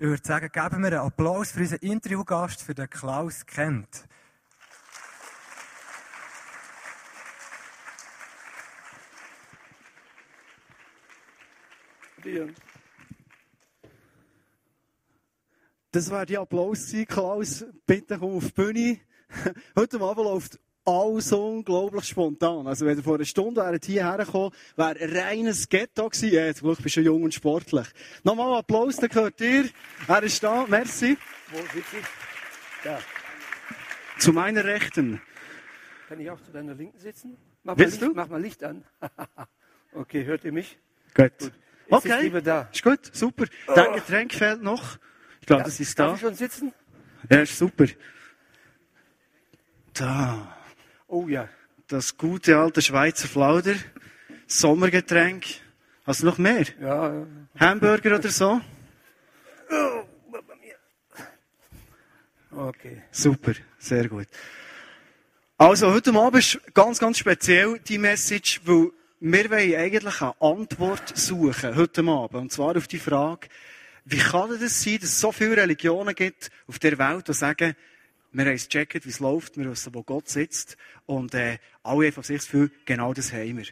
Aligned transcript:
Ich 0.00 0.06
würde 0.06 0.24
sagen, 0.24 0.48
geben 0.52 0.82
wir 0.82 0.92
einen 0.92 1.06
Applaus 1.06 1.50
für 1.50 1.58
unseren 1.58 1.80
Interviewgast, 1.80 2.62
für 2.62 2.72
den 2.72 2.88
Klaus 2.88 3.44
Kent. 3.44 4.04
Das 15.90 16.10
war 16.10 16.26
die 16.26 16.38
Applaus 16.38 16.94
Klaus. 17.08 17.64
Bitte 17.84 18.18
komm 18.18 18.36
auf 18.36 18.44
die 18.44 18.52
Bühne. 18.52 19.00
Heute 19.76 20.00
Abend 20.00 20.24
läuft 20.24 20.60
alles 20.88 21.32
unglaublich 21.32 22.04
spontan. 22.06 22.66
Also, 22.66 22.86
wenn 22.86 22.96
ihr 22.96 23.04
vor 23.04 23.16
einer 23.16 23.24
Stunde 23.24 23.60
wäret 23.60 23.84
hierher 23.84 24.16
gekommen, 24.16 24.52
wäre 24.76 24.96
ein 24.98 25.16
reines 25.16 25.68
Ghetto 25.68 26.08
gewesen. 26.08 26.32
Ja, 26.32 26.54
zum 26.54 26.68
Glück 26.68 26.82
bist 26.82 26.96
du 26.96 27.00
jung 27.02 27.22
und 27.24 27.34
sportlich. 27.34 27.86
Nochmal 28.24 28.58
Applaus, 28.58 28.96
dann 28.96 29.08
gehört 29.10 29.40
ihr. 29.40 29.68
Er 30.06 30.22
ist 30.22 30.42
da. 30.42 30.64
Merci. 30.68 31.16
Wo 31.50 31.58
sitze 31.58 31.98
ich? 32.00 32.06
Da. 32.84 32.98
Zu 34.18 34.32
meiner 34.32 34.64
Rechten. 34.64 35.20
Kann 36.08 36.20
ich 36.20 36.30
auch 36.30 36.40
zu 36.40 36.50
deiner 36.52 36.74
Linken 36.74 36.98
sitzen? 36.98 37.36
Mach 37.64 37.76
Willst 37.76 38.00
Licht, 38.00 38.10
du? 38.12 38.16
mach 38.16 38.28
mal 38.28 38.40
Licht 38.40 38.64
an. 38.64 38.82
okay, 39.94 40.24
hört 40.24 40.44
ihr 40.44 40.52
mich? 40.52 40.78
Gut. 41.14 41.32
Gut. 41.38 41.52
Ich 41.86 41.92
Okay. 41.94 42.22
lieber 42.22 42.42
da. 42.42 42.68
Ist 42.72 42.82
gut, 42.82 43.14
super. 43.14 43.44
Dein 43.74 43.94
Getränk 43.94 44.32
fehlt 44.32 44.62
noch. 44.62 44.98
Ich 45.40 45.46
glaube, 45.46 45.62
das 45.64 45.80
ist 45.80 45.98
Darf 45.98 46.10
da. 46.10 46.14
ich 46.16 46.20
schon 46.20 46.34
sitzen? 46.34 46.72
Ja, 47.30 47.40
ist 47.40 47.56
super. 47.58 47.86
Da. 49.94 50.54
Oh 51.10 51.26
ja. 51.26 51.48
Das 51.86 52.18
gute 52.18 52.58
alte 52.58 52.82
Schweizer 52.82 53.28
Flauder. 53.28 53.74
Sommergetränk. 54.46 55.46
Hast 56.04 56.20
du 56.20 56.26
noch 56.26 56.36
mehr? 56.36 56.66
Ja, 56.80 57.26
Hamburger 57.58 58.16
oder 58.16 58.28
so? 58.28 58.60
okay. 62.50 63.02
Super, 63.10 63.54
sehr 63.78 64.06
gut. 64.08 64.26
Also, 65.56 65.90
heute 65.90 66.12
Abend 66.14 66.40
ist 66.40 66.60
ganz, 66.74 66.98
ganz 66.98 67.18
speziell 67.18 67.78
die 67.78 67.98
Message, 67.98 68.60
weil 68.64 68.90
wir 69.20 69.50
wollen 69.50 69.74
eigentlich 69.76 70.20
eine 70.20 70.40
Antwort 70.40 71.16
suchen, 71.16 71.74
heute 71.74 72.02
Abend. 72.02 72.34
Und 72.34 72.52
zwar 72.52 72.76
auf 72.76 72.86
die 72.86 72.98
Frage, 72.98 73.48
wie 74.04 74.18
kann 74.18 74.50
denn 74.50 74.60
das 74.60 74.82
sein, 74.82 74.98
dass 75.00 75.10
es 75.10 75.20
so 75.20 75.32
viele 75.32 75.56
Religionen 75.56 76.14
gibt 76.14 76.50
auf 76.66 76.78
der 76.78 76.98
Welt, 76.98 77.28
die 77.28 77.32
sagen, 77.32 77.74
wir 78.32 78.44
haben 78.44 78.54
es 78.54 78.68
gecheckt, 78.68 79.04
wie 79.04 79.10
es 79.10 79.20
läuft, 79.20 79.56
wir 79.56 79.70
wissen, 79.70 79.94
wo 79.94 80.02
Gott 80.02 80.28
sitzt, 80.28 80.76
und 81.06 81.34
äh, 81.34 81.58
alle 81.82 82.06
haben 82.06 82.12
von 82.12 82.22
sich 82.22 82.40
Gefühl, 82.40 82.70
genau 82.84 83.14
das 83.14 83.32
haben 83.32 83.56
wir. 83.56 83.66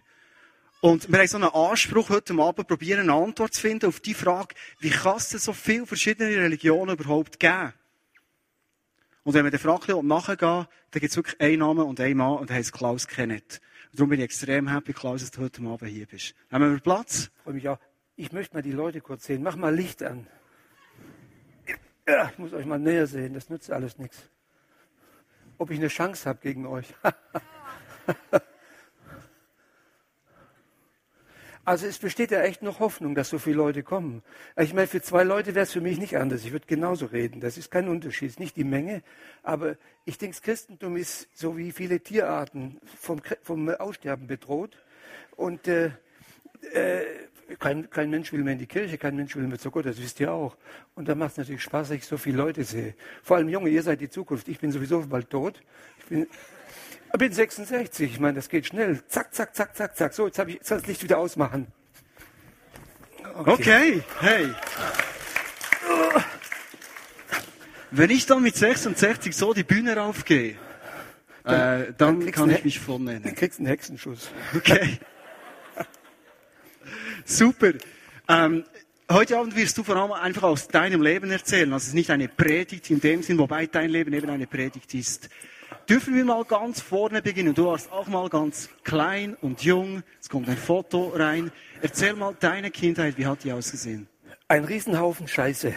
Und 0.80 1.10
wir 1.10 1.18
haben 1.18 1.26
so 1.26 1.36
einen 1.36 1.48
Anspruch, 1.48 2.10
heute 2.10 2.34
Abend 2.34 2.68
probieren, 2.68 3.00
eine 3.00 3.14
Antwort 3.14 3.54
zu 3.54 3.60
finden 3.60 3.86
auf 3.86 4.00
die 4.00 4.14
Frage, 4.14 4.54
wie 4.80 4.90
kann 4.90 5.16
es 5.16 5.30
so 5.30 5.52
viele 5.52 5.86
verschiedene 5.86 6.30
Religionen 6.30 6.96
überhaupt 6.96 7.40
geben? 7.40 7.72
Und 9.24 9.34
wenn 9.34 9.42
man 9.42 9.50
der 9.50 9.58
Frage 9.58 10.00
nachgehen 10.04 10.38
dann 10.38 11.00
gibt 11.00 11.10
es 11.10 11.16
wirklich 11.16 11.40
einen 11.40 11.58
Namen 11.58 11.84
und 11.84 12.00
einen 12.00 12.16
Mann 12.16 12.38
und 12.38 12.48
der 12.48 12.56
heißt 12.56 12.72
Klaus 12.72 13.08
Kenneth. 13.08 13.60
Darum 13.92 14.10
bin 14.10 14.20
ich 14.20 14.24
extrem 14.24 14.68
happy, 14.68 14.92
Klaus, 14.92 15.22
dass 15.22 15.32
du 15.32 15.40
heute 15.40 15.62
Abend 15.62 15.90
hier 15.90 16.06
bist. 16.06 16.34
Haben 16.50 16.70
wir 16.70 16.80
Platz? 16.80 17.30
Freue 17.42 17.54
mich 17.54 17.68
auch. 17.68 17.78
Ich 18.14 18.30
möchte 18.30 18.54
mal 18.54 18.62
die 18.62 18.72
Leute 18.72 19.00
kurz 19.00 19.24
sehen. 19.24 19.42
Mach 19.42 19.56
mal 19.56 19.74
Licht 19.74 20.02
an. 20.02 20.26
Ich 21.66 22.38
muss 22.38 22.52
euch 22.52 22.66
mal 22.66 22.78
näher 22.78 23.08
sehen. 23.08 23.34
Das 23.34 23.48
nützt 23.48 23.70
alles 23.70 23.98
nichts. 23.98 24.30
Ob 25.58 25.70
ich 25.70 25.78
eine 25.78 25.88
Chance 25.88 26.28
habe 26.28 26.38
gegen 26.42 26.66
euch. 26.66 26.94
Also 31.66 31.88
es 31.88 31.98
besteht 31.98 32.30
ja 32.30 32.42
echt 32.42 32.62
noch 32.62 32.78
Hoffnung, 32.78 33.16
dass 33.16 33.28
so 33.28 33.40
viele 33.40 33.56
Leute 33.56 33.82
kommen. 33.82 34.22
Ich 34.56 34.72
meine, 34.72 34.86
für 34.86 35.02
zwei 35.02 35.24
Leute 35.24 35.56
wäre 35.56 35.64
es 35.64 35.72
für 35.72 35.80
mich 35.80 35.98
nicht 35.98 36.16
anders. 36.16 36.44
Ich 36.44 36.52
würde 36.52 36.68
genauso 36.68 37.06
reden. 37.06 37.40
Das 37.40 37.58
ist 37.58 37.72
kein 37.72 37.88
Unterschied, 37.88 38.28
ist 38.28 38.38
nicht 38.38 38.56
die 38.56 38.62
Menge. 38.62 39.02
Aber 39.42 39.74
ich 40.04 40.16
denke, 40.16 40.36
das 40.36 40.42
Christentum 40.42 40.96
ist 40.96 41.26
so 41.34 41.56
wie 41.56 41.72
viele 41.72 41.98
Tierarten 41.98 42.80
vom, 42.96 43.20
vom 43.42 43.68
Aussterben 43.68 44.28
bedroht. 44.28 44.76
Und 45.34 45.66
äh, 45.66 45.90
äh, 46.72 47.04
kein, 47.58 47.88
kein 47.90 48.10
Mensch 48.10 48.32
will 48.32 48.42
mehr 48.42 48.54
in 48.54 48.58
die 48.58 48.66
Kirche, 48.66 48.98
kein 48.98 49.16
Mensch 49.16 49.36
will 49.36 49.46
mehr 49.46 49.58
zu 49.58 49.70
Gott, 49.70 49.86
das 49.86 50.00
wisst 50.00 50.20
ihr 50.20 50.32
auch. 50.32 50.56
Und 50.94 51.08
da 51.08 51.14
macht 51.14 51.32
es 51.32 51.36
natürlich 51.38 51.62
Spaß, 51.62 51.88
dass 51.88 51.96
ich 51.96 52.04
so 52.04 52.16
viele 52.16 52.38
Leute 52.38 52.64
sehe. 52.64 52.94
Vor 53.22 53.36
allem 53.36 53.48
Junge, 53.48 53.70
ihr 53.70 53.82
seid 53.82 54.00
die 54.00 54.10
Zukunft. 54.10 54.48
Ich 54.48 54.58
bin 54.58 54.72
sowieso 54.72 55.00
bald 55.06 55.30
tot. 55.30 55.62
Ich 55.98 56.04
bin, 56.06 56.26
ich 57.12 57.18
bin 57.18 57.32
66, 57.32 58.12
ich 58.12 58.20
meine, 58.20 58.34
das 58.34 58.48
geht 58.48 58.66
schnell. 58.66 59.02
Zack, 59.06 59.32
zack, 59.34 59.54
zack, 59.54 59.76
zack, 59.76 59.96
zack. 59.96 60.12
So, 60.12 60.26
jetzt 60.26 60.38
ich 60.38 60.54
jetzt 60.54 60.68
kann 60.68 60.78
ich 60.78 60.82
das 60.82 60.86
Licht 60.86 61.02
wieder 61.02 61.18
ausmachen. 61.18 61.68
Okay, 63.44 64.02
hey. 64.20 64.48
Wenn 67.90 68.10
ich 68.10 68.26
dann 68.26 68.42
mit 68.42 68.56
66 68.56 69.36
so 69.36 69.54
die 69.54 69.62
Bühne 69.62 69.96
raufgehe, 69.96 70.56
äh, 71.44 71.92
dann 71.96 72.20
kriegst 72.20 72.34
kann 72.34 72.50
ich 72.50 72.64
mich 72.64 72.80
voll 72.80 73.04
Dann 73.04 73.34
kriegst 73.34 73.58
du 73.58 73.62
einen 73.62 73.68
Hexenschuss. 73.68 74.30
Okay. 74.54 74.98
Super. 77.28 77.72
Ähm, 78.28 78.62
heute 79.10 79.36
Abend 79.36 79.56
wirst 79.56 79.76
du 79.76 79.82
vor 79.82 79.96
allem 79.96 80.12
einfach 80.12 80.44
aus 80.44 80.68
deinem 80.68 81.02
Leben 81.02 81.28
erzählen. 81.32 81.72
Also 81.72 81.88
ist 81.88 81.94
nicht 81.94 82.10
eine 82.10 82.28
Predigt 82.28 82.88
in 82.88 83.00
dem 83.00 83.20
Sinn, 83.24 83.36
wobei 83.38 83.66
dein 83.66 83.90
Leben 83.90 84.12
eben 84.12 84.30
eine 84.30 84.46
Predigt 84.46 84.94
ist. 84.94 85.28
Dürfen 85.88 86.14
wir 86.14 86.24
mal 86.24 86.44
ganz 86.44 86.80
vorne 86.80 87.22
beginnen? 87.22 87.52
Du 87.52 87.66
warst 87.66 87.90
auch 87.90 88.06
mal 88.06 88.28
ganz 88.28 88.70
klein 88.84 89.36
und 89.40 89.64
jung. 89.64 90.04
Es 90.20 90.28
kommt 90.28 90.48
ein 90.48 90.56
Foto 90.56 91.08
rein. 91.08 91.50
Erzähl 91.82 92.14
mal 92.14 92.36
deine 92.38 92.70
Kindheit. 92.70 93.18
Wie 93.18 93.26
hat 93.26 93.42
die 93.42 93.50
ausgesehen? 93.50 94.06
Ein 94.46 94.64
Riesenhaufen 94.64 95.26
Scheiße. 95.26 95.74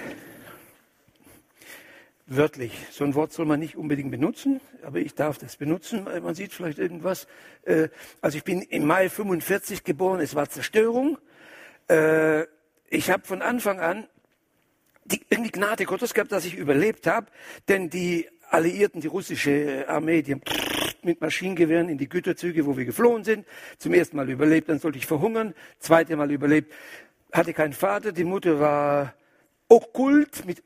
Wörtlich. 2.27 2.73
So 2.91 3.05
ein 3.05 3.16
Wort 3.16 3.33
soll 3.33 3.47
man 3.47 3.59
nicht 3.59 3.75
unbedingt 3.75 4.11
benutzen, 4.11 4.61
aber 4.83 4.99
ich 4.99 5.16
darf 5.16 5.39
das 5.39 5.55
benutzen. 5.55 6.03
Man 6.03 6.35
sieht 6.35 6.53
vielleicht 6.53 6.77
irgendwas. 6.77 7.25
Äh, 7.63 7.89
Also 8.21 8.37
ich 8.37 8.43
bin 8.43 8.61
im 8.61 8.85
Mai 8.85 9.09
45 9.09 9.83
geboren, 9.83 10.19
es 10.19 10.35
war 10.35 10.47
Zerstörung. 10.47 11.17
Äh, 11.89 12.45
Ich 12.91 13.11
habe 13.11 13.23
von 13.23 13.41
Anfang 13.44 13.79
an 13.79 14.07
die, 15.05 15.22
irgendwie 15.29 15.51
Gnade 15.51 15.85
Gottes 15.85 16.13
gehabt, 16.13 16.31
dass 16.31 16.45
ich 16.45 16.55
überlebt 16.55 17.05
habe, 17.05 17.27
denn 17.67 17.89
die 17.89 18.27
Alliierten, 18.50 19.01
die 19.01 19.07
russische 19.07 19.85
Armee, 19.88 20.23
die 20.23 20.33
haben 20.33 20.41
mit 21.03 21.22
Maschinengewehren 21.22 21.88
in 21.88 21.97
die 21.97 22.09
Güterzüge, 22.09 22.66
wo 22.66 22.78
wir 22.78 22.85
geflohen 22.85 23.23
sind, 23.23 23.45
zum 23.78 23.94
ersten 23.94 24.17
Mal 24.17 24.29
überlebt, 24.29 24.69
dann 24.69 24.79
sollte 24.79 24.97
ich 24.97 25.05
verhungern, 25.05 25.53
zweite 25.79 26.16
Mal 26.16 26.31
überlebt, 26.31 26.73
hatte 27.31 27.53
keinen 27.53 27.73
Vater, 27.73 28.11
die 28.11 28.23
Mutter 28.23 28.59
war 28.59 29.13
okkult, 29.67 30.45
mit, 30.45 30.63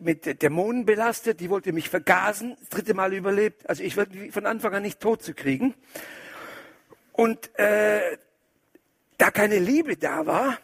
mit 0.00 0.42
Dämonen 0.42 0.86
belastet, 0.86 1.40
die 1.40 1.50
wollte 1.50 1.72
mich 1.72 1.90
vergasen, 1.90 2.56
das 2.58 2.70
dritte 2.70 2.94
Mal 2.94 3.12
überlebt, 3.12 3.68
also 3.68 3.82
ich 3.82 3.96
war 3.98 4.06
von 4.30 4.46
Anfang 4.46 4.74
an 4.74 4.82
nicht 4.82 4.98
tot 4.98 5.22
zu 5.22 5.34
kriegen. 5.34 5.74
Und 7.12 7.50
äh, 7.58 8.16
da 9.24 9.30
keine 9.30 9.58
Liebe 9.58 9.96
da 9.96 10.26
war, 10.26 10.58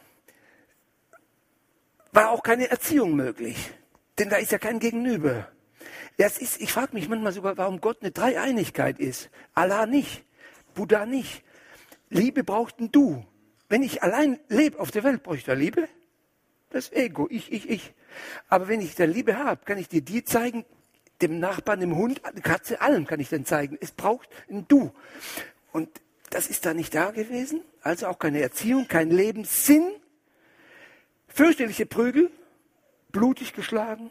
war 2.12 2.28
auch 2.28 2.42
keine 2.42 2.68
Erziehung 2.68 3.16
möglich. 3.16 3.72
Denn 4.18 4.28
da 4.28 4.36
ist 4.36 4.52
ja 4.52 4.58
kein 4.58 4.78
Gegenüber. 4.78 5.48
Das 6.18 6.36
ist, 6.36 6.60
ich 6.60 6.70
frage 6.70 6.92
mich 6.92 7.08
manchmal 7.08 7.32
sogar, 7.32 7.56
warum 7.56 7.80
Gott 7.80 8.02
eine 8.02 8.10
Dreieinigkeit 8.10 8.98
ist. 8.98 9.30
Allah 9.54 9.86
nicht, 9.86 10.26
Buddha 10.74 11.06
nicht. 11.06 11.42
Liebe 12.10 12.44
braucht 12.44 12.80
ein 12.80 12.92
Du. 12.92 13.24
Wenn 13.70 13.82
ich 13.82 14.02
allein 14.02 14.38
lebe 14.48 14.78
auf 14.78 14.90
der 14.90 15.04
Welt, 15.04 15.22
brauche 15.22 15.36
ich 15.36 15.44
da 15.44 15.54
Liebe? 15.54 15.88
Das 16.68 16.92
Ego, 16.92 17.28
ich, 17.30 17.50
ich, 17.50 17.70
ich. 17.70 17.94
Aber 18.50 18.68
wenn 18.68 18.82
ich 18.82 18.94
da 18.94 19.04
Liebe 19.04 19.38
habe, 19.38 19.64
kann 19.64 19.78
ich 19.78 19.88
dir 19.88 20.02
die 20.02 20.22
zeigen, 20.22 20.66
dem 21.22 21.38
Nachbarn, 21.38 21.80
dem 21.80 21.96
Hund, 21.96 22.20
der 22.22 22.42
Katze, 22.42 22.82
allem 22.82 23.06
kann 23.06 23.20
ich 23.20 23.30
dann 23.30 23.46
zeigen. 23.46 23.78
Es 23.80 23.92
braucht 23.92 24.28
ein 24.50 24.68
Du. 24.68 24.92
Und 25.72 25.88
das 26.30 26.48
ist 26.48 26.64
da 26.64 26.74
nicht 26.74 26.94
da 26.94 27.10
gewesen. 27.10 27.62
Also 27.82 28.06
auch 28.06 28.18
keine 28.18 28.40
Erziehung, 28.40 28.86
kein 28.88 29.10
Lebenssinn. 29.10 29.84
Fürchterliche 31.28 31.86
Prügel, 31.86 32.30
blutig 33.12 33.52
geschlagen. 33.52 34.10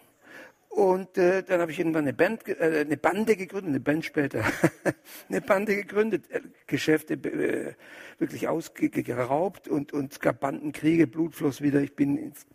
Und 0.70 1.18
äh, 1.18 1.44
dann 1.44 1.62
habe 1.62 1.72
ich 1.72 1.80
irgendwann 1.80 2.04
eine, 2.04 2.14
Band, 2.14 2.48
äh, 2.48 2.86
eine 2.86 2.96
Bande 2.96 3.36
gegründet, 3.36 3.70
eine 3.70 3.80
Band 3.80 4.06
später, 4.06 4.44
eine 5.30 5.42
Bande 5.42 5.76
gegründet, 5.76 6.30
äh, 6.30 6.42
Geschäfte 6.68 7.16
äh, 7.16 7.74
wirklich 8.20 8.48
ausgeraubt 8.48 9.68
und, 9.68 9.94
und 9.94 10.12
es 10.12 10.20
gab 10.20 10.42
Bandenkriege, 10.42 11.08
Blutfluss 11.08 11.62
wieder. 11.62 11.82
Ich 11.82 11.96
bin 11.96 12.18
ins, 12.18 12.46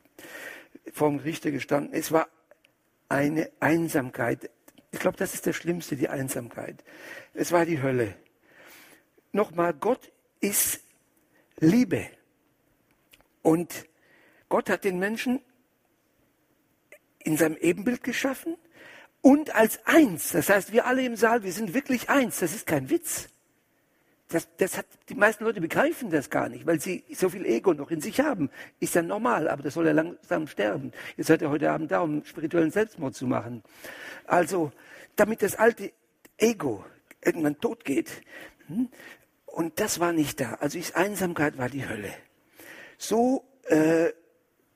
vor 0.92 1.10
dem 1.10 1.18
Richter 1.18 1.50
gestanden. 1.50 1.92
Es 1.92 2.12
war 2.12 2.28
eine 3.08 3.50
Einsamkeit. 3.58 4.48
Ich 4.92 5.00
glaube, 5.00 5.16
das 5.16 5.34
ist 5.34 5.46
das 5.48 5.56
Schlimmste, 5.56 5.96
die 5.96 6.08
Einsamkeit. 6.08 6.84
Es 7.32 7.50
war 7.50 7.66
die 7.66 7.82
Hölle. 7.82 8.14
Nochmal, 9.34 9.74
Gott 9.74 10.12
ist 10.40 10.80
Liebe. 11.58 12.06
Und 13.42 13.86
Gott 14.48 14.70
hat 14.70 14.84
den 14.84 15.00
Menschen 15.00 15.40
in 17.18 17.36
seinem 17.36 17.56
Ebenbild 17.56 18.04
geschaffen 18.04 18.56
und 19.22 19.52
als 19.52 19.84
eins. 19.86 20.30
Das 20.30 20.50
heißt, 20.50 20.72
wir 20.72 20.86
alle 20.86 21.04
im 21.04 21.16
Saal, 21.16 21.42
wir 21.42 21.50
sind 21.50 21.74
wirklich 21.74 22.08
eins. 22.10 22.38
Das 22.38 22.54
ist 22.54 22.64
kein 22.64 22.90
Witz. 22.90 23.28
das, 24.28 24.46
das 24.58 24.78
hat, 24.78 24.86
die 25.08 25.16
meisten 25.16 25.42
Leute 25.42 25.60
begreifen 25.60 26.10
das 26.10 26.30
gar 26.30 26.48
nicht, 26.48 26.64
weil 26.64 26.80
sie 26.80 27.02
so 27.12 27.28
viel 27.28 27.44
Ego 27.44 27.74
noch 27.74 27.90
in 27.90 28.00
sich 28.00 28.20
haben. 28.20 28.50
Ist 28.78 28.94
ja 28.94 29.02
normal, 29.02 29.48
aber 29.48 29.64
das 29.64 29.74
soll 29.74 29.86
ja 29.86 29.92
langsam 29.92 30.46
sterben. 30.46 30.92
Ihr 31.16 31.24
seid 31.24 31.42
ja 31.42 31.50
heute 31.50 31.72
Abend 31.72 31.90
da, 31.90 32.02
um 32.02 32.24
spirituellen 32.24 32.70
Selbstmord 32.70 33.16
zu 33.16 33.26
machen. 33.26 33.64
Also, 34.26 34.70
damit 35.16 35.42
das 35.42 35.56
alte 35.56 35.92
Ego 36.38 36.84
irgendwann 37.20 37.58
tot 37.58 37.84
geht. 37.84 38.22
Und 39.54 39.78
das 39.78 40.00
war 40.00 40.12
nicht 40.12 40.40
da. 40.40 40.54
Also 40.54 40.80
ist 40.80 40.96
Einsamkeit 40.96 41.58
war 41.58 41.68
die 41.68 41.88
Hölle. 41.88 42.12
So, 42.98 43.44
äh, 43.68 44.08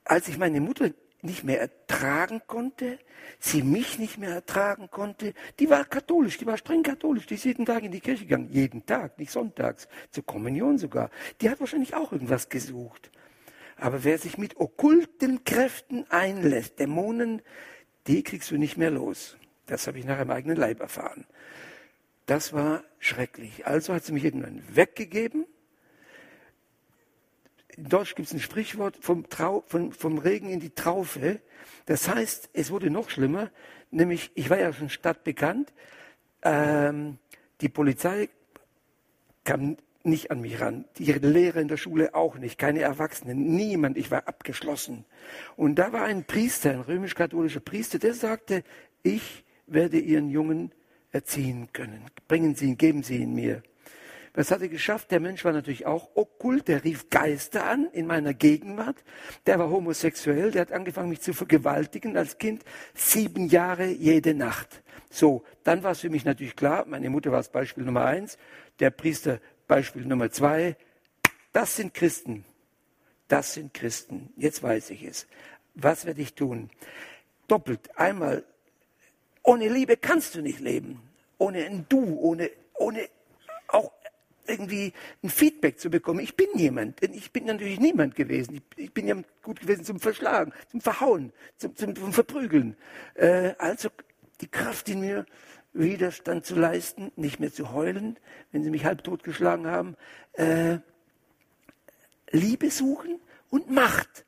als 0.05 0.29
ich 0.29 0.39
meine 0.39 0.61
Mutter 0.61 0.91
nicht 1.21 1.43
mehr 1.43 1.61
ertragen 1.61 2.43
konnte, 2.47 3.01
sie 3.41 3.65
mich 3.65 3.99
nicht 3.99 4.19
mehr 4.19 4.31
ertragen 4.31 4.89
konnte. 4.89 5.35
Die 5.59 5.69
war 5.69 5.85
katholisch, 5.85 6.39
die 6.39 6.47
war 6.47 6.57
streng 6.57 6.85
katholisch, 6.85 7.27
die 7.27 7.35
ist 7.35 7.45
jeden 7.45 7.67
Tag 7.67 7.83
in 7.83 7.91
die 7.91 7.99
Kirche 7.99 8.23
gegangen, 8.25 8.51
jeden 8.53 8.87
Tag, 8.87 9.19
nicht 9.19 9.33
sonntags, 9.33 9.89
zur 10.13 10.25
Kommunion 10.25 10.79
sogar. 10.79 11.11
Die 11.41 11.51
hat 11.51 11.59
wahrscheinlich 11.59 11.97
auch 11.97 12.13
irgendwas 12.13 12.49
gesucht. 12.49 13.11
Aber 13.79 14.05
wer 14.05 14.19
sich 14.19 14.39
mit 14.39 14.59
okkulten 14.59 15.43
Kräften 15.43 16.09
einlässt, 16.09 16.79
Dämonen, 16.79 17.43
die 18.07 18.23
kriegst 18.23 18.53
du 18.53 18.57
nicht 18.57 18.77
mehr 18.77 18.93
los. 18.93 19.37
Das 19.67 19.89
habe 19.89 19.99
ich 19.99 20.05
nach 20.05 20.21
einem 20.21 20.31
eigenen 20.31 20.57
Leib 20.57 20.79
erfahren. 20.79 21.27
Das 22.29 22.53
war 22.53 22.85
schrecklich. 23.01 23.67
Also 23.67 23.93
hat 23.93 24.05
sie 24.05 24.13
mich 24.13 24.25
irgendwann 24.25 24.63
weggegeben 24.73 25.47
in 27.79 27.89
Deutsch 27.89 28.17
gibt 28.17 28.27
es 28.27 28.35
ein 28.35 28.41
Sprichwort 28.41 28.97
vom, 29.01 29.29
Trau, 29.29 29.63
vom, 29.69 29.93
vom 29.93 30.19
Regen 30.19 30.51
in 30.51 30.59
die 30.59 30.71
Traufe. 30.71 31.41
Das 31.87 32.09
heißt, 32.09 32.51
es 32.53 32.73
wurde 32.73 32.91
noch 32.91 33.09
schlimmer, 33.09 33.51
nämlich 33.93 34.33
ich 34.35 34.51
war 34.51 34.59
ja 34.59 34.73
schon 34.73 34.91
stadtbekannt. 34.91 35.73
Ähm, 36.43 37.19
die 37.61 37.69
Polizei 37.69 38.31
kam 39.45 39.77
nicht 40.03 40.33
an 40.33 40.41
mich 40.41 40.61
ran, 40.61 40.87
die 40.99 41.05
Lehrer 41.13 41.61
in 41.61 41.69
der 41.69 41.77
Schule 41.77 42.15
auch 42.15 42.37
nicht, 42.37 42.59
keine 42.59 42.81
Erwachsenen, 42.81 43.55
niemand, 43.55 43.97
ich 43.97 44.11
war 44.11 44.27
abgeschlossen. 44.27 45.05
Und 45.57 45.77
da 45.77 45.93
war 45.93 46.05
ein 46.05 46.25
Priester, 46.25 46.73
ein 46.73 46.81
römisch-katholischer 46.81 47.61
Priester, 47.61 47.99
der 47.99 48.15
sagte, 48.15 48.65
ich 49.03 49.45
werde 49.67 49.99
Ihren 49.99 50.31
Jungen 50.31 50.73
erziehen 51.13 51.69
können. 51.73 52.05
Bringen 52.27 52.55
Sie 52.55 52.67
ihn, 52.67 52.79
geben 52.79 53.03
Sie 53.03 53.19
ihn 53.19 53.35
mir. 53.35 53.63
Das 54.35 54.53
hat 54.53 54.63
er 54.63 54.69
geschafft. 54.69 55.11
Der 55.11 55.19
Mensch 55.19 55.45
war 55.45 55.53
natürlich 55.53 55.87
auch 55.87 56.11
okkult. 56.15 56.69
Der 56.69 56.85
rief 56.85 57.11
Geister 57.11 57.65
an 57.65 57.89
in 57.93 58.07
meiner 58.07 58.35
Gegenwart. 58.35 59.03
Der 59.47 59.59
war 59.59 59.69
homosexuell. 59.69 60.53
Der 60.53 60.61
hat 60.61 60.73
angefangen, 60.73 61.09
mich 61.09 61.23
zu 61.23 61.33
vergewaltigen 61.33 62.17
als 62.17 62.39
Kind. 62.39 62.65
Sieben 62.95 63.49
Jahre 63.49 63.87
jede 63.87 64.35
Nacht. 64.35 64.83
So, 65.11 65.43
dann 65.65 65.83
war 65.83 65.93
es 65.93 66.01
für 66.01 66.11
mich 66.11 66.25
natürlich 66.25 66.55
klar. 66.55 66.85
Meine 66.87 67.11
Mutter 67.11 67.33
war 67.33 67.39
das 67.39 67.51
Beispiel 67.51 67.85
Nummer 67.85 68.05
eins. 68.05 68.39
Der 68.79 68.91
Priester 68.91 69.41
Beispiel 69.67 70.05
Nummer 70.05 70.31
zwei. 70.31 70.77
Das 71.53 71.75
sind 71.75 71.95
Christen. 71.95 72.45
Das 73.27 73.55
sind 73.55 73.75
Christen. 73.75 74.33
Jetzt 74.37 74.63
weiß 74.63 74.91
ich 74.91 75.03
es. 75.03 75.27
Was 75.75 76.07
werde 76.07 76.23
ich 76.23 76.35
tun? 76.35 76.71
Doppelt. 77.49 77.99
Einmal, 77.99 78.45
ohne 79.43 79.69
Liebe 79.69 79.97
kannst 79.97 80.35
du 80.35 80.43
nicht 80.43 80.61
leben. 80.61 81.01
Ohne 81.39 81.65
ein 81.65 81.87
Du, 81.89 82.19
ohne, 82.19 82.51
ohne 82.75 83.09
auch 83.69 83.93
irgendwie 84.47 84.93
ein 85.23 85.29
Feedback 85.29 85.79
zu 85.79 85.91
bekommen. 85.91 86.21
Ich 86.21 86.37
bin 86.37 86.49
jemand, 86.55 87.03
denn 87.03 87.13
ich 87.13 87.33
bin 87.33 87.45
natürlich 87.45 87.79
niemand 87.79 88.15
gewesen. 88.15 88.61
Ich, 88.77 88.93
bin 88.93 89.07
ja 89.07 89.17
gut 89.43 89.61
gewesen 89.61 89.85
zum 89.85 90.01
Verschlagen, 90.01 90.53
zum 90.71 90.81
Verhauen, 90.81 91.33
zum, 91.57 91.77
zum, 91.77 91.95
zum 91.95 92.13
Verprügeln. 92.13 92.77
Äh, 93.15 93.55
also 93.59 93.91
die 94.41 94.49
Kraft 94.49 94.89
in 94.89 95.01
mir, 95.01 95.27
Widerstand 95.75 96.47
zu 96.47 96.55
leisten, 96.57 97.13
nicht 97.17 97.41
mehr 97.41 97.53
zu 97.53 97.73
heulen, 97.73 98.19
wenn 98.53 98.65
sie 98.65 98.71
mich 98.71 98.85
halb 98.85 99.05
tot 99.05 99.23
geschlagen 99.23 99.67
haben. 99.67 99.97
Äh, 100.33 100.79
Liebe 102.31 102.71
suchen 102.71 103.21
und 103.51 103.71
Macht 103.71 104.25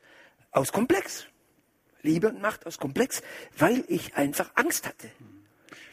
aus 0.53 0.73
Komplex. 0.73 1.27
Liebe 2.03 2.29
und 2.29 2.41
Macht 2.41 2.67
aus 2.67 2.79
Komplex, 2.79 3.23
weil 3.59 3.85
ich 3.89 4.15
einfach 4.15 4.51
Angst 4.55 4.87
hatte. 4.87 5.09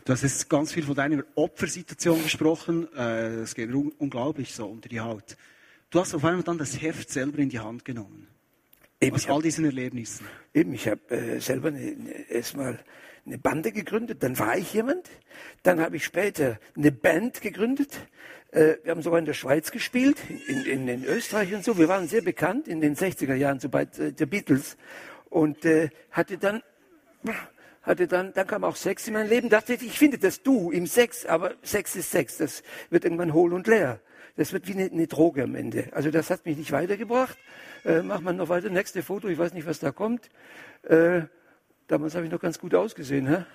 Du 0.06 0.14
hast 0.14 0.24
jetzt 0.24 0.50
ganz 0.50 0.72
viel 0.72 0.84
von 0.84 0.96
deiner 0.96 1.24
Opfersituation 1.36 2.24
gesprochen. 2.24 2.88
Äh, 2.96 3.42
es 3.42 3.56
geht 3.56 3.70
unglaublich 3.74 4.54
so 4.54 4.66
unter 4.66 4.88
die 4.88 5.02
Haut. 5.02 5.36
Du 5.90 6.00
hast 6.00 6.14
auf 6.14 6.24
einmal 6.24 6.44
dann 6.44 6.58
das 6.58 6.82
Heft 6.82 7.10
selber 7.10 7.40
in 7.40 7.50
die 7.50 7.60
Hand 7.60 7.84
genommen. 7.84 8.28
Eben, 9.00 9.16
aus 9.16 9.28
all 9.30 9.42
diesen 9.42 9.66
Erlebnissen. 9.66 10.26
Eben, 10.54 10.74
ich 10.74 10.88
habe 10.88 11.02
äh, 11.10 11.40
selber 11.40 11.68
eine, 11.68 11.80
eine, 11.80 12.30
erstmal 12.30 12.80
eine 13.26 13.38
Bande 13.38 13.72
gegründet, 13.72 14.24
dann 14.24 14.40
war 14.40 14.58
ich 14.58 14.74
jemand. 14.74 15.10
Dann 15.64 15.82
habe 15.82 15.98
ich 15.98 16.06
später 16.06 16.60
eine 16.76 16.92
Band 16.92 17.42
gegründet. 17.42 17.92
Äh, 18.52 18.78
wir 18.84 18.92
haben 18.92 19.02
sogar 19.02 19.20
in 19.20 19.26
der 19.26 19.34
Schweiz 19.34 19.72
gespielt, 19.72 20.18
in, 20.48 20.64
in, 20.66 20.88
in, 20.88 21.04
Österreich 21.04 21.54
und 21.54 21.64
so. 21.64 21.78
Wir 21.78 21.90
waren 21.90 22.08
sehr 22.08 22.22
bekannt 22.22 22.68
in 22.68 22.80
den 22.80 22.96
60er 22.96 23.36
Jahren, 23.36 23.60
so 23.60 23.70
bei 23.70 23.84
äh, 23.84 24.14
der 24.14 24.26
Beatles. 24.26 24.78
Und 25.30 25.66
äh, 25.66 25.90
hatte 26.12 26.38
dann 26.38 26.62
hatte 27.88 28.08
dann, 28.08 28.34
dann 28.34 28.46
kam 28.46 28.64
auch 28.66 28.76
Sex 28.76 29.08
in 29.08 29.14
mein 29.14 29.30
Leben, 29.30 29.50
dachte 29.50 29.74
ich, 29.74 29.82
ich 29.82 29.98
finde 29.98 30.18
das 30.18 30.44
Du 30.44 30.72
im 30.72 30.88
Sex, 30.88 31.26
aber 31.26 31.54
Sex 31.64 31.96
ist 31.96 32.12
Sex, 32.12 32.38
das 32.38 32.62
wird 32.90 33.06
irgendwann 33.06 33.34
hohl 33.34 33.54
und 33.54 33.66
leer. 33.66 34.02
Das 34.36 34.54
wird 34.54 34.68
wie 34.68 34.74
eine, 34.74 34.92
eine 34.92 35.08
Droge 35.08 35.44
am 35.44 35.56
Ende. 35.56 35.90
Also 35.94 36.12
das 36.12 36.30
hat 36.30 36.46
mich 36.46 36.58
nicht 36.58 36.72
weitergebracht. 36.72 37.38
Äh, 37.86 38.02
macht 38.02 38.22
man 38.24 38.36
noch 38.36 38.50
weiter. 38.50 38.70
Nächste 38.70 39.02
Foto, 39.02 39.30
ich 39.30 39.38
weiß 39.38 39.54
nicht, 39.54 39.66
was 39.66 39.80
da 39.80 39.92
kommt. 39.92 40.30
Äh, 40.84 41.22
damals 41.88 42.14
habe 42.14 42.26
ich 42.26 42.32
noch 42.32 42.40
ganz 42.40 42.60
gut 42.60 42.76
ausgesehen. 42.76 43.28
Hä? 43.28 43.46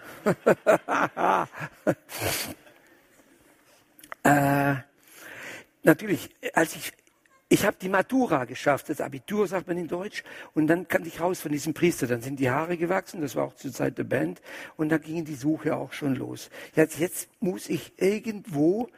äh, 4.25 4.75
natürlich, 5.85 6.31
als 6.55 6.75
ich 6.75 6.93
ich 7.53 7.67
habe 7.67 7.77
die 7.79 7.91
Matura 7.91 8.47
geschafft, 8.47 8.89
das 8.89 9.03
Abitur 9.03 9.47
sagt 9.47 9.69
man 9.69 9.77
in 9.77 9.87
Deutsch, 9.87 10.25
und 10.55 10.69
dann 10.69 10.89
kam 10.89 11.05
ich 11.05 11.21
raus 11.21 11.39
von 11.39 11.53
diesem 11.53 11.75
Priester. 11.75 12.07
Dann 12.07 12.23
sind 12.23 12.41
die 12.41 12.49
Haare 12.49 12.79
gewachsen, 12.79 13.21
das 13.21 13.37
war 13.37 13.45
auch 13.45 13.55
zur 13.55 13.71
Zeit 13.71 13.99
der 13.99 14.05
Band, 14.05 14.41
und 14.79 14.89
dann 14.89 15.03
ging 15.03 15.27
die 15.27 15.35
Suche 15.35 15.77
auch 15.77 15.93
schon 15.93 16.15
los. 16.15 16.49
Jetzt, 16.75 16.99
jetzt 16.99 17.29
muss 17.41 17.69
ich 17.69 17.93
irgendwo 17.99 18.89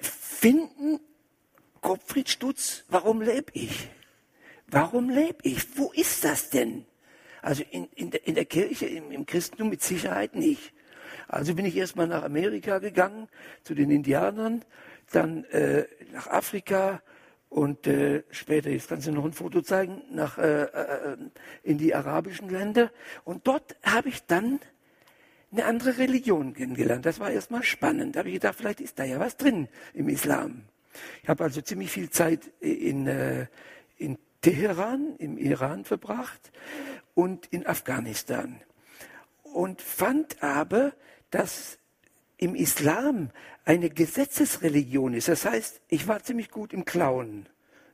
finden, 0.00 1.00
Gottfried 1.82 2.30
Stutz, 2.30 2.84
warum 2.88 3.20
lebe 3.20 3.52
ich? 3.52 3.90
Warum 4.68 5.10
lebe 5.10 5.36
ich? 5.42 5.76
Wo 5.76 5.92
ist 5.92 6.24
das 6.24 6.48
denn? 6.48 6.86
Also 7.42 7.62
in, 7.70 7.90
in, 7.94 8.10
der, 8.10 8.26
in 8.26 8.36
der 8.36 8.46
Kirche, 8.46 8.86
im, 8.86 9.12
im 9.12 9.26
Christentum 9.26 9.68
mit 9.68 9.82
Sicherheit 9.82 10.34
nicht. 10.34 10.72
Also 11.28 11.54
bin 11.54 11.66
ich 11.66 11.76
erstmal 11.76 12.06
nach 12.06 12.22
Amerika 12.22 12.78
gegangen, 12.78 13.28
zu 13.64 13.74
den 13.74 13.90
Indianern, 13.90 14.64
dann 15.12 15.44
äh, 15.44 15.84
nach 16.10 16.28
Afrika, 16.28 17.02
und 17.54 17.86
äh, 17.86 18.24
später, 18.30 18.68
jetzt 18.70 18.88
kannst 18.88 19.06
du 19.06 19.12
noch 19.12 19.24
ein 19.24 19.32
Foto 19.32 19.62
zeigen, 19.62 20.02
nach, 20.10 20.38
äh, 20.38 20.62
äh, 20.64 21.16
in 21.62 21.78
die 21.78 21.94
arabischen 21.94 22.48
Länder. 22.48 22.90
Und 23.22 23.46
dort 23.46 23.76
habe 23.84 24.08
ich 24.08 24.26
dann 24.26 24.58
eine 25.52 25.64
andere 25.64 25.98
Religion 25.98 26.52
kennengelernt. 26.52 27.06
Das 27.06 27.20
war 27.20 27.30
erstmal 27.30 27.62
spannend. 27.62 28.16
Da 28.16 28.18
habe 28.18 28.30
ich 28.30 28.34
gedacht, 28.34 28.56
vielleicht 28.56 28.80
ist 28.80 28.98
da 28.98 29.04
ja 29.04 29.20
was 29.20 29.36
drin 29.36 29.68
im 29.92 30.08
Islam. 30.08 30.64
Ich 31.22 31.28
habe 31.28 31.44
also 31.44 31.60
ziemlich 31.60 31.92
viel 31.92 32.10
Zeit 32.10 32.50
in, 32.58 33.06
äh, 33.06 33.46
in 33.98 34.18
Teheran, 34.40 35.14
im 35.18 35.38
Iran 35.38 35.84
verbracht 35.84 36.50
und 37.14 37.46
in 37.46 37.68
Afghanistan. 37.68 38.60
Und 39.44 39.80
fand 39.80 40.42
aber, 40.42 40.92
dass 41.30 41.78
im 42.36 42.54
Islam 42.54 43.30
eine 43.64 43.90
Gesetzesreligion 43.90 45.14
ist. 45.14 45.28
Das 45.28 45.44
heißt, 45.44 45.80
ich 45.88 46.08
war 46.08 46.22
ziemlich 46.22 46.50
gut 46.50 46.72
im 46.72 46.84
Klauen. 46.84 47.48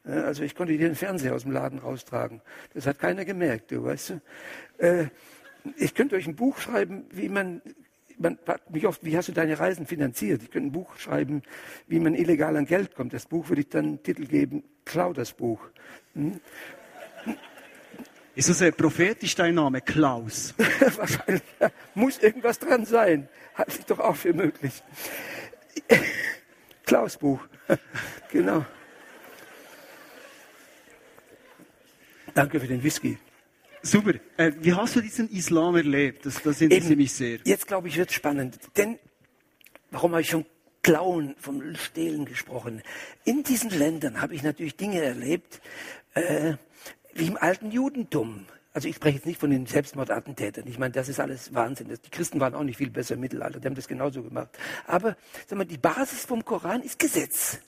Also 0.05 0.43
ich 0.43 0.55
konnte 0.55 0.77
den 0.77 0.95
Fernseher 0.95 1.35
aus 1.35 1.43
dem 1.43 1.53
Laden 1.53 1.79
raustragen. 1.79 2.41
Das 2.73 2.87
hat 2.87 2.99
keiner 2.99 3.25
gemerkt, 3.25 3.71
du 3.71 3.85
weißt 3.85 4.11
du. 4.11 4.21
Äh, 4.79 5.07
ich 5.77 5.95
könnte 5.95 6.17
euch 6.17 6.27
ein 6.27 6.37
Buch 6.37 6.59
schreiben, 6.59 7.05
wie 7.11 7.29
man, 7.29 7.61
man 8.19 8.39
fragt 8.39 8.71
mich 8.71 8.87
oft, 8.87 9.05
wie 9.05 9.17
hast 9.17 9.29
du 9.29 9.33
deine 9.33 9.59
Reisen 9.59 9.87
finanziert? 9.87 10.43
Ich 10.43 10.51
könnte 10.51 10.69
ein 10.69 10.73
Buch 10.73 10.97
schreiben, 10.97 11.43
wie 11.87 12.01
man 12.01 12.15
illegal 12.15 12.57
an 12.57 12.65
Geld 12.65 12.95
kommt. 12.95 13.13
Das 13.13 13.27
Buch 13.27 13.51
würde 13.51 13.61
ich 13.61 13.69
dann 13.69 14.03
Titel 14.03 14.27
geben, 14.27 14.65
Klau 14.87 15.13
das 15.13 15.33
Buch. 15.33 15.69
Hm? 16.15 16.41
Ist 18.35 18.49
das 18.49 18.61
äh, 18.61 18.73
prophetisch 18.73 19.35
dein 19.35 19.55
Name, 19.55 19.81
Klaus? 19.81 20.55
Wahrscheinlich. 20.97 21.43
Muss 21.95 22.19
irgendwas 22.19 22.59
dran 22.59 22.85
sein. 22.85 23.29
Halte 23.55 23.79
ich 23.79 23.87
doch 23.87 23.99
auch 23.99 24.17
für 24.17 24.33
möglich. 24.33 24.73
Klaus-Buch. 26.85 27.41
genau. 28.31 28.65
Danke 32.35 32.61
für 32.61 32.67
den 32.67 32.83
Whisky. 32.83 33.19
Super. 33.83 34.15
Äh, 34.37 34.53
wie 34.61 34.75
hast 34.75 34.95
du 34.95 35.01
diesen 35.01 35.29
Islam 35.31 35.77
erlebt? 35.77 36.27
Das, 36.27 36.43
das 36.43 36.61
interessiert 36.61 36.99
mich 36.99 37.13
sehr. 37.13 37.39
Jetzt 37.45 37.67
glaube 37.67 37.89
ich, 37.89 37.97
wird 37.97 38.13
spannend. 38.13 38.59
Denn, 38.77 38.99
warum 39.91 40.13
habe 40.13 40.23
ich 40.23 40.31
schon 40.31 40.45
Klauen, 40.83 41.35
vom 41.39 41.75
Stehlen 41.75 42.25
gesprochen? 42.27 42.83
In 43.25 43.43
diesen 43.43 43.71
Ländern 43.71 44.21
habe 44.21 44.35
ich 44.35 44.43
natürlich 44.43 44.77
Dinge 44.77 45.03
erlebt, 45.03 45.61
äh, 46.15 46.55
im 47.15 47.37
alten 47.37 47.71
Judentum. 47.71 48.47
Also 48.73 48.89
ich 48.89 48.97
spreche 48.97 49.17
jetzt 49.17 49.27
nicht 49.27 49.41
von 49.41 49.51
den 49.51 49.67
Selbstmordattentätern. 49.67 50.67
Ich 50.69 50.79
meine, 50.79 50.93
das 50.93 51.09
ist 51.09 51.19
alles 51.19 51.53
Wahnsinn. 51.55 51.89
Die 51.89 52.11
Christen 52.11 52.39
waren 52.39 52.55
auch 52.55 52.63
nicht 52.63 52.77
viel 52.77 52.91
besser 52.91 53.15
im 53.15 53.21
Mittelalter. 53.21 53.59
Die 53.59 53.67
haben 53.67 53.75
das 53.75 53.89
genauso 53.89 54.23
gemacht. 54.23 54.51
Aber 54.87 55.17
sag 55.47 55.59
mal, 55.59 55.65
die 55.65 55.79
Basis 55.79 56.25
vom 56.25 56.45
Koran 56.45 56.83
ist 56.83 56.99
Gesetz. 56.99 57.59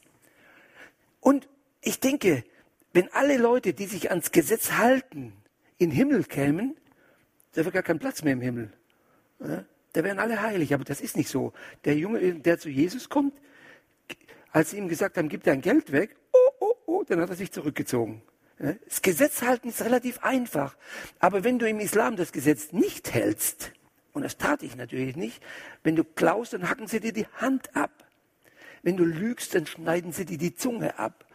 Und 1.21 1.49
ich 1.81 1.99
denke, 1.99 2.45
wenn 2.93 3.13
alle 3.13 3.37
Leute, 3.37 3.75
die 3.75 3.87
sich 3.87 4.11
ans 4.11 4.31
Gesetz 4.31 4.73
halten, 4.73 5.33
in 5.79 5.91
den 5.91 5.97
Himmel 5.97 6.25
kämen, 6.25 6.77
da 7.53 7.63
wäre 7.63 7.73
gar 7.73 7.83
kein 7.83 7.99
Platz 7.99 8.23
mehr 8.23 8.35
im 8.35 8.41
Himmel. 8.41 8.73
Da 9.39 10.05
wären 10.05 10.21
alle 10.21 10.41
heilig, 10.41 10.73
aber 10.73 10.85
das 10.85 11.01
ist 11.01 11.17
nicht 11.17 11.29
so. 11.29 11.53
Der 11.85 11.97
Junge, 11.97 12.35
der 12.35 12.59
zu 12.59 12.69
Jesus 12.69 13.09
kommt, 13.09 13.35
als 14.53 14.71
sie 14.71 14.79
ihm 14.79 14.89
gesagt 14.89 15.17
haben, 15.17 15.29
gib 15.29 15.43
dein 15.43 15.61
Geld 15.61 15.91
weg, 15.91 16.15
oh, 16.33 16.51
oh, 16.61 16.75
oh, 16.87 17.05
dann 17.05 17.21
hat 17.21 17.31
er 17.31 17.37
sich 17.37 17.51
zurückgezogen. 17.51 18.23
Das 18.62 19.02
Gesetz 19.02 19.42
halten 19.42 19.69
ist 19.69 19.83
relativ 19.83 20.23
einfach. 20.23 20.76
Aber 21.19 21.42
wenn 21.42 21.59
du 21.59 21.69
im 21.69 21.81
Islam 21.81 22.14
das 22.14 22.31
Gesetz 22.31 22.73
nicht 22.73 23.12
hältst, 23.12 23.73
und 24.12 24.23
das 24.23 24.37
tat 24.37 24.62
ich 24.62 24.76
natürlich 24.76 25.16
nicht, 25.16 25.42
wenn 25.83 25.97
du 25.97 26.04
klaust, 26.04 26.52
dann 26.52 26.69
hacken 26.69 26.87
sie 26.87 27.00
dir 27.00 27.12
die 27.12 27.26
Hand 27.38 27.75
ab. 27.75 27.90
Wenn 28.83 28.97
du 28.97 29.04
lügst, 29.04 29.54
dann 29.54 29.66
schneiden 29.66 30.12
sie 30.12 30.25
dir 30.25 30.38
die 30.38 30.54
Zunge 30.54 30.99
ab. 30.99 31.26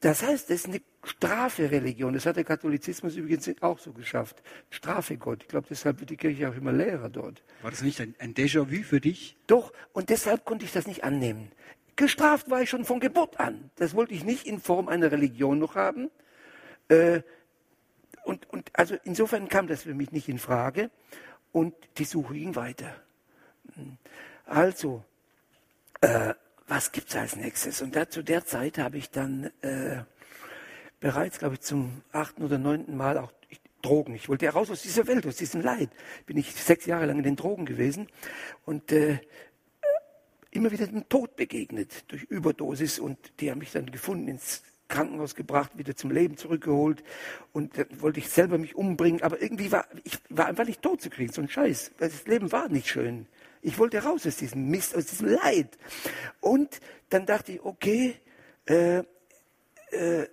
Das 0.00 0.22
heißt, 0.22 0.50
das 0.50 0.60
ist 0.60 0.66
eine 0.66 0.82
Strafe-Religion. 1.04 2.12
Das 2.12 2.26
hat 2.26 2.36
der 2.36 2.44
Katholizismus 2.44 3.16
übrigens 3.16 3.50
auch 3.62 3.78
so 3.78 3.92
geschafft. 3.92 4.42
Strafe-Gott. 4.68 5.44
Ich 5.44 5.48
glaube, 5.48 5.66
deshalb 5.70 6.00
wird 6.00 6.10
die 6.10 6.16
Kirche 6.18 6.50
auch 6.50 6.54
immer 6.54 6.72
leerer 6.72 7.08
dort. 7.08 7.42
War 7.62 7.70
das 7.70 7.80
nicht 7.80 8.00
ein, 8.02 8.14
ein 8.18 8.34
Déjà-vu 8.34 8.82
für 8.82 9.00
dich? 9.00 9.36
Doch, 9.46 9.72
und 9.94 10.10
deshalb 10.10 10.44
konnte 10.44 10.66
ich 10.66 10.72
das 10.72 10.86
nicht 10.86 11.04
annehmen. 11.04 11.50
Gestraft 11.96 12.50
war 12.50 12.60
ich 12.60 12.68
schon 12.68 12.84
von 12.84 13.00
Geburt 13.00 13.40
an. 13.40 13.70
Das 13.76 13.94
wollte 13.94 14.12
ich 14.12 14.24
nicht 14.24 14.46
in 14.46 14.60
Form 14.60 14.88
einer 14.88 15.10
Religion 15.10 15.58
noch 15.58 15.74
haben. 15.74 16.10
Äh, 16.88 17.22
und, 18.24 18.48
und 18.50 18.70
also 18.72 18.96
insofern 19.04 19.48
kam 19.48 19.68
das 19.68 19.82
für 19.82 19.94
mich 19.94 20.12
nicht 20.12 20.28
in 20.28 20.38
Frage. 20.38 20.90
Und 21.52 21.74
die 21.98 22.04
Suche 22.04 22.34
ging 22.34 22.54
weiter. 22.54 22.94
Also, 24.44 25.04
äh, 26.00 26.34
was 26.68 26.92
gibt 26.92 27.08
es 27.08 27.16
als 27.16 27.36
nächstes? 27.36 27.80
Und 27.82 27.94
da, 27.96 28.08
zu 28.08 28.22
der 28.22 28.44
Zeit 28.44 28.78
habe 28.78 28.98
ich 28.98 29.10
dann 29.10 29.50
äh, 29.62 30.02
bereits, 31.00 31.38
glaube 31.38 31.54
ich, 31.54 31.60
zum 31.60 32.02
achten 32.12 32.42
oder 32.42 32.58
neunten 32.58 32.96
Mal 32.96 33.18
auch 33.18 33.32
ich, 33.48 33.60
Drogen. 33.82 34.14
Ich 34.14 34.28
wollte 34.28 34.46
heraus 34.46 34.70
aus 34.70 34.82
dieser 34.82 35.06
Welt, 35.06 35.26
aus 35.26 35.36
diesem 35.36 35.60
Leid. 35.60 35.90
Bin 36.26 36.36
ich 36.36 36.52
sechs 36.54 36.86
Jahre 36.86 37.06
lang 37.06 37.18
in 37.18 37.22
den 37.22 37.36
Drogen 37.36 37.64
gewesen 37.64 38.08
und 38.64 38.90
äh, 38.90 39.20
immer 40.50 40.72
wieder 40.72 40.86
dem 40.86 41.08
Tod 41.08 41.36
begegnet 41.36 42.10
durch 42.10 42.24
Überdosis 42.24 42.98
und 42.98 43.18
die 43.40 43.50
haben 43.50 43.58
mich 43.58 43.72
dann 43.72 43.90
gefunden 43.90 44.28
ins 44.28 44.62
Krankenhaus 44.88 45.34
gebracht, 45.34 45.72
wieder 45.76 45.96
zum 45.96 46.10
Leben 46.10 46.36
zurückgeholt 46.36 47.02
und 47.52 47.76
dann 47.78 47.86
wollte 48.00 48.20
ich 48.20 48.28
selber 48.28 48.58
mich 48.58 48.74
umbringen, 48.76 49.22
aber 49.22 49.42
irgendwie 49.42 49.72
war 49.72 49.86
ich 50.04 50.18
war 50.28 50.46
einfach 50.46 50.64
nicht 50.64 50.82
tot 50.82 51.00
zu 51.00 51.10
kriegen, 51.10 51.32
so 51.32 51.42
ein 51.42 51.48
Scheiß. 51.48 51.92
Das 51.98 52.26
Leben 52.26 52.52
war 52.52 52.68
nicht 52.68 52.88
schön. 52.88 53.26
Ich 53.62 53.78
wollte 53.78 54.02
raus 54.02 54.26
aus 54.26 54.36
diesem 54.36 54.68
Mist, 54.68 54.94
aus 54.94 55.06
diesem 55.06 55.28
Leid. 55.28 55.76
Und 56.40 56.80
dann 57.08 57.26
dachte 57.26 57.52
ich, 57.52 57.64
okay, 57.64 58.14
äh, 58.66 58.98
äh, 59.90 60.28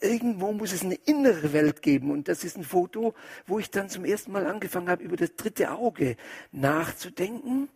irgendwo 0.00 0.52
muss 0.52 0.72
es 0.72 0.82
eine 0.82 0.94
innere 0.94 1.52
Welt 1.52 1.82
geben. 1.82 2.10
Und 2.10 2.28
das 2.28 2.44
ist 2.44 2.56
ein 2.56 2.64
Foto, 2.64 3.14
wo 3.46 3.58
ich 3.58 3.70
dann 3.70 3.88
zum 3.88 4.04
ersten 4.04 4.32
Mal 4.32 4.46
angefangen 4.46 4.88
habe, 4.88 5.02
über 5.02 5.16
das 5.16 5.34
dritte 5.34 5.72
Auge 5.72 6.16
nachzudenken. 6.52 7.68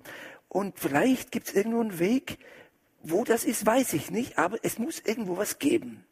Und 0.48 0.78
vielleicht 0.78 1.32
gibt 1.32 1.48
es 1.48 1.54
irgendwo 1.54 1.80
einen 1.80 1.98
Weg, 1.98 2.38
wo 3.10 3.24
das 3.24 3.44
ist, 3.44 3.64
weiß 3.64 3.92
ich 3.94 4.10
nicht, 4.10 4.38
aber 4.38 4.58
es 4.62 4.78
muss 4.78 5.00
irgendwo 5.00 5.36
was 5.36 5.58
geben. 5.58 6.04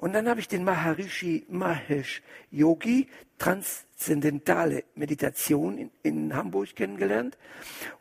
Und 0.00 0.14
dann 0.14 0.28
habe 0.30 0.40
ich 0.40 0.48
den 0.48 0.64
Maharishi 0.64 1.44
Mahesh 1.50 2.22
Yogi, 2.50 3.06
transzendentale 3.36 4.84
Meditation 4.94 5.76
in, 5.76 5.90
in, 6.02 6.34
Hamburg 6.34 6.74
kennengelernt. 6.74 7.36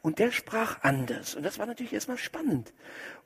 Und 0.01 0.19
der 0.19 0.31
sprach 0.31 0.81
anders. 0.81 1.35
Und 1.35 1.43
das 1.43 1.59
war 1.59 1.65
natürlich 1.65 1.91
erstmal 1.91 2.17
spannend. 2.17 2.73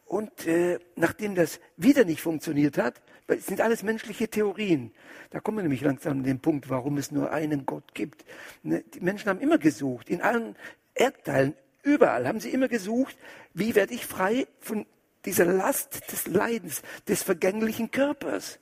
Und 0.07 0.47
äh, 0.47 0.79
nachdem 0.95 1.35
das 1.35 1.59
wieder 1.77 2.03
nicht 2.03 2.21
funktioniert 2.21 2.79
hat, 2.79 2.99
es 3.27 3.45
sind 3.45 3.61
alles 3.61 3.83
menschliche 3.83 4.27
Theorien. 4.27 4.91
Da 5.29 5.39
kommen 5.39 5.57
wir 5.57 5.63
nämlich 5.63 5.81
langsam 5.81 6.19
an 6.19 6.23
den 6.23 6.39
Punkt, 6.39 6.69
warum 6.69 6.97
es 6.97 7.11
nur 7.11 7.31
einen 7.31 7.67
Gott 7.67 7.93
gibt. 7.93 8.25
Ne? 8.63 8.83
Die 8.93 9.01
Menschen 9.01 9.29
haben 9.29 9.39
immer 9.39 9.59
gesucht, 9.59 10.09
in 10.09 10.21
allen 10.21 10.55
Erdteilen, 10.95 11.53
überall 11.83 12.27
haben 12.27 12.39
sie 12.39 12.49
immer 12.49 12.67
gesucht, 12.67 13.17
wie 13.53 13.75
werde 13.75 13.93
ich 13.93 14.05
frei 14.05 14.47
von 14.59 14.85
dieser 15.25 15.45
Last 15.45 16.11
des 16.11 16.27
Leidens, 16.27 16.81
des 17.07 17.23
vergänglichen 17.23 17.91
Körpers. 17.91 18.59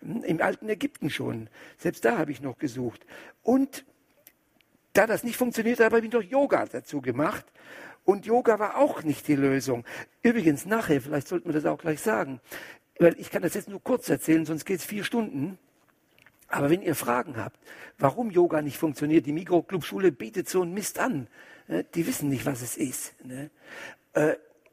Im 0.00 0.42
alten 0.42 0.68
Ägypten 0.68 1.08
schon. 1.08 1.48
Selbst 1.78 2.04
da 2.04 2.18
habe 2.18 2.30
ich 2.30 2.42
noch 2.42 2.58
gesucht. 2.58 3.06
Und 3.42 3.84
da 4.92 5.06
das 5.06 5.24
nicht 5.24 5.36
funktioniert, 5.36 5.80
habe 5.80 6.00
ich 6.00 6.12
noch 6.12 6.22
Yoga 6.22 6.66
dazu 6.66 7.00
gemacht. 7.00 7.46
Und 8.04 8.26
Yoga 8.26 8.58
war 8.58 8.76
auch 8.76 9.02
nicht 9.02 9.26
die 9.28 9.36
Lösung. 9.36 9.84
Übrigens, 10.22 10.66
nachher, 10.66 11.00
vielleicht 11.00 11.28
sollten 11.28 11.48
wir 11.48 11.54
das 11.54 11.64
auch 11.64 11.78
gleich 11.78 12.00
sagen, 12.00 12.40
weil 12.98 13.18
ich 13.18 13.30
kann 13.30 13.42
das 13.42 13.54
jetzt 13.54 13.68
nur 13.68 13.82
kurz 13.82 14.08
erzählen, 14.08 14.44
sonst 14.44 14.66
geht 14.66 14.80
es 14.80 14.84
vier 14.84 15.04
Stunden. 15.04 15.58
Aber 16.48 16.70
wenn 16.70 16.82
ihr 16.82 16.94
Fragen 16.94 17.36
habt, 17.36 17.58
warum 17.98 18.30
Yoga 18.30 18.62
nicht 18.62 18.76
funktioniert, 18.76 19.26
die 19.26 19.32
Mikroclub-Schule 19.32 20.12
bietet 20.12 20.48
so 20.48 20.62
einen 20.62 20.74
Mist 20.74 20.98
an. 20.98 21.28
Ne, 21.66 21.84
die 21.94 22.06
wissen 22.06 22.28
nicht, 22.28 22.44
was 22.44 22.60
es 22.60 22.76
ist. 22.76 23.14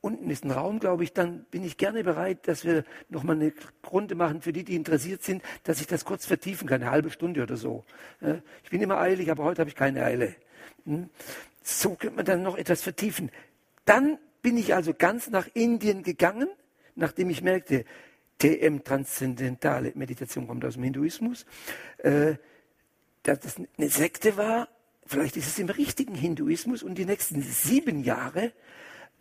Unten 0.02 0.32
ist 0.32 0.44
ein 0.44 0.52
Raum, 0.52 0.80
glaube 0.80 1.04
ich, 1.04 1.14
dann 1.14 1.46
bin 1.52 1.64
ich 1.64 1.78
gerne 1.78 2.04
bereit, 2.04 2.48
dass 2.48 2.66
wir 2.66 2.84
nochmal 3.10 3.36
eine 3.36 3.54
Runde 3.92 4.16
machen 4.16 4.42
für 4.42 4.52
die, 4.52 4.64
die 4.64 4.76
interessiert 4.76 5.22
sind, 5.22 5.44
dass 5.64 5.80
ich 5.80 5.86
das 5.86 6.06
kurz 6.06 6.26
vertiefen 6.26 6.68
kann, 6.68 6.82
eine 6.82 6.90
halbe 6.90 7.12
Stunde 7.12 7.44
oder 7.44 7.56
so. 7.56 7.86
Ich 8.64 8.72
bin 8.72 8.82
immer 8.82 9.00
eilig, 9.00 9.30
aber 9.30 9.44
heute 9.44 9.62
habe 9.62 9.70
ich 9.70 9.76
keine 9.76 10.04
Eile. 10.04 10.36
Hm? 10.86 11.10
So 11.62 11.94
könnte 11.94 12.16
man 12.16 12.26
dann 12.26 12.42
noch 12.42 12.58
etwas 12.58 12.82
vertiefen. 12.82 13.30
Dann 13.86 14.18
bin 14.42 14.58
ich 14.58 14.74
also 14.74 14.94
ganz 14.96 15.30
nach 15.30 15.48
Indien 15.54 16.02
gegangen, 16.02 16.50
nachdem 16.96 17.30
ich 17.30 17.44
merkte, 17.44 17.86
TM, 18.40 18.84
transzendentale 18.84 19.92
Meditation, 19.94 20.48
kommt 20.48 20.66
aus 20.66 20.74
dem 20.74 20.84
Hinduismus, 20.84 21.46
äh, 22.00 22.36
dass 23.22 23.40
das 23.40 23.56
eine 23.78 23.90
Sekte 23.90 24.36
war, 24.36 24.68
vielleicht 25.06 25.38
ist 25.38 25.48
es 25.48 25.60
im 25.60 25.70
richtigen 25.70 26.16
Hinduismus 26.16 26.82
und 26.82 26.96
die 26.98 27.06
nächsten 27.06 27.44
sieben 27.44 28.04
Jahre 28.04 28.52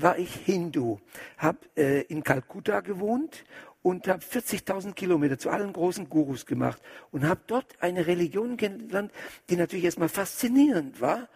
war 0.02 0.18
ich 0.18 0.34
Hindu, 0.34 0.98
habe 1.38 1.58
äh, 1.76 2.02
in 2.02 2.22
Kalkutta 2.22 2.80
gewohnt 2.80 3.44
und 3.82 4.08
habe 4.08 4.22
40.000 4.22 4.92
Kilometer 4.94 5.38
zu 5.38 5.50
allen 5.50 5.72
großen 5.72 6.08
Gurus 6.08 6.46
gemacht 6.46 6.80
und 7.10 7.26
habe 7.26 7.40
dort 7.46 7.66
eine 7.80 8.06
Religion 8.06 8.56
kennengelernt, 8.56 9.12
die 9.48 9.56
natürlich 9.56 9.84
erstmal 9.84 10.08
faszinierend 10.08 11.00
war. 11.00 11.28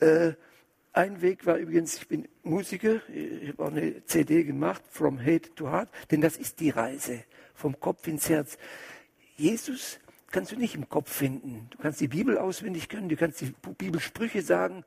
Äh, 0.00 0.32
ein 0.92 1.22
Weg 1.22 1.46
war 1.46 1.56
übrigens, 1.56 1.96
ich 1.96 2.08
bin 2.08 2.28
Musiker, 2.42 3.00
ich 3.08 3.48
habe 3.48 3.64
auch 3.64 3.70
eine 3.70 4.04
CD 4.04 4.44
gemacht, 4.44 4.82
From 4.90 5.18
Hate 5.18 5.54
to 5.54 5.70
Heart, 5.70 5.88
denn 6.10 6.20
das 6.20 6.36
ist 6.36 6.60
die 6.60 6.70
Reise 6.70 7.24
vom 7.54 7.78
Kopf 7.80 8.06
ins 8.08 8.28
Herz. 8.28 8.58
Jesus 9.36 9.98
kannst 10.30 10.52
du 10.52 10.56
nicht 10.56 10.74
im 10.74 10.88
Kopf 10.88 11.10
finden. 11.10 11.68
Du 11.70 11.78
kannst 11.78 12.00
die 12.00 12.08
Bibel 12.08 12.36
auswendig 12.36 12.88
können, 12.88 13.08
du 13.08 13.16
kannst 13.16 13.40
die 13.40 13.54
Bibelsprüche 13.78 14.42
sagen, 14.42 14.84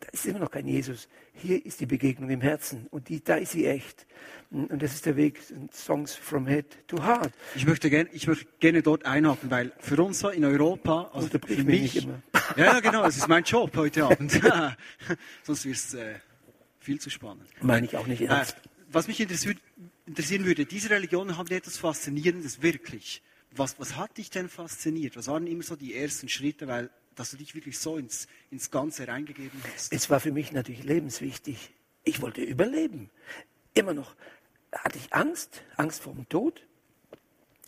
da 0.00 0.08
ist 0.12 0.26
immer 0.26 0.38
noch 0.38 0.50
kein 0.50 0.66
Jesus. 0.66 1.08
Hier 1.34 1.64
ist 1.64 1.80
die 1.80 1.86
Begegnung 1.86 2.30
im 2.30 2.40
Herzen 2.40 2.86
und 2.90 3.08
die, 3.08 3.22
da 3.22 3.36
ist 3.36 3.52
sie 3.52 3.66
echt. 3.66 4.06
Und 4.50 4.82
das 4.82 4.94
ist 4.94 5.06
der 5.06 5.16
Weg, 5.16 5.40
Songs 5.72 6.14
from 6.14 6.46
Head 6.46 6.88
to 6.88 7.02
Heart. 7.02 7.32
Ich 7.54 7.66
möchte 7.66 7.90
gerne, 7.90 8.08
ich 8.12 8.26
möchte 8.26 8.46
gerne 8.58 8.82
dort 8.82 9.04
einhaken, 9.04 9.50
weil 9.50 9.72
für 9.78 10.02
uns 10.02 10.22
in 10.22 10.44
Europa, 10.44 11.10
also 11.12 11.28
für 11.28 11.64
mich, 11.64 11.94
mich 11.94 12.04
immer. 12.04 12.22
ja, 12.56 12.80
genau, 12.80 13.04
es 13.04 13.18
ist 13.18 13.28
mein 13.28 13.44
Job 13.44 13.76
heute 13.76 14.04
Abend. 14.04 14.32
Sonst 15.42 15.64
wird 15.66 15.76
es 15.76 15.94
äh, 15.94 16.14
viel 16.80 16.98
zu 16.98 17.10
spannend. 17.10 17.46
Meine 17.60 17.86
ich 17.86 17.96
auch 17.96 18.06
nicht 18.06 18.22
ernst. 18.22 18.56
Äh, 18.56 18.68
was 18.92 19.06
mich 19.06 19.20
interessieren 19.20 19.60
würde, 20.44 20.64
diese 20.64 20.90
Religionen 20.90 21.36
haben 21.36 21.48
etwas 21.50 21.76
Faszinierendes, 21.76 22.62
wirklich. 22.62 23.22
Was, 23.54 23.78
was 23.78 23.96
hat 23.96 24.16
dich 24.16 24.30
denn 24.30 24.48
fasziniert? 24.48 25.16
Was 25.16 25.28
waren 25.28 25.46
immer 25.46 25.62
so 25.62 25.76
die 25.76 25.94
ersten 25.94 26.28
Schritte? 26.28 26.66
Weil 26.66 26.90
dass 27.20 27.32
du 27.32 27.36
dich 27.36 27.54
wirklich 27.54 27.78
so 27.78 27.98
ins, 27.98 28.28
ins 28.50 28.70
Ganze 28.70 29.06
reingegeben 29.06 29.60
hast? 29.74 29.92
Es 29.92 30.08
war 30.08 30.20
für 30.20 30.32
mich 30.32 30.52
natürlich 30.52 30.84
lebenswichtig. 30.84 31.70
Ich 32.02 32.22
wollte 32.22 32.40
überleben. 32.40 33.10
Immer 33.74 33.92
noch 33.92 34.14
hatte 34.72 34.96
ich 34.96 35.12
Angst, 35.12 35.62
Angst 35.76 36.02
vor 36.02 36.14
dem 36.14 36.26
Tod. 36.30 36.66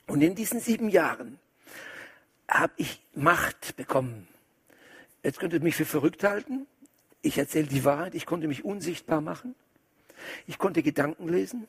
Und 0.07 0.23
in 0.23 0.35
diesen 0.35 0.59
sieben 0.59 0.89
Jahren 0.89 1.39
habe 2.49 2.73
ich 2.79 3.03
Macht 3.15 3.77
bekommen. 3.77 4.27
Jetzt 5.23 5.39
könnt 5.39 5.53
ihr 5.53 5.61
mich 5.61 5.77
für 5.77 5.85
verrückt 5.85 6.25
halten. 6.25 6.67
Ich 7.21 7.37
erzähle 7.37 7.67
die 7.67 7.85
Wahrheit. 7.85 8.15
Ich 8.15 8.25
konnte 8.25 8.49
mich 8.49 8.65
unsichtbar 8.65 9.21
machen. 9.21 9.55
Ich 10.47 10.57
konnte 10.57 10.83
Gedanken 10.83 11.29
lesen. 11.29 11.69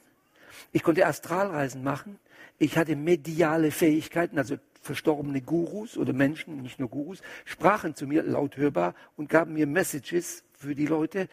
Ich 0.71 0.83
konnte 0.83 1.05
Astralreisen 1.05 1.83
machen. 1.83 2.17
Ich 2.59 2.77
hatte 2.77 2.95
mediale 2.95 3.71
Fähigkeiten, 3.71 4.37
also 4.37 4.57
verstorbene 4.83 5.41
Gurus 5.41 5.97
oder 5.97 6.13
Menschen, 6.13 6.61
nicht 6.61 6.79
nur 6.79 6.89
Gurus, 6.89 7.21
sprachen 7.45 7.95
zu 7.95 8.05
mir 8.05 8.23
laut 8.23 8.57
hörbar 8.57 8.93
und 9.15 9.29
gaben 9.29 9.53
mir 9.53 9.65
Messages 9.65 10.43
für 10.53 10.75
die 10.75 10.85
Leute, 10.85 11.29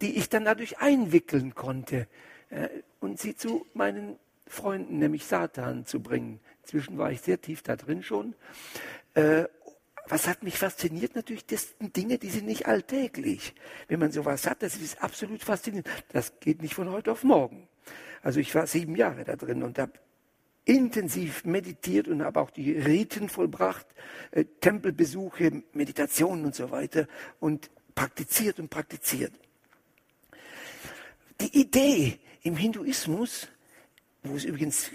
die 0.00 0.16
ich 0.16 0.28
dann 0.28 0.44
dadurch 0.44 0.78
einwickeln 0.78 1.54
konnte 1.54 2.08
äh, 2.50 2.68
und 3.00 3.20
sie 3.20 3.36
zu 3.36 3.66
meinen 3.74 4.16
Freunden, 4.46 4.98
nämlich 4.98 5.26
Satan, 5.26 5.84
zu 5.84 6.00
bringen. 6.00 6.40
Inzwischen 6.62 6.98
war 6.98 7.12
ich 7.12 7.20
sehr 7.20 7.40
tief 7.40 7.62
da 7.62 7.76
drin 7.76 8.02
schon. 8.02 8.34
Äh, 9.14 9.44
was 10.06 10.26
hat 10.26 10.42
mich 10.42 10.58
fasziniert? 10.58 11.14
Natürlich, 11.14 11.44
das 11.44 11.74
sind 11.78 11.94
Dinge, 11.94 12.16
die 12.16 12.30
sind 12.30 12.46
nicht 12.46 12.66
alltäglich. 12.66 13.54
Wenn 13.88 14.00
man 14.00 14.10
sowas 14.10 14.46
hat, 14.46 14.62
das 14.62 14.76
ist 14.76 15.02
absolut 15.02 15.42
faszinierend. 15.42 15.86
Das 16.08 16.40
geht 16.40 16.62
nicht 16.62 16.74
von 16.74 16.90
heute 16.90 17.12
auf 17.12 17.24
morgen. 17.24 17.68
Also 18.22 18.40
ich 18.40 18.54
war 18.54 18.66
sieben 18.66 18.96
Jahre 18.96 19.24
da 19.24 19.36
drin 19.36 19.62
und 19.62 19.78
habe 19.78 19.92
intensiv 20.68 21.44
meditiert 21.44 22.08
und 22.08 22.22
habe 22.22 22.40
auch 22.40 22.50
die 22.50 22.72
Riten 22.72 23.30
vollbracht, 23.30 23.86
äh, 24.32 24.44
Tempelbesuche, 24.60 25.62
Meditationen 25.72 26.44
und 26.44 26.54
so 26.54 26.70
weiter 26.70 27.08
und 27.40 27.70
praktiziert 27.94 28.60
und 28.60 28.68
praktiziert. 28.68 29.32
Die 31.40 31.58
Idee 31.58 32.18
im 32.42 32.56
Hinduismus, 32.56 33.48
wo 34.22 34.36
es 34.36 34.44
übrigens 34.44 34.90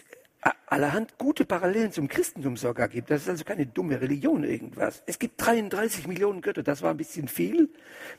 allerhand 0.68 1.18
gute 1.18 1.46
Parallelen 1.46 1.92
zum 1.92 2.08
Christentum 2.08 2.56
sogar 2.58 2.88
gibt. 2.88 3.10
Das 3.10 3.24
ist 3.24 3.30
also 3.30 3.44
keine 3.44 3.66
dumme 3.66 4.00
Religion 4.00 4.44
irgendwas. 4.44 5.02
Es 5.08 5.18
gibt 5.18 5.44
33 5.44 6.08
Millionen 6.08 6.42
Götter, 6.42 6.62
das 6.62 6.82
war 6.82 6.92
ein 6.92 6.98
bisschen 6.98 7.28
viel. 7.28 7.70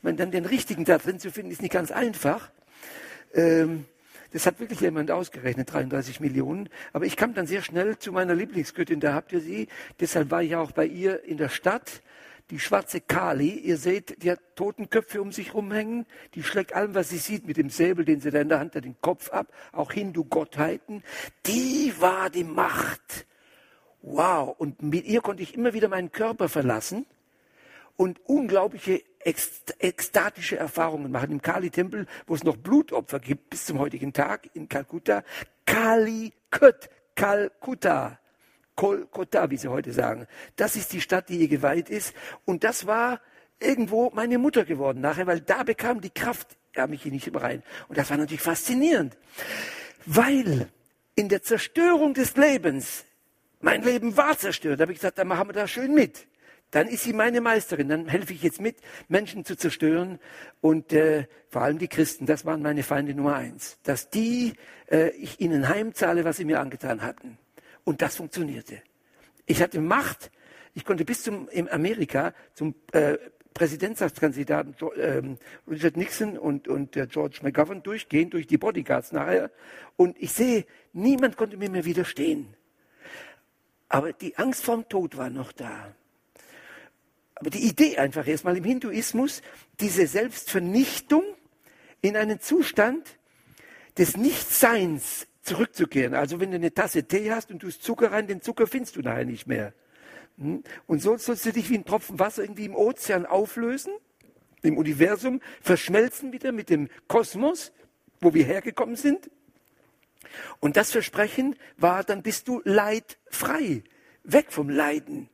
Man 0.02 0.16
dann 0.16 0.30
den 0.30 0.46
richtigen 0.46 0.84
da 0.84 0.98
drin 0.98 1.20
zu 1.20 1.30
finden, 1.30 1.52
ist 1.52 1.62
nicht 1.62 1.72
ganz 1.72 1.92
einfach. 1.92 2.50
Ähm, 3.32 3.84
das 4.34 4.46
hat 4.46 4.58
wirklich 4.58 4.80
jemand 4.80 5.12
ausgerechnet, 5.12 5.72
33 5.72 6.18
Millionen. 6.18 6.68
Aber 6.92 7.06
ich 7.06 7.16
kam 7.16 7.34
dann 7.34 7.46
sehr 7.46 7.62
schnell 7.62 7.98
zu 7.98 8.10
meiner 8.10 8.34
Lieblingsgöttin, 8.34 8.98
da 8.98 9.14
habt 9.14 9.30
ihr 9.32 9.40
sie. 9.40 9.68
Deshalb 10.00 10.32
war 10.32 10.42
ich 10.42 10.56
auch 10.56 10.72
bei 10.72 10.86
ihr 10.86 11.22
in 11.22 11.36
der 11.36 11.48
Stadt. 11.48 12.02
Die 12.50 12.58
schwarze 12.58 13.00
Kali, 13.00 13.50
ihr 13.50 13.76
seht, 13.76 14.24
die 14.24 14.32
hat 14.32 14.40
Totenköpfe 14.56 15.22
um 15.22 15.30
sich 15.30 15.54
rumhängen, 15.54 16.04
die 16.34 16.42
schlägt 16.42 16.74
allem, 16.74 16.96
was 16.96 17.10
sie 17.10 17.18
sieht, 17.18 17.46
mit 17.46 17.56
dem 17.56 17.70
Säbel, 17.70 18.04
den 18.04 18.20
sie 18.20 18.32
da 18.32 18.40
in 18.40 18.48
der 18.48 18.58
Hand 18.58 18.74
hat, 18.74 18.84
den 18.84 19.00
Kopf 19.00 19.30
ab, 19.30 19.46
auch 19.70 19.92
Hindu-Gottheiten, 19.92 21.04
die 21.46 21.94
war 22.00 22.28
die 22.28 22.44
Macht. 22.44 23.26
Wow, 24.02 24.56
und 24.58 24.82
mit 24.82 25.06
ihr 25.06 25.20
konnte 25.20 25.44
ich 25.44 25.54
immer 25.54 25.74
wieder 25.74 25.88
meinen 25.88 26.10
Körper 26.10 26.48
verlassen 26.48 27.06
und 27.96 28.20
unglaubliche 28.26 29.02
ekstatische 29.24 30.56
Erfahrungen 30.56 31.10
machen. 31.10 31.30
Im 31.30 31.42
Kali-Tempel, 31.42 32.06
wo 32.26 32.34
es 32.34 32.44
noch 32.44 32.56
Blutopfer 32.56 33.20
gibt, 33.20 33.50
bis 33.50 33.66
zum 33.66 33.78
heutigen 33.78 34.12
Tag 34.12 34.50
in 34.54 34.68
Kalkutta, 34.68 35.24
Kali-Kut, 35.64 36.90
Kalkutta. 37.14 38.18
Kolkata, 38.74 39.50
wie 39.50 39.56
sie 39.56 39.68
heute 39.68 39.92
sagen. 39.92 40.26
Das 40.56 40.76
ist 40.76 40.92
die 40.92 41.00
Stadt, 41.00 41.28
die 41.28 41.36
ihr 41.36 41.48
geweiht 41.48 41.88
ist. 41.88 42.14
Und 42.44 42.64
das 42.64 42.86
war 42.86 43.20
irgendwo 43.60 44.10
meine 44.10 44.38
Mutter 44.38 44.64
geworden 44.64 45.00
nachher, 45.00 45.26
weil 45.26 45.40
da 45.40 45.62
bekam 45.62 46.00
die 46.00 46.10
Kraft, 46.10 46.56
ja, 46.74 46.86
mich 46.86 47.02
hier 47.02 47.12
nicht 47.12 47.32
rein. 47.34 47.62
Und 47.88 47.98
das 47.98 48.10
war 48.10 48.16
natürlich 48.16 48.42
faszinierend. 48.42 49.16
Weil 50.06 50.68
in 51.14 51.28
der 51.28 51.42
Zerstörung 51.42 52.14
des 52.14 52.36
Lebens, 52.36 53.04
mein 53.60 53.82
Leben 53.82 54.16
war 54.16 54.36
zerstört, 54.36 54.80
da 54.80 54.82
habe 54.82 54.92
ich 54.92 54.98
gesagt, 54.98 55.18
dann 55.18 55.28
machen 55.28 55.48
wir 55.48 55.52
das 55.52 55.70
schön 55.70 55.94
mit. 55.94 56.26
Dann 56.74 56.88
ist 56.88 57.04
sie 57.04 57.12
meine 57.12 57.40
Meisterin, 57.40 57.88
dann 57.88 58.08
helfe 58.08 58.32
ich 58.32 58.42
jetzt 58.42 58.60
mit, 58.60 58.78
Menschen 59.06 59.44
zu 59.44 59.56
zerstören. 59.56 60.18
Und 60.60 60.92
äh, 60.92 61.28
vor 61.48 61.62
allem 61.62 61.78
die 61.78 61.86
Christen, 61.86 62.26
das 62.26 62.44
waren 62.46 62.62
meine 62.62 62.82
Feinde 62.82 63.14
Nummer 63.14 63.36
eins. 63.36 63.78
Dass 63.84 64.10
die, 64.10 64.54
äh, 64.90 65.10
ich 65.10 65.40
ihnen 65.40 65.68
heimzahle, 65.68 66.24
was 66.24 66.36
sie 66.36 66.44
mir 66.44 66.58
angetan 66.58 67.02
hatten. 67.02 67.38
Und 67.84 68.02
das 68.02 68.16
funktionierte. 68.16 68.82
Ich 69.46 69.62
hatte 69.62 69.80
Macht. 69.80 70.32
Ich 70.74 70.84
konnte 70.84 71.04
bis 71.04 71.22
zum 71.22 71.48
in 71.48 71.68
Amerika 71.68 72.34
zum 72.54 72.74
äh, 72.90 73.18
Präsidentschaftskandidaten 73.54 74.74
ähm, 74.96 75.38
Richard 75.70 75.96
Nixon 75.96 76.36
und, 76.36 76.66
und 76.66 76.96
äh, 76.96 77.06
George 77.06 77.38
McGovern 77.42 77.84
durchgehen, 77.84 78.30
durch 78.30 78.48
die 78.48 78.58
Bodyguards 78.58 79.12
nachher. 79.12 79.52
Und 79.94 80.20
ich 80.20 80.32
sehe, 80.32 80.66
niemand 80.92 81.36
konnte 81.36 81.56
mir 81.56 81.70
mehr 81.70 81.84
widerstehen. 81.84 82.56
Aber 83.88 84.12
die 84.12 84.36
Angst 84.38 84.64
vorm 84.64 84.88
Tod 84.88 85.16
war 85.16 85.30
noch 85.30 85.52
da. 85.52 85.94
Aber 87.36 87.50
die 87.50 87.66
Idee 87.66 87.98
einfach 87.98 88.26
erstmal 88.26 88.56
im 88.56 88.64
Hinduismus, 88.64 89.42
diese 89.80 90.06
Selbstvernichtung 90.06 91.24
in 92.00 92.16
einen 92.16 92.40
Zustand 92.40 93.18
des 93.98 94.16
Nichtseins 94.16 95.26
zurückzukehren. 95.42 96.14
Also 96.14 96.40
wenn 96.40 96.50
du 96.50 96.56
eine 96.56 96.72
Tasse 96.72 97.04
Tee 97.04 97.32
hast 97.32 97.50
und 97.50 97.60
tust 97.60 97.82
Zucker 97.82 98.12
rein, 98.12 98.26
den 98.26 98.40
Zucker 98.40 98.66
findest 98.66 98.96
du 98.96 99.00
nachher 99.00 99.24
nicht 99.24 99.46
mehr. 99.46 99.74
Hm? 100.38 100.62
Und 100.86 101.02
so 101.02 101.16
sollst 101.16 101.46
du 101.46 101.52
dich 101.52 101.70
wie 101.70 101.78
ein 101.78 101.84
Tropfen 101.84 102.18
Wasser 102.18 102.42
irgendwie 102.42 102.64
im 102.64 102.74
Ozean 102.74 103.26
auflösen, 103.26 103.92
im 104.62 104.78
Universum, 104.78 105.40
verschmelzen 105.60 106.32
wieder 106.32 106.52
mit 106.52 106.70
dem 106.70 106.88
Kosmos, 107.08 107.72
wo 108.20 108.32
wir 108.32 108.44
hergekommen 108.44 108.96
sind. 108.96 109.30
Und 110.60 110.76
das 110.76 110.90
Versprechen 110.90 111.56
war, 111.76 112.02
dann 112.04 112.22
bist 112.22 112.48
du 112.48 112.62
leidfrei, 112.64 113.82
weg 114.24 114.46
vom 114.50 114.70
Leiden. 114.70 115.28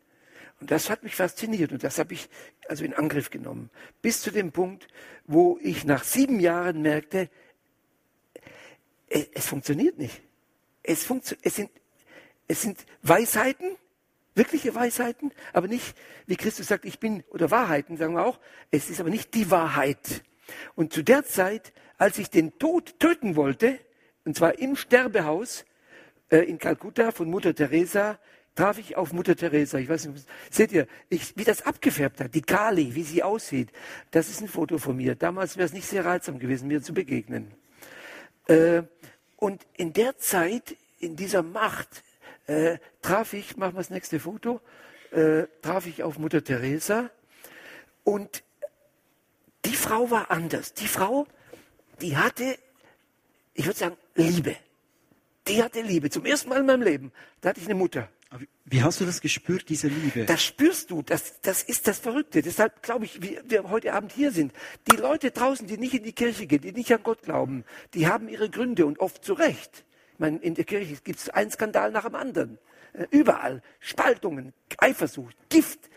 Und 0.60 0.70
das 0.70 0.90
hat 0.90 1.02
mich 1.02 1.16
fasziniert 1.16 1.72
und 1.72 1.82
das 1.82 1.98
habe 1.98 2.12
ich 2.12 2.28
also 2.68 2.84
in 2.84 2.94
Angriff 2.94 3.30
genommen. 3.30 3.70
Bis 4.02 4.20
zu 4.20 4.30
dem 4.30 4.52
Punkt, 4.52 4.86
wo 5.26 5.58
ich 5.62 5.84
nach 5.84 6.04
sieben 6.04 6.38
Jahren 6.38 6.82
merkte, 6.82 7.30
es, 9.08 9.26
es 9.32 9.46
funktioniert 9.46 9.98
nicht. 9.98 10.22
Es, 10.82 11.04
funktio 11.04 11.36
es, 11.42 11.56
sind, 11.56 11.70
es 12.46 12.60
sind 12.60 12.78
Weisheiten, 13.02 13.76
wirkliche 14.34 14.74
Weisheiten, 14.74 15.32
aber 15.52 15.66
nicht, 15.66 15.96
wie 16.26 16.36
Christus 16.36 16.68
sagt, 16.68 16.84
ich 16.84 16.98
bin, 17.00 17.24
oder 17.30 17.50
Wahrheiten, 17.50 17.96
sagen 17.96 18.14
wir 18.14 18.26
auch, 18.26 18.38
es 18.70 18.90
ist 18.90 19.00
aber 19.00 19.10
nicht 19.10 19.34
die 19.34 19.50
Wahrheit. 19.50 20.22
Und 20.74 20.92
zu 20.92 21.02
der 21.02 21.24
Zeit, 21.24 21.72
als 21.96 22.18
ich 22.18 22.28
den 22.28 22.58
Tod 22.58 22.98
töten 22.98 23.34
wollte, 23.34 23.78
und 24.24 24.36
zwar 24.36 24.58
im 24.58 24.76
Sterbehaus 24.76 25.64
äh, 26.28 26.38
in 26.38 26.58
Kalkutta 26.58 27.12
von 27.12 27.30
Mutter 27.30 27.54
Teresa, 27.54 28.18
traf 28.60 28.78
ich 28.78 28.94
auf 28.98 29.14
Mutter 29.14 29.34
Teresa. 29.34 29.78
Ich 29.78 29.88
weiß 29.88 30.08
nicht, 30.08 30.26
seht 30.50 30.70
ihr, 30.72 30.86
ich, 31.08 31.34
wie 31.34 31.44
das 31.44 31.62
abgefärbt 31.62 32.20
hat, 32.20 32.34
die 32.34 32.42
Kali, 32.42 32.94
wie 32.94 33.04
sie 33.04 33.22
aussieht. 33.22 33.72
Das 34.10 34.28
ist 34.28 34.42
ein 34.42 34.48
Foto 34.48 34.76
von 34.76 34.98
mir. 34.98 35.14
Damals 35.14 35.56
wäre 35.56 35.64
es 35.64 35.72
nicht 35.72 35.86
sehr 35.86 36.04
reizsam 36.04 36.38
gewesen, 36.38 36.68
mir 36.68 36.82
zu 36.82 36.92
begegnen. 36.92 37.52
Äh, 38.48 38.82
und 39.36 39.66
in 39.78 39.94
der 39.94 40.18
Zeit, 40.18 40.76
in 40.98 41.16
dieser 41.16 41.42
Macht, 41.42 42.02
äh, 42.48 42.76
traf 43.00 43.32
ich, 43.32 43.56
machen 43.56 43.76
wir 43.76 43.78
das 43.78 43.88
nächste 43.88 44.20
Foto, 44.20 44.60
äh, 45.10 45.44
traf 45.62 45.86
ich 45.86 46.02
auf 46.02 46.18
Mutter 46.18 46.44
Teresa 46.44 47.10
und 48.04 48.42
die 49.64 49.74
Frau 49.74 50.10
war 50.10 50.30
anders. 50.30 50.74
Die 50.74 50.88
Frau, 50.88 51.26
die 52.02 52.18
hatte, 52.18 52.58
ich 53.54 53.64
würde 53.64 53.78
sagen, 53.78 53.96
Liebe. 54.16 54.54
Die 55.48 55.62
hatte 55.62 55.80
Liebe. 55.80 56.10
Zum 56.10 56.26
ersten 56.26 56.50
Mal 56.50 56.60
in 56.60 56.66
meinem 56.66 56.82
Leben. 56.82 57.12
Da 57.40 57.48
hatte 57.48 57.60
ich 57.60 57.66
eine 57.66 57.74
Mutter. 57.74 58.10
Wie 58.64 58.82
hast 58.82 59.00
du 59.00 59.04
das 59.04 59.20
gespürt, 59.20 59.68
diese 59.68 59.88
Liebe? 59.88 60.24
Das 60.24 60.44
spürst 60.44 60.92
du, 60.92 61.02
das, 61.02 61.40
das 61.40 61.64
ist 61.64 61.88
das 61.88 61.98
Verrückte. 61.98 62.42
Deshalb 62.42 62.82
glaube 62.82 63.04
ich, 63.04 63.20
wie 63.20 63.40
wir 63.44 63.68
heute 63.68 63.92
Abend 63.92 64.12
hier 64.12 64.30
sind. 64.30 64.52
Die 64.90 64.96
Leute 64.96 65.32
draußen, 65.32 65.66
die 65.66 65.76
nicht 65.76 65.94
in 65.94 66.04
die 66.04 66.12
Kirche 66.12 66.46
gehen, 66.46 66.60
die 66.60 66.72
nicht 66.72 66.92
an 66.92 67.02
Gott 67.02 67.22
glauben, 67.22 67.64
die 67.94 68.06
haben 68.06 68.28
ihre 68.28 68.48
Gründe 68.48 68.86
und 68.86 69.00
oft 69.00 69.24
zu 69.24 69.32
Recht. 69.32 69.84
Ich 70.12 70.20
meine, 70.20 70.38
in 70.38 70.54
der 70.54 70.64
Kirche 70.64 70.94
gibt 71.02 71.18
es 71.18 71.28
einen 71.30 71.50
Skandal 71.50 71.90
nach 71.90 72.04
dem 72.04 72.14
anderen. 72.14 72.58
Äh, 72.92 73.06
überall. 73.10 73.62
Spaltungen, 73.80 74.52
Eifersucht, 74.78 75.36
Gift. 75.48 75.90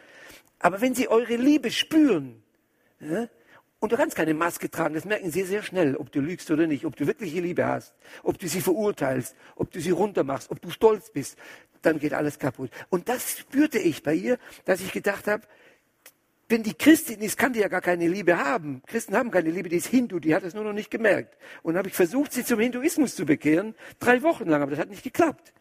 Aber 0.58 0.82
wenn 0.82 0.96
sie 0.96 1.08
eure 1.08 1.36
Liebe 1.36 1.70
spüren, 1.70 2.42
ja, 3.00 3.28
und 3.80 3.92
du 3.92 3.98
kannst 3.98 4.16
keine 4.16 4.34
Maske 4.34 4.72
tragen, 4.72 4.96
das 4.96 5.04
merken 5.04 5.30
sie 5.30 5.44
sehr 5.44 5.62
schnell, 5.62 5.98
ob 5.98 6.10
du 6.12 6.22
lügst 6.22 6.50
oder 6.50 6.68
nicht, 6.68 6.86
ob 6.86 6.96
du 6.96 7.06
wirkliche 7.06 7.42
Liebe 7.42 7.66
hast, 7.66 7.94
ob 8.24 8.40
du 8.40 8.48
sie 8.48 8.62
verurteilst, 8.62 9.36
ob 9.58 9.72
du 9.72 9.82
sie 9.82 9.92
runtermachst, 9.92 10.50
ob 10.50 10.62
du 10.62 10.70
stolz 10.72 11.12
bist 11.12 11.38
dann 11.86 12.00
geht 12.00 12.14
alles 12.14 12.40
kaputt. 12.40 12.72
Und 12.90 13.10
das 13.10 13.38
spürte 13.38 13.80
ich 13.80 14.04
bei 14.04 14.14
ihr, 14.14 14.38
dass 14.66 14.82
ich 14.82 14.92
gedacht 14.92 15.28
habe, 15.28 15.44
wenn 16.50 16.64
die 16.64 16.74
Christin 16.74 17.20
ist, 17.22 17.38
kann 17.38 17.54
die 17.54 17.62
ja 17.62 17.68
gar 17.68 17.82
keine 17.82 18.08
Liebe 18.08 18.38
haben. 18.38 18.84
Christen 18.86 19.16
haben 19.16 19.32
keine 19.32 19.50
Liebe, 19.50 19.70
die 19.70 19.78
ist 19.78 19.88
Hindu, 19.88 20.20
die 20.20 20.36
hat 20.36 20.44
es 20.44 20.54
nur 20.54 20.64
noch 20.64 20.74
nicht 20.74 20.92
gemerkt. 20.92 21.38
Und 21.64 21.78
habe 21.78 21.88
ich 21.88 21.96
versucht, 21.96 22.34
sie 22.34 22.44
zum 22.44 22.60
Hinduismus 22.60 23.16
zu 23.16 23.26
bekehren, 23.26 23.76
drei 24.00 24.22
Wochen 24.22 24.48
lang, 24.48 24.62
aber 24.62 24.72
das 24.72 24.80
hat 24.80 24.90
nicht 24.90 25.04
geklappt. 25.04 25.54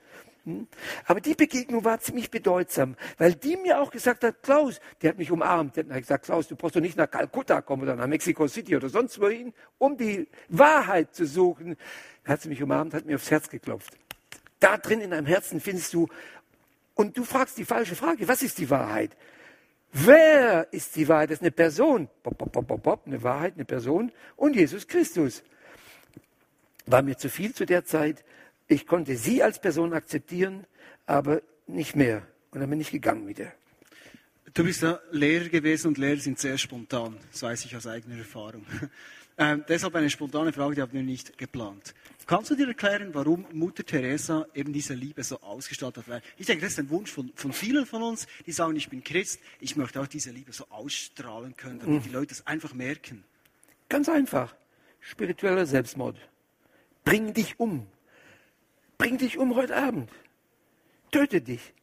Hm? 0.44 0.66
Aber 1.06 1.20
die 1.20 1.34
Begegnung 1.34 1.84
war 1.84 2.00
ziemlich 2.00 2.30
bedeutsam, 2.30 2.96
weil 3.16 3.34
die 3.34 3.56
mir 3.56 3.80
auch 3.80 3.90
gesagt 3.90 4.24
hat, 4.24 4.42
Klaus, 4.42 4.80
die 5.00 5.08
hat 5.08 5.16
mich 5.16 5.30
umarmt, 5.30 5.76
die 5.76 5.80
hat 5.80 6.00
gesagt, 6.00 6.24
Klaus, 6.24 6.48
du 6.48 6.56
brauchst 6.56 6.74
doch 6.74 6.80
nicht 6.80 6.96
nach 6.96 7.10
Kalkutta 7.10 7.62
kommen 7.62 7.82
oder 7.82 7.94
nach 7.94 8.08
Mexico 8.08 8.48
City 8.48 8.76
oder 8.76 8.88
sonst 8.88 9.20
wohin, 9.20 9.54
um 9.78 9.96
die 9.96 10.28
Wahrheit 10.48 11.14
zu 11.14 11.26
suchen. 11.26 11.76
Da 12.24 12.32
hat 12.32 12.42
sie 12.42 12.48
mich 12.48 12.62
umarmt, 12.62 12.92
hat 12.92 13.06
mir 13.06 13.16
aufs 13.16 13.30
Herz 13.30 13.48
geklopft. 13.48 13.96
Da 14.62 14.78
drin 14.78 15.00
in 15.00 15.10
deinem 15.10 15.26
Herzen 15.26 15.60
findest 15.60 15.92
du, 15.92 16.08
und 16.94 17.16
du 17.16 17.24
fragst 17.24 17.58
die 17.58 17.64
falsche 17.64 17.96
Frage, 17.96 18.28
was 18.28 18.42
ist 18.42 18.58
die 18.58 18.70
Wahrheit? 18.70 19.16
Wer 19.92 20.72
ist 20.72 20.94
die 20.94 21.08
Wahrheit? 21.08 21.30
Das 21.30 21.38
ist 21.38 21.42
eine 21.42 21.50
Person. 21.50 22.08
Bop, 22.22 22.38
bop, 22.38 22.52
bop, 22.52 22.82
bop, 22.82 23.06
eine 23.06 23.22
Wahrheit, 23.24 23.54
eine 23.54 23.64
Person 23.64 24.12
und 24.36 24.54
Jesus 24.54 24.86
Christus. 24.86 25.42
War 26.86 27.02
mir 27.02 27.16
zu 27.16 27.28
viel 27.28 27.52
zu 27.54 27.66
der 27.66 27.84
Zeit. 27.84 28.24
Ich 28.68 28.86
konnte 28.86 29.16
sie 29.16 29.42
als 29.42 29.60
Person 29.60 29.92
akzeptieren, 29.92 30.64
aber 31.06 31.42
nicht 31.66 31.96
mehr. 31.96 32.22
Und 32.52 32.60
dann 32.60 32.70
bin 32.70 32.80
ich 32.80 32.92
gegangen 32.92 33.26
wieder. 33.26 33.52
Du 34.54 34.62
bist 34.62 34.86
Lehrer 35.10 35.48
gewesen 35.48 35.88
und 35.88 35.98
Lehrer 35.98 36.20
sind 36.20 36.38
sehr 36.38 36.56
spontan. 36.56 37.16
Das 37.32 37.42
weiß 37.42 37.64
ich 37.64 37.74
aus 37.74 37.88
eigener 37.88 38.18
Erfahrung. 38.18 38.64
Ähm, 39.38 39.64
deshalb 39.68 39.94
eine 39.94 40.10
spontane 40.10 40.52
Frage, 40.52 40.74
die 40.74 40.82
haben 40.82 40.92
wir 40.92 41.02
nicht 41.02 41.38
geplant. 41.38 41.94
Kannst 42.26 42.50
du 42.50 42.54
dir 42.54 42.68
erklären, 42.68 43.10
warum 43.14 43.46
Mutter 43.52 43.84
Teresa 43.84 44.46
eben 44.54 44.72
diese 44.72 44.94
Liebe 44.94 45.24
so 45.24 45.40
ausgestaltet 45.40 46.06
hat? 46.06 46.22
Ich 46.36 46.46
denke, 46.46 46.62
das 46.62 46.72
ist 46.72 46.78
ein 46.78 46.90
Wunsch 46.90 47.10
von, 47.10 47.32
von 47.34 47.52
vielen 47.52 47.86
von 47.86 48.02
uns, 48.02 48.26
die 48.46 48.52
sagen, 48.52 48.76
ich 48.76 48.88
bin 48.88 49.02
Christ, 49.02 49.40
ich 49.60 49.76
möchte 49.76 50.00
auch 50.00 50.06
diese 50.06 50.30
Liebe 50.30 50.52
so 50.52 50.66
ausstrahlen 50.68 51.56
können, 51.56 51.80
damit 51.80 52.04
die 52.04 52.10
Leute 52.10 52.32
es 52.32 52.46
einfach 52.46 52.74
merken. 52.74 53.24
Ganz 53.88 54.08
einfach. 54.08 54.54
Spiritueller 55.00 55.66
Selbstmord. 55.66 56.16
Bring 57.04 57.34
dich 57.34 57.58
um. 57.58 57.86
Bring 58.98 59.18
dich 59.18 59.36
um 59.38 59.56
heute 59.56 59.76
Abend. 59.76 60.10
Töte 61.10 61.40
dich. 61.40 61.74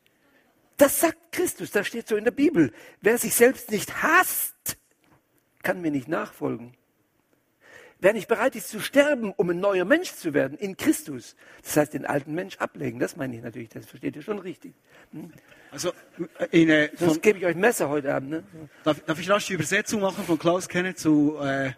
Das 0.77 1.01
sagt 1.01 1.33
Christus, 1.33 1.71
das 1.71 1.85
steht 1.85 2.07
so 2.07 2.15
in 2.15 2.23
der 2.23 2.31
Bibel. 2.31 2.71
Wer 3.01 3.17
sich 3.17 3.35
selbst 3.35 3.69
nicht 3.69 4.01
hasst, 4.01 4.77
kann 5.61 5.81
mir 5.81 5.91
nicht 5.91 6.07
nachfolgen. 6.07 6.73
Wer 8.01 8.13
nicht 8.13 8.27
bereit 8.29 8.55
ist 8.55 8.69
zu 8.69 8.79
sterben, 8.79 9.33
um 9.35 9.49
ein 9.49 9.59
neuer 9.59 9.83
Mensch 9.83 10.13
zu 10.13 10.33
werden 10.33 10.57
in 10.57 10.77
Christus, 10.77 11.35
das 11.63 11.75
heißt 11.75 11.93
den 11.93 12.05
alten 12.05 12.33
Mensch 12.33 12.55
ablegen, 12.57 12.97
das 12.97 13.17
meine 13.17 13.35
ich 13.35 13.41
natürlich, 13.43 13.67
das 13.69 13.85
versteht 13.85 14.15
ihr 14.15 14.21
schon 14.21 14.39
richtig. 14.39 14.73
Hm? 15.11 15.33
Also, 15.71 15.91
äh, 16.39 16.61
in, 16.61 16.89
Sonst 16.97 17.13
von, 17.15 17.21
gebe 17.21 17.39
ich 17.39 17.45
euch 17.45 17.55
Messer 17.55 17.89
heute 17.89 18.13
Abend. 18.13 18.29
Ne? 18.29 18.43
darf, 18.85 19.01
darf 19.05 19.19
ich 19.19 19.29
rasch 19.29 19.47
die 19.47 19.53
Übersetzung 19.53 19.99
machen 20.01 20.23
von 20.23 20.39
Klaus 20.39 20.69
Kenne 20.69 20.95
zu, 20.95 21.37
äh, 21.41 21.71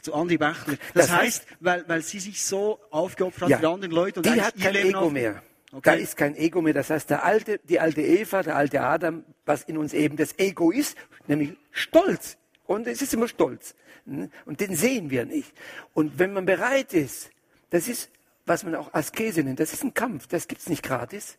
zu 0.00 0.12
Andi 0.14 0.36
Bächler? 0.36 0.74
Das, 0.94 1.06
Das 1.06 1.16
heißt, 1.16 1.42
heißt- 1.44 1.56
weil, 1.60 1.84
weil 1.88 2.02
sie 2.02 2.18
sich 2.18 2.42
so 2.42 2.80
aufgeopfert 2.90 3.42
hat 3.42 3.50
Ja. 3.50 3.58
für 3.58 3.68
andere 3.68 3.92
Leute 3.92 4.18
und 4.20 4.26
Die 4.26 4.42
hat 4.42 4.56
ihr 4.56 4.64
kein 4.64 4.74
Leben 4.74 4.88
Ego 4.90 5.10
mehr. 5.10 5.42
Okay. 5.70 5.80
Da 5.84 5.92
ist 5.94 6.16
kein 6.16 6.34
Ego 6.36 6.60
mehr. 6.60 6.74
Das 6.74 6.90
heißt, 6.90 7.08
der 7.08 7.24
alte, 7.24 7.60
die 7.64 7.78
alte 7.80 8.02
Eva, 8.02 8.42
der 8.42 8.56
alte 8.56 8.80
Adam, 8.82 9.24
was 9.46 9.62
in 9.62 9.78
uns 9.78 9.94
eben 9.94 10.16
das 10.16 10.38
Ego 10.38 10.70
ist, 10.72 10.98
nämlich 11.28 11.54
Stolz. 11.70 12.36
Und 12.66 12.86
es 12.86 13.00
ist 13.00 13.14
immer 13.14 13.26
Stolz. 13.28 13.74
Hm? 14.06 14.30
Und 14.44 14.60
den 14.60 14.74
sehen 14.74 15.10
wir 15.10 15.24
nicht. 15.24 15.52
Und 15.94 16.18
wenn 16.18 16.32
man 16.32 16.46
bereit 16.46 16.92
ist, 16.94 17.30
das 17.70 17.88
ist, 17.88 18.10
was 18.46 18.64
man 18.64 18.74
auch 18.74 18.92
Askese 18.94 19.42
nennt, 19.42 19.60
das 19.60 19.72
ist 19.72 19.84
ein 19.84 19.94
Kampf, 19.94 20.26
das 20.26 20.48
gibt's 20.48 20.68
nicht 20.68 20.82
gratis. 20.82 21.38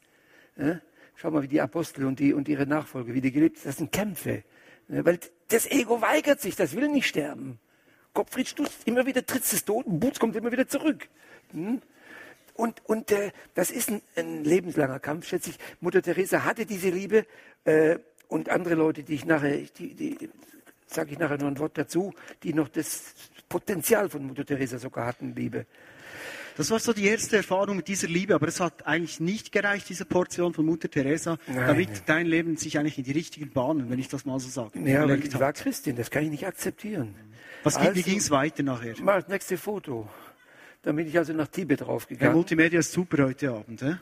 Ja? 0.57 0.79
Schau 1.15 1.31
mal, 1.31 1.43
wie 1.43 1.47
die 1.47 1.61
Apostel 1.61 2.05
und, 2.05 2.19
die, 2.19 2.33
und 2.33 2.47
ihre 2.47 2.65
Nachfolger, 2.65 3.13
wie 3.13 3.21
die 3.21 3.31
gelebt 3.31 3.57
haben, 3.57 3.65
das 3.65 3.77
sind 3.77 3.91
Kämpfe. 3.91 4.43
Ja, 4.87 5.05
Weil 5.05 5.19
das 5.49 5.69
Ego 5.69 6.01
weigert 6.01 6.41
sich, 6.41 6.55
das 6.55 6.75
will 6.75 6.87
nicht 6.89 7.07
sterben. 7.07 7.59
Gottfried 8.13 8.47
stutzt 8.47 8.87
immer 8.87 9.05
wieder, 9.05 9.25
tritt 9.25 9.43
es 9.43 9.65
tot, 9.65 9.85
Boots 9.87 10.19
kommt 10.19 10.35
immer 10.35 10.51
wieder 10.51 10.67
zurück. 10.67 11.07
Hm? 11.51 11.81
Und, 12.55 12.81
und 12.85 13.11
äh, 13.11 13.31
das 13.55 13.71
ist 13.71 13.89
ein, 13.89 14.01
ein 14.15 14.43
lebenslanger 14.43 14.99
Kampf, 14.99 15.27
schätze 15.27 15.49
ich. 15.49 15.57
Mutter 15.81 16.01
Teresa 16.01 16.43
hatte 16.43 16.65
diese 16.65 16.89
Liebe 16.89 17.25
äh, 17.65 17.97
und 18.27 18.49
andere 18.49 18.75
Leute, 18.75 19.03
die 19.03 19.15
ich 19.15 19.25
nachher, 19.25 19.57
die, 19.57 19.95
die 19.95 20.29
sage 20.87 21.11
ich 21.13 21.19
nachher 21.19 21.37
noch 21.37 21.47
ein 21.47 21.59
Wort 21.59 21.77
dazu, 21.77 22.13
die 22.43 22.53
noch 22.53 22.67
das 22.69 23.13
Potenzial 23.49 24.09
von 24.09 24.25
Mutter 24.25 24.45
Teresa 24.45 24.77
sogar 24.77 25.05
hatten, 25.05 25.33
Liebe. 25.35 25.65
Das 26.55 26.69
war 26.69 26.77
so 26.79 26.93
die 26.93 27.05
erste 27.07 27.37
Erfahrung 27.37 27.77
mit 27.77 27.87
dieser 27.87 28.07
Liebe, 28.07 28.35
aber 28.35 28.47
es 28.47 28.59
hat 28.59 28.85
eigentlich 28.85 29.19
nicht 29.19 29.51
gereicht, 29.51 29.89
diese 29.89 30.05
Portion 30.05 30.53
von 30.53 30.65
Mutter 30.65 30.87
Teresa, 30.89 31.37
Nein. 31.47 31.67
damit 31.67 31.89
dein 32.05 32.27
Leben 32.27 32.57
sich 32.57 32.77
eigentlich 32.77 32.99
in 32.99 33.03
die 33.05 33.11
richtigen 33.11 33.49
Bahnen, 33.51 33.89
wenn 33.89 33.97
ich 33.97 34.07
das 34.07 34.23
mal 34.25 34.39
so 34.39 34.49
sage, 34.49 34.79
Ja, 34.87 35.01
aber 35.03 35.17
ich 35.17 35.39
war 35.39 35.51
Christin, 35.53 35.95
das 35.95 36.11
kann 36.11 36.23
ich 36.25 36.29
nicht 36.29 36.45
akzeptieren. 36.45 37.15
Was, 37.63 37.75
wie 37.81 37.87
Also- 37.87 38.01
ging 38.03 38.17
es 38.19 38.29
weiter 38.29 38.61
nachher? 38.61 38.93
Mal 39.01 39.21
das 39.21 39.29
nächste 39.29 39.57
Foto. 39.57 40.07
Dann 40.83 40.95
bin 40.95 41.07
ich 41.07 41.17
also 41.17 41.33
nach 41.33 41.47
Tibet 41.47 41.79
Der 41.79 41.87
raufgegangen. 41.87 42.35
Multimedia 42.35 42.79
ist 42.81 42.91
super 42.91 43.23
heute 43.25 43.49
Abend, 43.51 43.81
hä? 43.81 43.95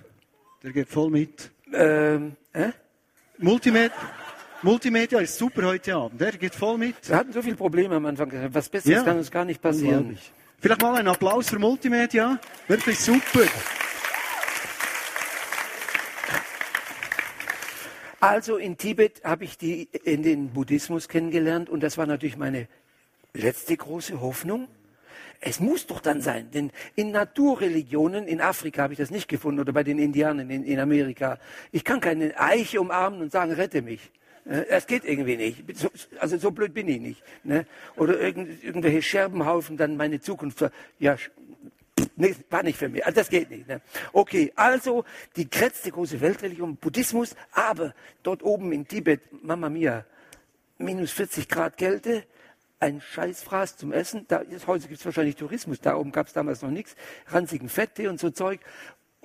Der 0.64 0.72
geht 0.74 0.90
voll 0.90 1.10
mit. 1.10 1.52
Ähm, 1.74 2.36
äh? 2.54 2.72
Multimed 3.38 3.92
Multimedia 4.64 5.20
ist 5.20 5.38
super 5.38 5.64
heute 5.66 5.96
Abend, 5.96 6.22
der 6.22 6.34
geht 6.34 6.54
voll 6.54 6.78
mit. 6.78 6.96
Wir 7.08 7.16
hatten 7.16 7.34
so 7.34 7.42
viele 7.42 7.56
Probleme 7.56 7.96
am 7.96 8.06
Anfang. 8.06 8.32
Was 8.54 8.70
Besseres 8.70 8.98
Ja. 8.98 9.04
kann 9.04 9.18
uns 9.18 9.32
gar 9.32 9.44
nicht 9.44 9.60
passieren. 9.62 10.18
Vielleicht 10.60 10.82
mal 10.82 10.96
einen 10.96 11.08
Applaus 11.08 11.50
für 11.50 11.58
Multimedia. 11.58 12.40
Wirklich 12.68 13.00
super. 13.00 13.42
Also 18.20 18.58
in 18.58 18.78
Tibet 18.78 19.24
habe 19.24 19.46
ich 19.46 19.58
die, 19.58 19.90
in 20.04 20.22
den 20.22 20.50
Buddhismus 20.50 21.08
kennengelernt 21.08 21.68
und 21.68 21.82
das 21.82 21.98
war 21.98 22.06
natürlich 22.06 22.38
meine 22.38 22.68
letzte 23.34 23.76
große 23.76 24.22
Hoffnung. 24.22 24.68
Es 25.40 25.60
muss 25.60 25.88
doch 25.88 26.02
dann 26.02 26.22
sein, 26.22 26.52
denn 26.52 26.70
in 26.96 27.10
Naturreligionen, 27.10 28.28
in 28.28 28.42
Afrika 28.42 28.84
habe 28.84 28.94
ich 28.94 29.00
das 29.00 29.10
nicht 29.10 29.28
gefunden 29.28 29.60
oder 29.60 29.74
bei 29.74 29.84
den 29.84 29.98
Indianern 29.98 30.52
in, 30.52 30.64
in 30.64 30.80
Amerika. 30.80 31.40
Ich 31.72 31.84
kann 31.84 32.00
keine 32.00 32.40
Eiche 32.40 32.80
umarmen 32.80 33.22
und 33.22 33.32
sagen, 33.32 33.54
rette 33.54 33.82
mich. 33.82 34.12
Äh, 34.46 34.66
Das 34.70 34.88
geht 34.88 35.06
irgendwie 35.06 35.38
nicht. 35.38 35.64
So, 35.78 35.90
also 36.20 36.38
so 36.38 36.52
blöd 36.52 36.74
bin 36.74 36.88
ich 36.88 37.00
nicht. 37.00 37.24
Ne? 37.44 37.66
Oder 37.96 38.20
irgend, 38.20 38.64
irgendwelche 38.64 39.02
Scherbenhaufen 39.02 39.78
dann 39.78 39.98
meine 39.98 40.20
Zukunft. 40.20 40.64
Ja, 41.00 41.18
Nee, 42.16 42.36
war 42.50 42.64
nicht 42.64 42.78
für 42.78 42.90
mich. 42.90 43.06
Also 43.06 43.16
das 43.16 43.30
geht 43.30 43.50
nicht. 43.50 43.68
Ne? 43.68 43.82
Okay, 44.14 44.52
also 44.56 45.06
die 45.36 45.48
letzte 45.60 45.92
große 45.92 46.20
Weltreligion, 46.22 46.76
Buddhismus, 46.78 47.36
aber 47.52 47.94
dort 48.24 48.44
oben 48.44 48.72
in 48.72 48.88
Tibet, 48.88 49.22
Mama 49.44 49.70
Mia, 49.70 50.06
minus 50.78 51.12
40 51.12 51.48
Grad 51.48 51.78
Kälte, 51.78 52.24
ein 52.80 53.02
Scheißfraß 53.02 53.78
zum 53.78 53.94
Essen. 53.94 54.26
Da 54.28 54.44
heute 54.68 54.88
gibt 54.88 55.00
es 55.00 55.06
wahrscheinlich 55.06 55.36
Tourismus, 55.36 55.80
da 55.80 55.96
oben 55.96 56.12
gab 56.12 56.28
es 56.28 56.34
damals 56.34 56.62
noch 56.62 56.72
nichts, 56.72 56.96
ranzigen 57.28 57.70
Fette 57.70 58.10
und 58.10 58.20
so 58.20 58.30
Zeug. 58.32 58.60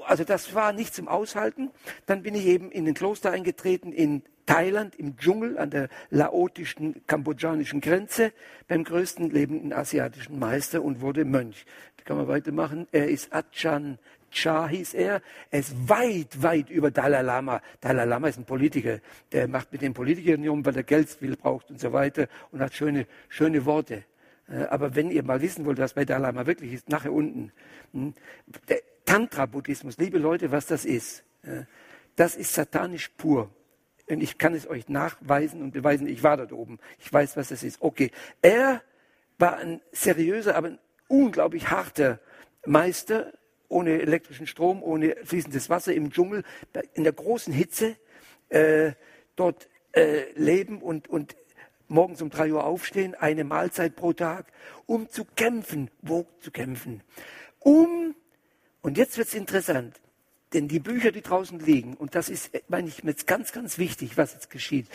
Also 0.04 0.24
das 0.24 0.54
war 0.54 0.72
nicht 0.72 0.94
zum 0.94 1.08
Aushalten. 1.08 1.70
Dann 2.06 2.22
bin 2.22 2.34
ich 2.34 2.46
eben 2.46 2.70
in 2.70 2.86
ein 2.86 2.94
Kloster 2.94 3.30
eingetreten 3.30 3.92
in 3.92 4.22
Thailand, 4.44 4.94
im 4.94 5.16
Dschungel 5.16 5.58
an 5.58 5.70
der 5.70 5.88
laotischen, 6.10 7.02
kambodschanischen 7.06 7.80
Grenze, 7.80 8.32
beim 8.68 8.84
größten 8.84 9.30
lebenden 9.30 9.72
asiatischen 9.72 10.38
Meister 10.38 10.82
und 10.82 11.00
wurde 11.00 11.24
Mönch. 11.24 11.66
Da 11.96 12.04
kann 12.04 12.16
man 12.16 12.28
weitermachen. 12.28 12.86
Er 12.92 13.08
ist 13.08 13.32
Achan 13.32 13.98
Cha 14.30 14.68
hieß 14.68 14.94
er. 14.94 15.22
Er 15.50 15.60
ist 15.60 15.88
weit, 15.88 16.42
weit 16.42 16.68
über 16.70 16.90
Dalai 16.90 17.22
Lama. 17.22 17.62
Dalai 17.80 18.04
Lama 18.04 18.28
ist 18.28 18.38
ein 18.38 18.44
Politiker. 18.44 19.00
Der 19.32 19.48
macht 19.48 19.72
mit 19.72 19.82
den 19.82 19.94
Politikern 19.94 20.46
um, 20.48 20.64
weil 20.64 20.76
er 20.76 20.82
Geld 20.82 21.20
will, 21.22 21.36
braucht 21.36 21.70
und 21.70 21.80
so 21.80 21.92
weiter 21.92 22.28
und 22.52 22.60
hat 22.60 22.74
schöne, 22.74 23.06
schöne 23.28 23.64
Worte. 23.64 24.04
Äh, 24.48 24.64
Aber 24.64 24.94
wenn 24.94 25.10
ihr 25.10 25.22
mal 25.22 25.40
wissen 25.40 25.64
wollt, 25.64 25.78
was 25.78 25.94
bei 25.94 26.04
Dalai 26.04 26.28
Lama 26.28 26.46
wirklich 26.46 26.72
ist, 26.72 26.88
nachher 26.88 27.12
unten. 27.12 27.50
hm, 27.92 28.14
Der 28.68 28.80
Tantra-Buddhismus, 29.06 29.96
liebe 29.96 30.18
Leute, 30.18 30.52
was 30.52 30.66
das 30.66 30.84
ist, 30.84 31.24
das 32.16 32.36
ist 32.36 32.52
satanisch 32.52 33.08
pur. 33.16 33.50
Und 34.08 34.22
ich 34.22 34.38
kann 34.38 34.54
es 34.54 34.68
euch 34.68 34.88
nachweisen 34.88 35.62
und 35.62 35.72
beweisen, 35.72 36.06
ich 36.06 36.22
war 36.22 36.36
dort 36.36 36.52
oben. 36.52 36.78
Ich 37.00 37.12
weiß, 37.12 37.36
was 37.36 37.48
das 37.48 37.62
ist. 37.62 37.82
Okay. 37.82 38.10
Er 38.40 38.82
war 39.38 39.56
ein 39.56 39.80
seriöser, 39.90 40.54
aber 40.54 40.68
ein 40.68 40.78
unglaublich 41.08 41.70
harter 41.70 42.20
Meister, 42.64 43.32
ohne 43.68 44.00
elektrischen 44.00 44.46
Strom, 44.46 44.82
ohne 44.82 45.16
fließendes 45.24 45.70
Wasser 45.70 45.92
im 45.92 46.10
Dschungel, 46.10 46.44
in 46.94 47.02
der 47.02 47.12
großen 47.12 47.52
Hitze, 47.52 47.96
äh, 48.48 48.92
dort 49.34 49.68
äh, 49.92 50.30
leben 50.34 50.80
und, 50.80 51.08
und 51.08 51.36
morgens 51.88 52.22
um 52.22 52.30
drei 52.30 52.52
Uhr 52.52 52.64
aufstehen, 52.64 53.14
eine 53.14 53.44
Mahlzeit 53.44 53.96
pro 53.96 54.12
Tag, 54.12 54.52
um 54.86 55.08
zu 55.08 55.24
kämpfen. 55.24 55.90
Wo 56.00 56.26
zu 56.40 56.52
kämpfen? 56.52 57.02
Um, 57.58 58.14
und 58.86 58.96
jetzt 58.98 59.18
wird's 59.18 59.34
interessant, 59.34 60.00
denn 60.52 60.68
die 60.68 60.78
Bücher, 60.78 61.10
die 61.10 61.20
draußen 61.20 61.58
liegen, 61.58 61.94
und 61.94 62.14
das 62.14 62.28
ist, 62.28 62.54
äh, 62.54 62.62
meine 62.68 62.86
ich, 62.86 63.02
jetzt 63.02 63.26
ganz, 63.26 63.50
ganz 63.50 63.78
wichtig, 63.78 64.16
was 64.16 64.34
jetzt 64.34 64.48
geschieht. 64.48 64.86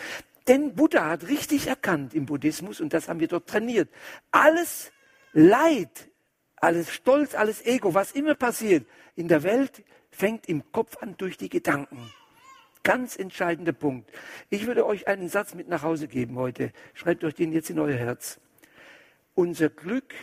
Denn 0.47 0.75
Buddha 0.75 1.09
hat 1.09 1.27
richtig 1.27 1.67
erkannt 1.67 2.13
im 2.13 2.25
Buddhismus, 2.25 2.79
und 2.79 2.93
das 2.93 3.09
haben 3.09 3.19
wir 3.19 3.27
dort 3.27 3.49
trainiert, 3.49 3.89
alles 4.31 4.93
Leid, 5.33 6.09
alles 6.55 6.89
Stolz, 6.89 7.35
alles 7.35 7.65
Ego, 7.65 7.93
was 7.93 8.13
immer 8.13 8.33
passiert 8.33 8.87
in 9.17 9.27
der 9.27 9.43
Welt, 9.43 9.83
fängt 10.09 10.47
im 10.47 10.71
Kopf 10.71 10.95
an 11.01 11.15
durch 11.17 11.35
die 11.35 11.49
Gedanken. 11.49 12.13
Ganz 12.83 13.17
entscheidender 13.17 13.73
Punkt. 13.73 14.09
Ich 14.49 14.67
würde 14.67 14.85
euch 14.85 15.09
einen 15.09 15.27
Satz 15.27 15.53
mit 15.53 15.67
nach 15.67 15.83
Hause 15.83 16.07
geben 16.07 16.37
heute. 16.37 16.71
Schreibt 16.93 17.25
euch 17.25 17.35
den 17.35 17.51
jetzt 17.51 17.69
in 17.69 17.77
euer 17.77 17.97
Herz. 17.97 18.39
Unser 19.35 19.67
Glück 19.67 20.13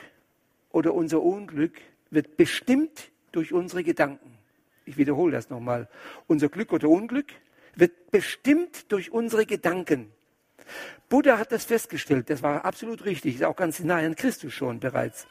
oder 0.71 0.95
unser 0.95 1.21
Unglück 1.21 1.83
wird 2.09 2.39
bestimmt 2.39 3.11
durch 3.39 3.53
unsere 3.53 3.85
Gedanken. 3.85 4.37
Ich 4.85 4.97
wiederhole 4.97 5.31
das 5.31 5.49
nochmal. 5.49 5.89
Unser 6.27 6.49
Glück 6.49 6.73
oder 6.73 6.89
Unglück 6.89 7.27
wird 7.77 8.11
bestimmt 8.11 8.91
durch 8.91 9.13
unsere 9.13 9.47
Gedanken. 9.47 10.11
Buddha 11.09 11.39
hat 11.39 11.53
das 11.53 11.65
festgestellt, 11.65 12.31
das 12.31 12.43
war 12.43 12.65
absolut 12.65 13.05
richtig, 13.05 13.37
ist 13.37 13.45
auch 13.45 13.55
ganz 13.55 13.79
nahe 13.79 14.05
an 14.05 14.17
Christus 14.17 14.53
schon 14.53 14.81
bereits. 14.81 15.29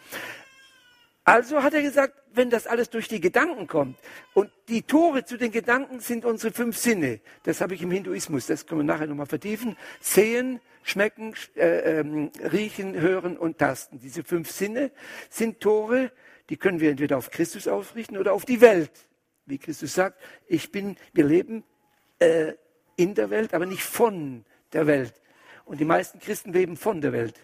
Also 1.26 1.62
hat 1.62 1.74
er 1.74 1.82
gesagt, 1.82 2.14
wenn 2.34 2.50
das 2.50 2.66
alles 2.66 2.90
durch 2.90 3.10
die 3.10 3.20
Gedanken 3.20 3.68
kommt 3.68 3.98
und 4.34 4.50
die 4.70 4.84
Tore 4.84 5.26
zu 5.26 5.36
den 5.36 5.52
Gedanken 5.52 6.00
sind 6.00 6.24
unsere 6.24 6.54
fünf 6.54 6.78
Sinne, 6.78 7.20
das 7.44 7.60
habe 7.60 7.74
ich 7.74 7.82
im 7.82 7.92
Hinduismus, 7.92 8.46
das 8.46 8.66
können 8.66 8.80
wir 8.80 8.86
nachher 8.86 9.08
nochmal 9.08 9.26
vertiefen, 9.26 9.76
sehen, 10.00 10.62
schmecken, 10.82 11.34
äh, 11.58 12.00
ähm, 12.00 12.32
riechen, 12.40 12.96
hören 12.96 13.38
und 13.38 13.58
tasten. 13.58 14.00
Diese 14.00 14.24
fünf 14.24 14.50
Sinne 14.50 14.92
sind 15.30 15.60
Tore, 15.60 16.14
die 16.50 16.58
können 16.58 16.80
wir 16.80 16.92
entweder 16.92 17.18
auf 17.18 17.30
Christus 17.30 17.68
ausrichten 17.68 18.18
oder 18.18 18.34
auf 18.34 18.46
die 18.46 18.62
Welt. 18.62 18.92
Wie 19.46 19.58
Christus 19.58 19.94
sagt, 19.94 20.20
ich 20.48 20.72
bin, 20.72 20.98
wir 21.14 21.26
leben 21.26 21.64
äh, 22.20 22.54
in 22.96 23.14
der 23.16 23.30
Welt, 23.30 23.54
aber 23.54 23.66
nicht 23.66 23.84
von 23.84 24.46
der 24.74 24.88
Welt. 24.88 25.14
Und 25.66 25.80
die 25.80 25.86
meisten 25.86 26.20
Christen 26.20 26.54
leben 26.54 26.78
von 26.78 27.02
der 27.02 27.14
Welt. 27.14 27.36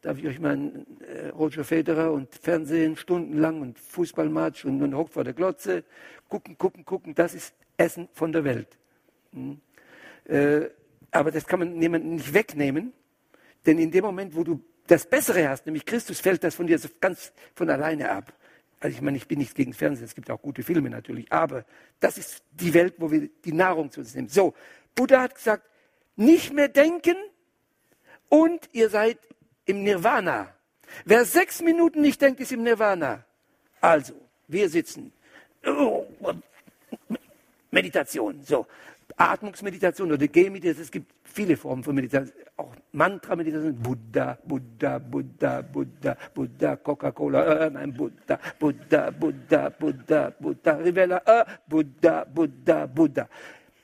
darf 0.00 0.18
ich 0.18 0.26
euch 0.26 0.38
mal 0.38 0.86
äh, 1.00 1.28
Roger 1.28 1.64
Federer 1.64 2.12
und 2.12 2.34
Fernsehen 2.34 2.96
stundenlang 2.96 3.60
und 3.60 3.78
Fußballmatch 3.78 4.64
und 4.64 4.80
man 4.80 4.94
hockt 4.94 5.14
vor 5.14 5.24
der 5.24 5.32
Glotze, 5.32 5.84
gucken, 6.28 6.58
gucken, 6.58 6.84
gucken, 6.84 7.14
das 7.14 7.34
ist 7.34 7.54
Essen 7.76 8.08
von 8.12 8.32
der 8.32 8.44
Welt. 8.44 8.78
Hm. 9.32 9.60
Äh, 10.24 10.70
aber 11.10 11.30
das 11.30 11.46
kann 11.46 11.60
man 11.60 11.80
jemandem 11.80 12.16
nicht 12.16 12.32
wegnehmen, 12.32 12.92
denn 13.64 13.78
in 13.78 13.90
dem 13.90 14.04
Moment, 14.04 14.34
wo 14.34 14.44
du 14.44 14.62
das 14.86 15.06
Bessere 15.06 15.48
hast, 15.48 15.66
nämlich 15.66 15.84
Christus, 15.84 16.20
fällt 16.20 16.44
das 16.44 16.54
von 16.54 16.66
dir 16.66 16.78
so 16.78 16.88
ganz 17.00 17.32
von 17.54 17.68
alleine 17.70 18.10
ab. 18.10 18.32
Also 18.80 18.94
ich 18.94 19.02
meine, 19.02 19.16
ich 19.16 19.26
bin 19.26 19.38
nicht 19.38 19.54
gegen 19.54 19.72
Fernsehen, 19.72 20.04
es 20.04 20.14
gibt 20.14 20.30
auch 20.30 20.40
gute 20.40 20.62
Filme 20.62 20.90
natürlich, 20.90 21.32
aber 21.32 21.64
das 22.00 22.18
ist 22.18 22.42
die 22.52 22.74
Welt, 22.74 22.94
wo 22.98 23.10
wir 23.10 23.28
die 23.44 23.52
Nahrung 23.52 23.90
zu 23.90 24.00
uns 24.00 24.14
nehmen. 24.14 24.28
So, 24.28 24.54
Buddha 24.94 25.22
hat 25.22 25.34
gesagt, 25.34 25.66
nicht 26.16 26.52
mehr 26.52 26.68
denken 26.68 27.16
und 28.28 28.68
ihr 28.72 28.90
seid 28.90 29.18
im 29.64 29.82
Nirvana. 29.82 30.52
Wer 31.04 31.24
sechs 31.24 31.60
Minuten 31.62 32.00
nicht 32.00 32.20
denkt, 32.20 32.40
ist 32.40 32.52
im 32.52 32.62
Nirvana. 32.62 33.24
Also, 33.80 34.14
wir 34.48 34.68
sitzen. 34.68 35.12
Meditation, 37.70 38.42
so. 38.44 38.66
Atmungsmeditation 39.16 40.12
oder 40.12 40.26
Gehmeditation, 40.28 40.82
es 40.82 40.90
gibt 40.90 41.12
viele 41.24 41.56
Formen 41.56 41.82
von 41.82 41.94
Meditation, 41.94 42.32
auch 42.56 42.74
Mantra-Meditation, 42.92 43.74
Buddha, 43.76 44.38
Buddha, 44.44 44.98
Buddha, 44.98 45.62
Buddha, 45.62 46.16
Buddha, 46.34 46.76
Coca-Cola, 46.76 47.66
äh, 47.66 47.70
nein, 47.70 47.92
Buddha, 47.92 48.38
Buddha, 48.58 49.10
Buddha, 49.10 49.70
Buddha, 49.70 50.30
Buddha, 50.38 50.72
Rivella, 50.72 51.22
äh, 51.24 51.44
Buddha, 51.66 52.24
Buddha, 52.24 52.86
Buddha. 52.86 53.28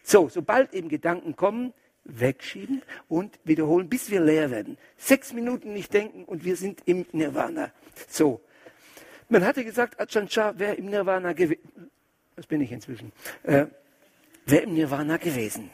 So, 0.02 0.28
sobald 0.28 0.74
eben 0.74 0.88
Gedanken 0.88 1.37
kommen, 1.37 1.72
wegschieben 2.04 2.82
und 3.08 3.38
wiederholen, 3.44 3.88
bis 3.88 4.11
wir 4.11 4.20
leer 4.20 4.50
werden. 4.50 4.76
Sechs 4.96 5.32
Minuten 5.32 5.72
nicht 5.72 5.94
denken 5.94 6.24
und 6.24 6.44
wir 6.44 6.56
sind 6.56 6.82
im 6.87 7.06
Nirvana. 7.12 7.70
So. 8.08 8.40
Man 9.28 9.44
hatte 9.44 9.64
gesagt, 9.64 10.00
Ajahn 10.00 10.26
Chah 10.26 10.58
wäre 10.58 10.74
im 10.74 10.87
Nirvana 10.87 11.32
gewesen. 11.32 11.90
Das 12.35 12.46
bin 12.46 12.61
ich 12.61 12.72
inzwischen. 12.72 13.12
Äh, 13.44 13.66
wäre 14.46 14.62
im 14.62 14.74
Nirvana 14.74 15.16
gewesen. 15.16 15.70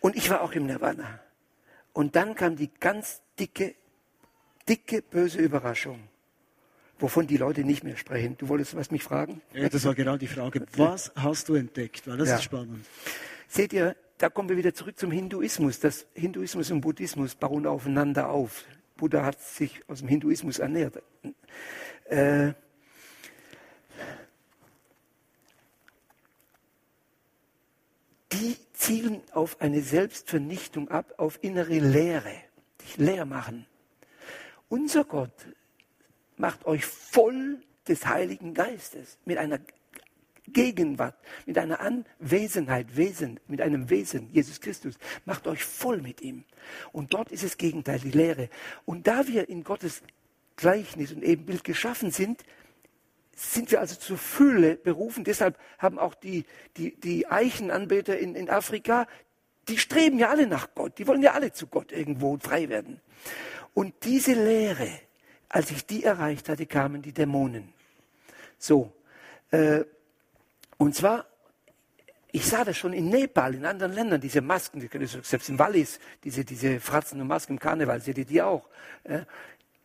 Und 0.00 0.16
ich 0.16 0.28
war 0.30 0.42
auch 0.42 0.52
im 0.52 0.66
Nirvana. 0.66 1.20
Und 1.92 2.16
dann 2.16 2.34
kam 2.34 2.56
die 2.56 2.70
ganz 2.80 3.22
dicke, 3.38 3.74
dicke, 4.68 5.02
böse 5.02 5.38
Überraschung, 5.38 6.00
wovon 6.98 7.26
die 7.26 7.36
Leute 7.36 7.64
nicht 7.64 7.84
mehr 7.84 7.96
sprechen. 7.96 8.36
Du 8.38 8.48
wolltest 8.48 8.74
was 8.74 8.90
mich 8.90 9.02
fragen? 9.02 9.42
Ja, 9.52 9.68
das 9.68 9.84
war 9.84 9.94
genau 9.94 10.16
die 10.16 10.26
Frage. 10.26 10.64
Was 10.76 11.12
hast 11.14 11.48
du 11.48 11.54
entdeckt? 11.54 12.06
Weil 12.08 12.16
das 12.16 12.28
ja. 12.28 12.36
ist 12.36 12.44
spannend. 12.44 12.86
Seht 13.48 13.72
ihr, 13.72 13.94
da 14.18 14.30
kommen 14.30 14.48
wir 14.48 14.56
wieder 14.56 14.72
zurück 14.72 14.98
zum 14.98 15.10
Hinduismus. 15.10 15.80
Das 15.80 16.06
Hinduismus 16.14 16.70
und 16.70 16.80
Buddhismus 16.80 17.34
bauen 17.34 17.66
aufeinander 17.66 18.30
auf. 18.30 18.64
Buddha 18.96 19.24
hat 19.24 19.40
sich 19.40 19.82
aus 19.88 19.98
dem 19.98 20.08
Hinduismus 20.08 20.58
ernährt. 20.58 21.02
Äh, 22.04 22.52
die 28.32 28.56
zielen 28.82 29.22
auf 29.32 29.60
eine 29.60 29.80
Selbstvernichtung 29.80 30.88
ab, 30.90 31.14
auf 31.16 31.38
innere 31.42 31.78
Leere, 31.78 32.34
dich 32.80 32.96
leer 32.96 33.24
machen. 33.24 33.66
Unser 34.68 35.04
Gott 35.04 35.46
macht 36.36 36.66
euch 36.66 36.84
voll 36.84 37.60
des 37.86 38.06
Heiligen 38.06 38.54
Geistes 38.54 39.18
mit 39.24 39.38
einer 39.38 39.60
Gegenwart, 40.48 41.16
mit 41.46 41.58
einer 41.58 41.78
Anwesenheit, 41.80 42.96
Wesen, 42.96 43.38
mit 43.46 43.60
einem 43.60 43.88
Wesen, 43.88 44.28
Jesus 44.32 44.60
Christus, 44.60 44.98
macht 45.24 45.46
euch 45.46 45.62
voll 45.62 46.02
mit 46.02 46.20
ihm. 46.20 46.42
Und 46.90 47.14
dort 47.14 47.30
ist 47.30 47.44
das 47.44 47.56
Gegenteil, 47.56 48.00
die 48.00 48.10
Lehre. 48.10 48.48
Und 48.84 49.06
da 49.06 49.28
wir 49.28 49.48
in 49.48 49.62
Gottes 49.62 50.02
Gleichnis 50.56 51.12
und 51.12 51.22
Ebenbild 51.22 51.62
geschaffen 51.62 52.10
sind, 52.10 52.42
sind 53.34 53.70
wir 53.70 53.80
also 53.80 53.96
zur 53.96 54.18
Fülle 54.18 54.76
berufen. 54.76 55.24
Deshalb 55.24 55.58
haben 55.78 55.98
auch 55.98 56.14
die, 56.14 56.44
die, 56.76 56.94
die 57.00 57.26
Eichenanbeter 57.26 58.18
in, 58.18 58.34
in 58.34 58.50
Afrika, 58.50 59.06
die 59.68 59.78
streben 59.78 60.18
ja 60.18 60.28
alle 60.28 60.46
nach 60.46 60.68
Gott. 60.74 60.98
Die 60.98 61.06
wollen 61.06 61.22
ja 61.22 61.32
alle 61.32 61.52
zu 61.52 61.66
Gott 61.66 61.92
irgendwo 61.92 62.36
frei 62.38 62.68
werden. 62.68 63.00
Und 63.74 63.94
diese 64.04 64.32
Lehre, 64.34 64.88
als 65.48 65.70
ich 65.70 65.86
die 65.86 66.04
erreicht 66.04 66.48
hatte, 66.48 66.66
kamen 66.66 67.02
die 67.02 67.12
Dämonen. 67.12 67.72
So, 68.58 68.92
äh, 69.50 69.84
und 70.76 70.94
zwar, 70.94 71.26
ich 72.32 72.46
sah 72.46 72.64
das 72.64 72.76
schon 72.76 72.92
in 72.92 73.08
Nepal, 73.08 73.54
in 73.54 73.64
anderen 73.64 73.92
Ländern, 73.92 74.20
diese 74.20 74.40
Masken, 74.40 74.88
selbst 75.22 75.48
in 75.48 75.58
Wallis, 75.58 76.00
diese, 76.24 76.44
diese 76.44 76.80
Fratzen 76.80 77.20
und 77.20 77.28
Masken 77.28 77.54
im 77.54 77.58
Karneval, 77.58 78.00
seht 78.00 78.18
ihr 78.18 78.24
die 78.24 78.42
auch. 78.42 78.68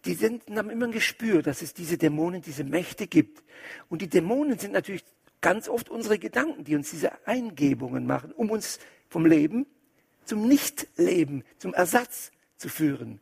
Die 0.06 0.14
sind, 0.14 0.44
haben 0.56 0.70
immer 0.70 0.86
ein 0.86 0.92
Gespür, 0.92 1.42
dass 1.42 1.62
es 1.62 1.74
diese 1.74 1.98
Dämonen, 1.98 2.42
diese 2.42 2.64
Mächte 2.64 3.08
gibt. 3.08 3.44
Und 3.90 4.02
die 4.02 4.08
Dämonen 4.08 4.58
sind 4.58 4.74
natürlich 4.74 5.04
ganz 5.42 5.68
oft 5.70 5.90
unsere 5.90 6.20
Gedanken, 6.20 6.64
die 6.64 6.76
uns 6.76 6.90
diese 6.90 7.28
Eingebungen 7.28 8.06
machen, 8.06 8.32
um 8.32 8.50
uns 8.50 8.80
vom 9.10 9.26
Leben 9.26 9.66
zum 10.26 10.48
Nichtleben, 10.48 11.44
zum 11.58 11.74
Ersatz 11.74 12.32
zu 12.58 12.70
führen. 12.70 13.20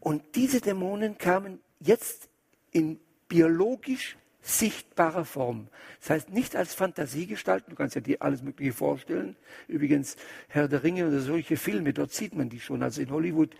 Und 0.00 0.22
diese 0.34 0.60
Dämonen 0.60 1.18
kamen 1.18 1.60
jetzt 1.80 2.28
in 2.72 2.98
biologisch 3.28 4.16
sichtbarer 4.40 5.24
Form. 5.24 5.68
Das 6.00 6.10
heißt 6.10 6.30
nicht 6.30 6.54
als 6.54 6.72
Fantasiegestalten, 6.74 7.70
du 7.70 7.76
kannst 7.76 7.96
ja 7.96 8.00
dir 8.00 8.22
alles 8.22 8.42
Mögliche 8.42 8.72
vorstellen. 8.72 9.36
Übrigens, 9.66 10.16
Herr 10.48 10.68
der 10.68 10.84
Ringe 10.84 11.08
oder 11.08 11.20
solche 11.20 11.56
Filme, 11.56 11.92
dort 11.92 12.12
sieht 12.12 12.34
man 12.34 12.48
die 12.48 12.60
schon. 12.60 12.82
Also 12.82 13.02
in 13.02 13.10
Hollywood, 13.10 13.56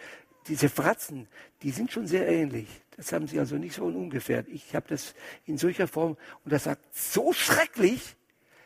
diese 0.48 0.68
Fratzen, 0.68 1.28
die 1.62 1.70
sind 1.70 1.92
schon 1.92 2.06
sehr 2.06 2.28
ähnlich. 2.28 2.68
Das 2.96 3.12
haben 3.12 3.26
sie 3.26 3.38
also 3.38 3.56
nicht 3.56 3.74
so 3.74 3.84
ungefähr. 3.84 4.44
Ich 4.48 4.74
habe 4.74 4.86
das 4.88 5.14
in 5.44 5.58
solcher 5.58 5.88
Form 5.88 6.16
und 6.44 6.52
das 6.52 6.64
sagt 6.64 6.84
so 6.94 7.32
schrecklich, 7.32 8.16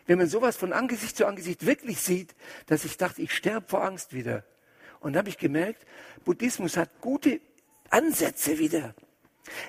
wenn 0.06 0.18
man 0.18 0.28
sowas 0.28 0.56
von 0.56 0.72
Angesicht 0.72 1.16
zu 1.16 1.26
Angesicht 1.26 1.66
wirklich 1.66 2.00
sieht, 2.00 2.34
dass 2.66 2.84
ich 2.84 2.96
dachte, 2.96 3.22
ich 3.22 3.34
sterbe 3.34 3.68
vor 3.68 3.84
Angst 3.84 4.12
wieder. 4.12 4.44
Und 5.00 5.16
habe 5.16 5.28
ich 5.28 5.38
gemerkt, 5.38 5.86
Buddhismus 6.24 6.76
hat 6.76 7.00
gute 7.00 7.40
Ansätze 7.90 8.58
wieder. 8.58 8.94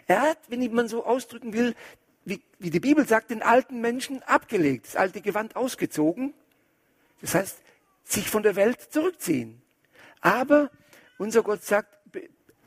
Er 0.07 0.21
hat, 0.21 0.39
wenn 0.49 0.73
man 0.73 0.87
so 0.87 1.05
ausdrücken 1.05 1.53
will, 1.53 1.75
wie, 2.25 2.41
wie 2.59 2.69
die 2.69 2.79
Bibel 2.79 3.07
sagt, 3.07 3.31
den 3.31 3.41
alten 3.41 3.81
Menschen 3.81 4.21
abgelegt, 4.23 4.87
das 4.87 4.95
alte 4.95 5.21
Gewand 5.21 5.55
ausgezogen. 5.55 6.33
Das 7.21 7.35
heißt, 7.35 7.61
sich 8.03 8.29
von 8.29 8.43
der 8.43 8.55
Welt 8.55 8.81
zurückziehen. 8.81 9.61
Aber 10.21 10.69
unser 11.17 11.43
Gott 11.43 11.63
sagt, 11.63 11.99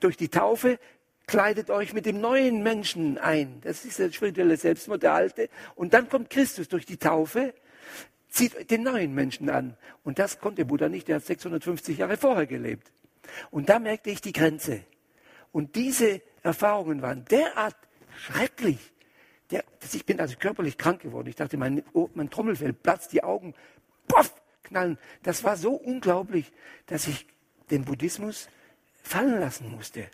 durch 0.05 0.17
die 0.17 0.29
Taufe 0.29 0.79
kleidet 1.27 1.71
euch 1.71 1.95
mit 1.95 2.05
dem 2.05 2.21
neuen 2.21 2.63
Menschen 2.63 3.17
ein. 3.19 3.61
Das 3.63 3.85
ist 3.85 3.99
der 3.99 4.13
spirituelle 4.13 4.57
Selbstmord, 4.57 5.03
der 5.03 5.15
alte. 5.15 5.49
Und 5.75 5.95
dann 5.95 6.09
kommt 6.09 6.29
Christus 6.29 6.69
durch 6.69 6.85
die 6.85 6.99
Taufe, 6.99 7.55
zieht 8.29 8.71
den 8.71 8.83
neuen 8.83 9.15
Menschen 9.15 9.49
an. 9.49 9.77
Und 10.03 10.19
das 10.19 10.39
konnte 10.39 10.67
Buddha 10.67 10.89
nicht, 10.89 11.09
der 11.09 11.17
hat 11.17 11.25
650 11.25 11.99
Jahre 11.99 12.19
vorher 12.19 12.47
gelebt. 12.47 12.93
Und 13.51 13.71
da 13.71 13.79
merkte 13.79 14.11
ich 14.11 14.21
die 14.21 14.33
Grenze. 14.33 14.83
Und 15.51 15.77
diese 15.77 16.21
Erfahrungen 16.43 17.01
waren 17.01 17.25
derart 17.25 17.77
schrecklich, 18.19 18.93
der, 19.51 19.65
ich 19.93 20.05
bin 20.05 20.21
also 20.21 20.37
körperlich 20.37 20.77
krank 20.77 21.01
geworden. 21.01 21.29
Ich 21.29 21.37
dachte, 21.37 21.57
mein, 21.57 21.83
oh, 21.95 22.11
mein 22.15 22.29
Trommelfell 22.29 22.73
platzt, 22.75 23.13
die 23.13 23.23
Augen, 23.23 23.55
poff, 24.09 24.35
knallen. 24.65 24.99
Das 25.23 25.45
war 25.45 25.57
so 25.57 25.73
unglaublich, 25.73 26.53
dass 26.87 27.07
ich 27.07 27.27
den 27.71 27.85
Buddhismus 27.85 28.49
fallen 29.05 29.41
lassen 29.41 29.71
musste. 29.71 30.09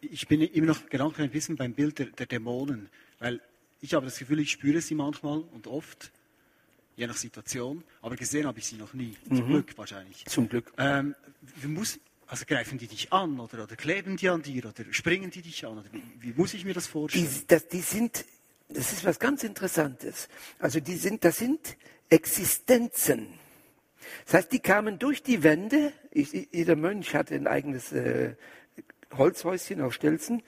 Ich 0.00 0.28
bin 0.28 0.40
immer 0.40 0.68
noch 0.68 0.88
gedanklich 0.88 1.24
ein 1.24 1.30
bisschen 1.30 1.56
beim 1.56 1.74
Bild 1.74 1.98
der, 1.98 2.06
der 2.06 2.26
Dämonen, 2.26 2.88
weil 3.18 3.40
ich 3.80 3.94
habe 3.94 4.06
das 4.06 4.18
Gefühl, 4.18 4.40
ich 4.40 4.50
spüre 4.50 4.80
sie 4.80 4.94
manchmal 4.94 5.40
und 5.40 5.66
oft, 5.66 6.12
je 6.96 7.06
nach 7.06 7.16
Situation, 7.16 7.82
aber 8.02 8.16
gesehen 8.16 8.46
habe 8.46 8.58
ich 8.58 8.66
sie 8.66 8.76
noch 8.76 8.94
nie. 8.94 9.16
Zum 9.28 9.44
mhm. 9.44 9.46
Glück 9.48 9.78
wahrscheinlich. 9.78 10.24
Zum 10.26 10.48
Glück. 10.48 10.72
Ähm, 10.78 11.14
muss, 11.64 11.98
also 12.26 12.44
greifen 12.46 12.78
die 12.78 12.86
dich 12.86 13.12
an 13.12 13.40
oder, 13.40 13.64
oder 13.64 13.76
kleben 13.76 14.16
die 14.16 14.28
an 14.28 14.42
dir 14.42 14.66
oder 14.66 14.84
springen 14.90 15.30
die 15.30 15.42
dich 15.42 15.66
an? 15.66 15.78
Oder 15.78 15.92
wie, 15.92 16.02
wie 16.20 16.32
muss 16.34 16.54
ich 16.54 16.64
mir 16.64 16.74
das 16.74 16.86
vorstellen? 16.86 17.26
Die, 17.26 17.46
das, 17.46 17.68
die 17.68 17.80
sind 17.80 18.24
das 18.72 18.92
ist 18.92 19.04
was 19.04 19.18
ganz 19.18 19.42
Interessantes. 19.42 20.28
Also 20.58 20.80
die 20.80 20.96
sind, 20.96 21.24
das 21.24 21.38
sind 21.38 21.76
Existenzen. 22.08 23.26
Das 24.24 24.34
heißt, 24.34 24.52
die 24.52 24.60
kamen 24.60 24.98
durch 24.98 25.22
die 25.22 25.42
Wände. 25.42 25.92
Ich, 26.10 26.48
jeder 26.52 26.76
Mönch 26.76 27.14
hatte 27.14 27.34
ein 27.34 27.46
eigenes 27.46 27.92
äh, 27.92 28.34
Holzhäuschen 29.16 29.80
auf 29.80 29.94
Stelzen, 29.94 30.42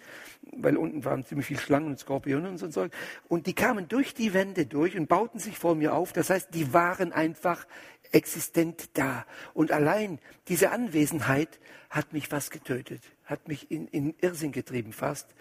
weil 0.53 0.77
unten 0.77 1.05
waren 1.05 1.25
ziemlich 1.25 1.47
viele 1.47 1.61
Schlangen 1.61 1.89
und 1.89 1.99
Skorpione 1.99 2.49
und 2.49 2.59
so 2.59 2.67
ein 2.67 2.73
Zeug. 2.73 2.93
Und 3.29 3.47
die 3.47 3.55
kamen 3.55 3.89
durch 3.89 4.15
die 4.15 4.35
Wände 4.35 4.67
durch 4.67 4.97
und 4.97 5.09
bauten 5.09 5.39
sich 5.39 5.59
vor 5.59 5.75
mir 5.75 5.95
auf. 5.95 6.13
Das 6.13 6.31
heißt, 6.31 6.55
die 6.55 6.73
waren 6.73 7.13
einfach 7.13 7.67
existent 8.13 8.91
da. 8.95 9.25
Und 9.55 9.73
allein 9.73 10.19
diese 10.49 10.71
Anwesenheit 10.71 11.59
hat 11.91 12.13
mich 12.13 12.29
fast 12.29 12.51
getötet, 12.51 13.03
hat 13.25 13.49
mich 13.49 13.71
in, 13.71 13.89
in 13.89 14.15
Irrsinn 14.21 14.53
getrieben 14.53 14.93
fast. 14.93 15.35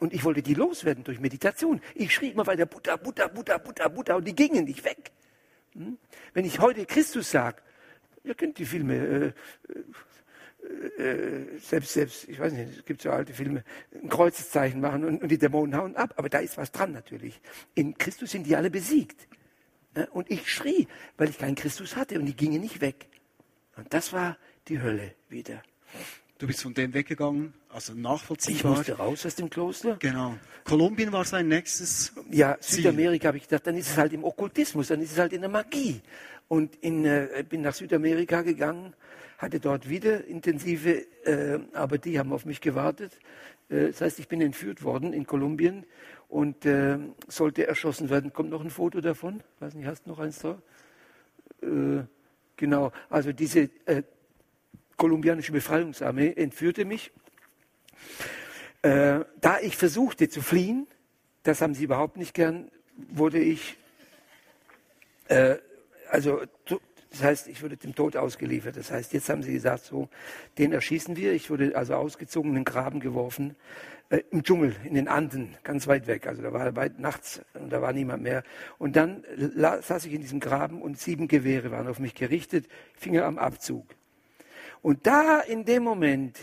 Und 0.00 0.14
ich 0.14 0.24
wollte 0.24 0.42
die 0.42 0.54
loswerden 0.54 1.04
durch 1.04 1.20
Meditation. 1.20 1.80
Ich 1.94 2.14
schrie 2.14 2.30
immer 2.30 2.46
weiter 2.46 2.66
Buddha, 2.66 2.96
Buddha, 2.96 3.28
Buddha, 3.28 3.58
Buddha, 3.58 3.88
Buddha 3.88 4.14
und 4.14 4.26
die 4.26 4.34
gingen 4.34 4.64
nicht 4.64 4.84
weg. 4.84 5.10
Hm? 5.74 5.98
Wenn 6.34 6.44
ich 6.44 6.60
heute 6.60 6.86
Christus 6.86 7.30
sage, 7.30 7.62
ihr 8.24 8.34
kennt 8.34 8.58
die 8.58 8.66
Filme, 8.66 8.96
äh, 8.96 9.32
äh, 11.02 11.58
selbst, 11.58 11.92
selbst, 11.92 12.28
ich 12.28 12.38
weiß 12.38 12.52
nicht, 12.52 12.78
es 12.78 12.84
gibt 12.84 13.02
so 13.02 13.10
alte 13.10 13.32
Filme, 13.32 13.64
ein 13.94 14.08
Kreuzeszeichen 14.08 14.80
machen 14.80 15.04
und, 15.04 15.22
und 15.22 15.28
die 15.28 15.38
Dämonen 15.38 15.76
hauen 15.76 15.96
ab. 15.96 16.14
Aber 16.16 16.28
da 16.28 16.38
ist 16.38 16.56
was 16.56 16.72
dran 16.72 16.92
natürlich. 16.92 17.40
In 17.74 17.96
Christus 17.96 18.32
sind 18.32 18.46
die 18.46 18.56
alle 18.56 18.70
besiegt. 18.70 19.28
Und 20.12 20.30
ich 20.30 20.52
schrie, 20.52 20.86
weil 21.16 21.30
ich 21.30 21.38
keinen 21.38 21.54
Christus 21.54 21.96
hatte 21.96 22.18
und 22.18 22.26
die 22.26 22.36
gingen 22.36 22.60
nicht 22.60 22.80
weg. 22.80 23.08
Und 23.76 23.92
das 23.94 24.12
war 24.12 24.36
die 24.68 24.80
Hölle 24.80 25.14
wieder. 25.28 25.62
Du 26.38 26.46
bist 26.46 26.62
von 26.62 26.72
dem 26.72 26.94
weggegangen, 26.94 27.52
also 27.68 27.94
nachvollziehbar. 27.94 28.72
Ich 28.72 28.78
musste 28.78 28.96
raus 28.96 29.26
aus 29.26 29.34
dem 29.34 29.50
Kloster. 29.50 29.96
Genau. 29.98 30.36
Kolumbien 30.62 31.10
war 31.10 31.24
sein 31.24 31.48
nächstes. 31.48 32.12
Ja, 32.30 32.56
Südamerika 32.60 33.28
habe 33.28 33.38
ich 33.38 33.42
gedacht, 33.42 33.66
dann 33.66 33.76
ist 33.76 33.90
es 33.90 33.96
halt 33.96 34.12
im 34.12 34.22
Okkultismus, 34.22 34.86
dann 34.86 35.00
ist 35.00 35.10
es 35.10 35.18
halt 35.18 35.32
in 35.32 35.40
der 35.40 35.50
Magie. 35.50 36.00
Und 36.46 36.76
in, 36.76 37.04
äh, 37.04 37.44
bin 37.48 37.62
nach 37.62 37.74
Südamerika 37.74 38.42
gegangen, 38.42 38.94
hatte 39.36 39.58
dort 39.58 39.88
wieder 39.88 40.24
intensive, 40.26 41.06
äh, 41.24 41.58
aber 41.72 41.98
die 41.98 42.20
haben 42.20 42.32
auf 42.32 42.44
mich 42.44 42.60
gewartet. 42.60 43.18
Äh, 43.68 43.88
das 43.88 44.00
heißt, 44.00 44.20
ich 44.20 44.28
bin 44.28 44.40
entführt 44.40 44.84
worden 44.84 45.12
in 45.12 45.26
Kolumbien 45.26 45.86
und 46.28 46.64
äh, 46.66 46.98
sollte 47.26 47.66
erschossen 47.66 48.10
werden. 48.10 48.32
Kommt 48.32 48.50
noch 48.50 48.62
ein 48.62 48.70
Foto 48.70 49.00
davon? 49.00 49.42
Weiß 49.58 49.74
nicht, 49.74 49.88
hast 49.88 50.06
du 50.06 50.10
noch 50.10 50.20
eins 50.20 50.38
da? 50.38 50.62
Äh, 51.62 52.04
genau, 52.56 52.92
also 53.10 53.32
diese 53.32 53.70
äh, 53.86 54.04
kolumbianische 54.98 55.52
Befreiungsarmee 55.52 56.34
entführte 56.36 56.84
mich. 56.84 57.10
Äh, 58.82 59.20
da 59.40 59.58
ich 59.62 59.76
versuchte 59.76 60.28
zu 60.28 60.42
fliehen, 60.42 60.86
das 61.44 61.62
haben 61.62 61.74
sie 61.74 61.84
überhaupt 61.84 62.18
nicht 62.18 62.34
gern, 62.34 62.70
wurde 63.08 63.38
ich, 63.38 63.76
äh, 65.28 65.56
also 66.10 66.42
das 67.10 67.22
heißt, 67.22 67.48
ich 67.48 67.62
wurde 67.62 67.76
dem 67.76 67.94
Tod 67.94 68.16
ausgeliefert. 68.16 68.76
Das 68.76 68.90
heißt, 68.90 69.12
jetzt 69.14 69.28
haben 69.30 69.42
sie 69.42 69.52
gesagt, 69.52 69.84
so, 69.84 70.08
den 70.58 70.72
erschießen 70.72 71.16
wir. 71.16 71.32
Ich 71.32 71.48
wurde 71.48 71.74
also 71.74 71.94
ausgezogen, 71.94 72.50
in 72.50 72.56
den 72.56 72.64
Graben 72.64 73.00
geworfen, 73.00 73.56
äh, 74.10 74.20
im 74.30 74.42
Dschungel, 74.42 74.76
in 74.84 74.94
den 74.94 75.08
Anden, 75.08 75.56
ganz 75.64 75.86
weit 75.86 76.06
weg. 76.06 76.26
Also 76.26 76.42
da 76.42 76.52
war 76.52 76.76
weit 76.76 76.98
nachts 76.98 77.40
und 77.54 77.72
da 77.72 77.80
war 77.80 77.92
niemand 77.92 78.22
mehr. 78.22 78.42
Und 78.78 78.96
dann 78.96 79.24
saß 79.80 80.04
ich 80.04 80.12
in 80.12 80.20
diesem 80.20 80.40
Graben 80.40 80.82
und 80.82 80.98
sieben 80.98 81.28
Gewehre 81.28 81.70
waren 81.70 81.88
auf 81.88 81.98
mich 81.98 82.14
gerichtet, 82.14 82.68
Finger 82.94 83.24
am 83.24 83.38
Abzug. 83.38 83.86
Und 84.82 85.06
da 85.06 85.40
in 85.40 85.64
dem 85.64 85.82
Moment 85.82 86.38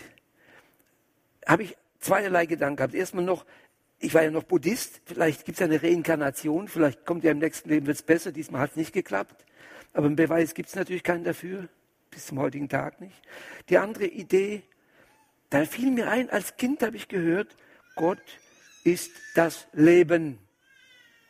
habe 1.46 1.64
ich 1.64 1.78
zweierlei 2.00 2.46
Gedanken 2.46 2.78
gehabt. 2.78 2.94
Erstmal 2.94 3.24
noch, 3.24 3.46
ich 4.00 4.14
war 4.14 4.24
ja 4.24 4.32
noch 4.32 4.44
Buddhist, 4.44 5.02
vielleicht 5.06 5.46
gibt 5.46 5.58
es 5.58 5.62
eine 5.64 5.82
Reinkarnation, 5.82 6.68
vielleicht 6.68 7.06
kommt 7.06 7.24
ja 7.24 7.32
im 7.32 7.40
nächsten 7.40 7.70
Leben 7.70 7.88
wird 7.88 7.98
es 7.98 8.04
besser, 8.04 8.32
diesmal 8.32 8.62
hat 8.62 8.72
es 8.72 8.76
nicht 8.78 8.94
geklappt. 8.94 9.46
Aber 9.94 10.08
einen 10.08 10.16
Beweis 10.16 10.54
gibt 10.54 10.70
es 10.70 10.76
natürlich 10.76 11.04
keinen 11.04 11.24
dafür, 11.24 11.68
bis 12.12 12.28
zum 12.28 12.40
heutigen 12.40 12.70
Tag 12.70 13.00
nicht. 13.02 13.16
Die 13.70 13.78
andere 13.78 14.06
Idee, 14.06 14.64
da 15.50 15.66
fiel 15.66 15.92
mir 15.92 16.10
ein, 16.10 16.30
als 16.30 16.58
Kind 16.58 16.84
habe 16.84 16.98
ich 16.98 17.08
gehört, 17.08 17.56
Gott 17.96 18.22
ist 18.84 19.12
das 19.36 19.68
Leben. 19.74 20.38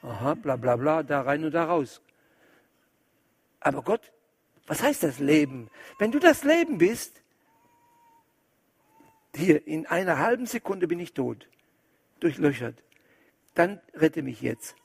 Aha, 0.01 0.33
bla 0.33 0.55
bla 0.55 0.75
bla, 0.75 1.03
da 1.03 1.21
rein 1.21 1.43
und 1.45 1.53
da 1.53 1.65
raus. 1.65 2.01
Aber 3.59 3.81
Gott 3.81 4.11
was 4.67 4.81
heißt 4.81 5.03
das 5.03 5.19
Leben? 5.19 5.69
Wenn 5.99 6.11
du 6.11 6.19
das 6.19 6.43
Leben 6.43 6.77
bist, 6.77 7.21
hier 9.35 9.67
in 9.67 9.85
einer 9.85 10.19
halben 10.19 10.45
Sekunde 10.45 10.87
bin 10.87 10.99
ich 10.99 11.13
tot, 11.13 11.49
durchlöchert, 12.19 12.81
dann 13.53 13.79
rette 13.93 14.21
mich 14.21 14.41
jetzt. 14.41 14.75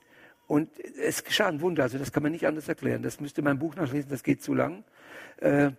Und 0.46 0.68
es 0.80 1.22
geschah 1.22 1.46
ein 1.46 1.60
Wunder, 1.60 1.84
also 1.84 1.98
das 1.98 2.12
kann 2.12 2.22
man 2.22 2.32
nicht 2.32 2.46
anders 2.46 2.68
erklären. 2.68 3.02
Das 3.02 3.20
müsste 3.20 3.40
mein 3.40 3.58
Buch 3.58 3.76
nachlesen, 3.76 4.10
das 4.10 4.24
geht 4.24 4.42
zu 4.42 4.52
lang. 4.52 4.84
Äh, 5.36 5.70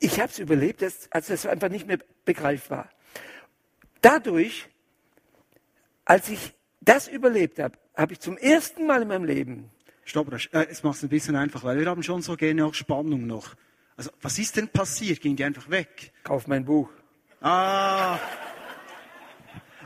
ich 0.00 0.20
habe 0.20 0.30
es 0.30 0.38
überlebt, 0.38 0.82
das, 0.82 1.08
also 1.10 1.32
das 1.32 1.44
war 1.44 1.52
einfach 1.52 1.68
nicht 1.68 1.86
mehr 1.86 1.98
begreifbar. 2.24 2.90
Dadurch, 4.02 4.68
als 6.04 6.28
ich 6.28 6.54
das 6.80 7.08
überlebt 7.08 7.58
habe, 7.58 7.78
habe 7.94 8.12
ich 8.12 8.20
zum 8.20 8.36
ersten 8.36 8.86
Mal 8.86 9.02
in 9.02 9.08
meinem 9.08 9.24
Leben 9.24 9.70
Stopp, 10.06 10.32
äh, 10.32 10.66
es 10.70 10.84
macht 10.84 10.96
es 10.96 11.02
ein 11.02 11.08
bisschen 11.08 11.36
einfach, 11.36 11.64
weil 11.64 11.78
wir 11.78 11.86
haben 11.86 12.02
schon 12.02 12.22
so 12.22 12.36
gerne 12.36 12.64
auch 12.64 12.74
Spannung 12.74 13.26
noch. 13.26 13.54
Also, 13.96 14.10
was 14.22 14.38
ist 14.38 14.56
denn 14.56 14.68
passiert? 14.68 15.20
Ging 15.20 15.36
die 15.36 15.44
einfach 15.44 15.68
weg? 15.68 16.12
Kauf 16.22 16.46
mein 16.46 16.64
Buch. 16.64 16.88
Ah. 17.40 18.18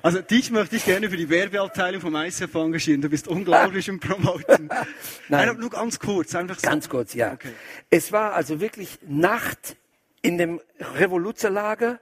Also, 0.02 0.20
dich 0.20 0.50
möchte 0.50 0.76
ich 0.76 0.84
gerne 0.84 1.08
für 1.08 1.16
die 1.16 1.28
Werbeabteilung 1.30 2.02
vom 2.02 2.14
ICF 2.14 2.54
engagieren. 2.54 3.00
Du 3.00 3.08
bist 3.08 3.28
unglaublich 3.28 3.88
im 3.88 3.98
Promoten. 3.98 4.68
Nein. 5.28 5.48
Nein, 5.48 5.56
nur 5.58 5.70
ganz 5.70 5.98
kurz, 5.98 6.34
einfach 6.34 6.58
so. 6.58 6.68
Ganz 6.68 6.88
kurz, 6.88 7.14
ja. 7.14 7.32
Okay. 7.32 7.52
Es 7.88 8.12
war 8.12 8.34
also 8.34 8.60
wirklich 8.60 8.98
Nacht 9.06 9.76
in 10.20 10.36
dem 10.36 10.60
Revoluzerlager, 10.96 11.98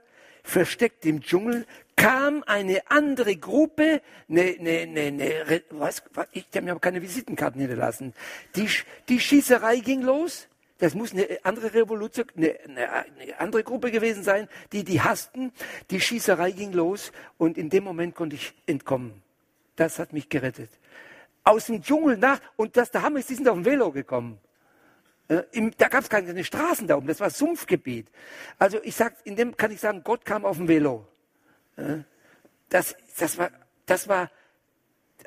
versteckt 0.49 1.05
im 1.05 1.21
Dschungel, 1.21 1.67
kam 1.95 2.43
eine 2.47 2.91
andere 2.91 3.37
Gruppe, 3.37 4.01
eine, 4.29 4.57
eine, 4.59 4.79
eine, 4.79 5.01
eine 5.01 5.63
was, 5.71 6.03
was, 6.15 6.27
ich 6.33 6.47
habe 6.55 6.63
mir 6.63 6.71
aber 6.71 6.81
keine 6.81 7.03
Visitenkarten 7.03 7.61
hinterlassen. 7.61 8.15
Die, 8.57 8.69
die 9.09 9.21
Schießerei 9.21 9.79
ging 9.81 10.03
los. 10.03 10.49
Das 10.79 10.95
muss 10.95 11.13
eine 11.13 11.27
andere 11.43 11.75
Revolution, 11.75 12.27
eine, 12.37 12.57
eine, 12.65 13.41
andere 13.41 13.65
Gruppe 13.65 13.91
gewesen 13.91 14.23
sein, 14.23 14.49
die 14.73 14.85
die 14.85 15.01
hassten. 15.01 15.53
Die 15.91 16.01
Schießerei 16.01 16.53
ging 16.53 16.73
los 16.73 17.13
und 17.37 17.59
in 17.59 17.69
dem 17.69 17.85
Moment 17.85 18.15
konnte 18.15 18.37
ich 18.37 18.55
entkommen. 18.67 19.23
Das 19.77 19.99
hat 19.99 20.13
mich 20.13 20.29
gerettet. 20.29 20.71
Aus 21.45 21.67
dem 21.67 21.83
Dschungel 21.83 22.17
nach, 22.17 22.41
und 22.57 22.77
das, 22.77 22.91
da 22.91 23.03
haben 23.03 23.17
wir, 23.17 23.23
sie 23.23 23.35
sind 23.35 23.49
auf 23.49 23.57
dem 23.57 23.65
Velo 23.65 23.91
gekommen. 23.91 24.39
Äh, 25.29 25.43
im, 25.53 25.73
da 25.77 25.89
gab 25.89 26.03
es 26.03 26.09
keine 26.09 26.43
Straßen 26.43 26.87
da 26.87 26.97
oben, 26.97 27.07
das 27.07 27.21
war 27.21 27.31
Sumpfgebiet. 27.31 28.11
Also 28.59 28.79
ich 28.83 28.97
sag, 28.97 29.15
in 29.25 29.37
dem 29.37 29.57
kann 29.57 29.71
ich 29.71 29.81
sagen, 29.81 30.03
Gott 30.03 30.25
kam 30.25 30.45
auf 30.45 30.57
dem 30.57 30.69
Velo. 30.69 31.07
Das, 32.69 32.97
das 33.19 33.39
war, 33.39 33.51
das 33.87 34.09
war, 34.09 34.31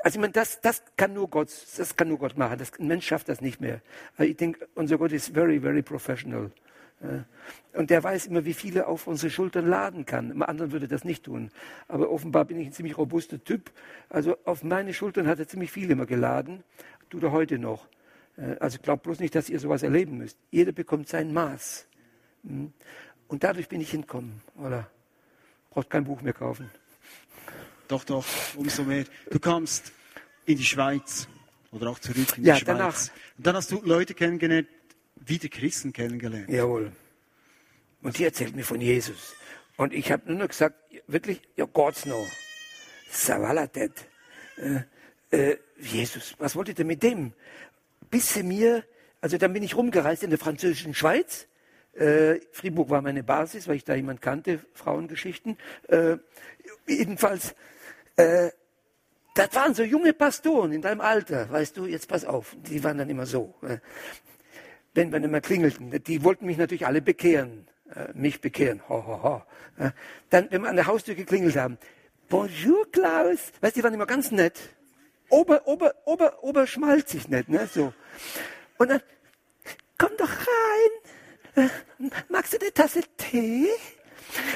also 0.04 0.18
ich 0.18 0.22
meine, 0.22 0.34
das, 0.34 0.60
das 0.60 0.84
kann 0.98 1.14
nur 1.14 1.30
Gott, 1.30 1.50
das 1.78 1.96
kann 1.96 2.10
nur 2.10 2.18
Gott 2.18 2.38
machen. 2.38 2.58
Das, 2.58 2.78
ein 2.78 2.88
Mensch 2.88 3.08
schafft 3.08 3.30
das 3.30 3.40
nicht 3.40 3.62
mehr. 3.62 3.82
Ich 4.18 4.36
denke, 4.36 4.68
unser 4.76 4.98
Gott 4.98 5.12
ist 5.14 5.34
very, 5.34 5.62
very 5.62 5.82
professional. 5.82 6.52
Und 7.74 7.90
der 7.90 8.04
weiß 8.04 8.28
immer, 8.28 8.46
wie 8.46 8.54
viele 8.54 8.88
auf 8.88 9.08
unsere 9.08 9.32
Schultern 9.32 9.68
laden 9.68 10.06
kann. 10.06 10.30
Im 10.30 10.44
anderen 10.44 10.72
würde 10.72 10.88
das 10.88 11.04
nicht 11.04 11.24
tun. 11.24 11.50
Aber 11.88 12.12
offenbar 12.12 12.46
bin 12.46 12.60
ich 12.60 12.68
ein 12.68 12.74
ziemlich 12.74 12.98
robuster 12.98 13.44
Typ. 13.44 13.72
Also 14.10 14.38
auf 14.46 14.64
meine 14.64 14.94
Schultern 14.94 15.26
hat 15.28 15.40
er 15.40 15.48
ziemlich 15.48 15.72
viel 15.72 15.90
immer 15.90 16.06
geladen. 16.06 16.64
Tut 17.10 17.24
er 17.24 17.32
heute 17.32 17.58
noch. 17.58 17.88
Also 18.60 18.80
glaubt 18.80 19.04
bloß 19.04 19.20
nicht, 19.20 19.36
dass 19.36 19.50
ihr 19.50 19.60
sowas 19.60 19.84
erleben 19.84 20.18
müsst. 20.18 20.38
Jeder 20.50 20.72
bekommt 20.72 21.08
sein 21.08 21.34
Maß. 21.34 21.88
Hm? 22.44 22.74
Und 23.28 23.44
dadurch 23.44 23.70
bin 23.70 23.82
ich 23.82 23.92
hinkommen. 23.92 24.42
Voilà. 24.58 24.86
Braucht 25.70 25.90
kein 25.90 26.04
Buch 26.04 26.22
mehr 26.22 26.34
kaufen. 26.34 26.70
Doch, 27.88 28.04
doch, 28.04 28.26
umso 28.56 28.84
mehr. 28.84 29.06
Du 29.30 29.40
kamst 29.40 29.92
in 30.46 30.58
die 30.58 30.66
Schweiz 30.66 31.28
oder 31.72 31.90
auch 31.90 32.00
zurück 32.00 32.38
in 32.38 32.46
ja, 32.46 32.56
die 32.56 32.62
Schweiz. 32.62 32.78
Danach. 32.78 32.98
Und 33.38 33.48
dann 33.48 33.56
hast 33.56 33.72
du 33.72 33.82
Leute 33.84 34.14
kennengelernt, 34.14 34.68
wieder 35.16 35.48
Christen 35.48 35.94
kennengelernt. 35.94 36.50
Jawohl. 36.50 36.92
Und 38.02 38.18
die 38.18 38.24
erzählt 38.24 38.56
mir 38.56 38.64
von 38.64 38.82
Jesus. 38.82 39.36
Und 39.78 39.94
ich 39.94 40.12
habe 40.12 40.24
nur 40.28 40.40
noch 40.40 40.48
gesagt, 40.48 40.76
wirklich, 41.08 41.42
ja 41.56 41.66
Gott 41.66 42.06
noch. 42.06 42.28
Savalatet. 43.10 43.94
Äh, 44.58 44.82
äh, 45.32 45.58
Jesus, 45.80 46.36
was 46.40 46.56
wollt 46.56 46.70
ihr 46.70 46.74
denn 46.74 46.88
mit 46.88 47.04
dem? 47.04 47.34
Bis 48.12 48.34
sie 48.34 48.44
mir, 48.44 48.84
also 49.22 49.40
dann 49.40 49.54
bin 49.54 49.64
ich 49.64 49.76
rumgereist 49.76 50.22
in 50.22 50.30
der 50.30 50.40
französischen 50.40 50.94
Schweiz 50.94 51.48
äh, 51.94 52.40
Fribourg 52.52 52.90
war 52.90 53.02
meine 53.02 53.24
Basis, 53.24 53.68
weil 53.68 53.76
ich 53.76 53.84
da 53.84 53.96
jemand 53.96 54.22
kannte, 54.22 54.60
Frauengeschichten. 54.74 55.58
Äh, 55.88 56.18
jedenfalls, 56.88 57.54
äh, 58.16 58.50
das 59.36 59.54
waren 59.54 59.74
so 59.74 59.84
junge 59.84 60.14
Pastoren 60.14 60.72
in 60.72 60.82
deinem 60.82 61.02
Alter, 61.02 61.50
weißt 61.50 61.78
du, 61.78 61.86
jetzt 61.86 62.08
pass 62.08 62.26
auf, 62.26 62.56
die 62.70 62.84
waren 62.84 62.98
dann 62.98 63.10
immer 63.10 63.26
so. 63.26 63.56
Äh, 63.62 63.78
wenn 64.94 65.12
wir 65.12 65.24
immer 65.24 65.42
klingelten, 65.42 66.04
die 66.04 66.24
wollten 66.24 66.46
mich 66.46 66.58
natürlich 66.58 66.86
alle 66.86 67.02
bekehren, 67.02 67.68
äh, 67.94 68.10
mich 68.14 68.42
bekehren, 68.42 68.82
ho, 68.90 69.06
ho, 69.06 69.24
ho. 69.24 69.44
Äh, 69.78 69.92
dann, 70.30 70.48
wenn 70.50 70.62
wir 70.64 70.70
an 70.70 70.76
der 70.76 70.88
Haustür 70.88 71.16
geklingelt 71.16 71.56
haben, 71.56 71.78
Bonjour 72.30 72.90
Klaus, 72.92 73.52
weißt 73.60 73.76
du, 73.76 73.80
die 73.80 73.84
waren 73.84 73.94
immer 73.94 74.06
ganz 74.06 74.32
nett. 74.32 74.58
Ober, 75.32 75.68
ober, 75.68 75.96
ober, 76.06 76.44
oberschmalzig 76.44 77.28
nett, 77.30 77.50
ne, 77.50 77.68
so. 77.74 77.94
Und 78.78 78.90
dann, 78.90 79.02
komm 79.98 80.12
doch 80.18 80.30
rein, 80.30 80.92
Magst 82.30 82.54
du 82.54 82.58
eine 82.60 82.74
Tasse 82.74 83.02
Tee? 83.18 83.68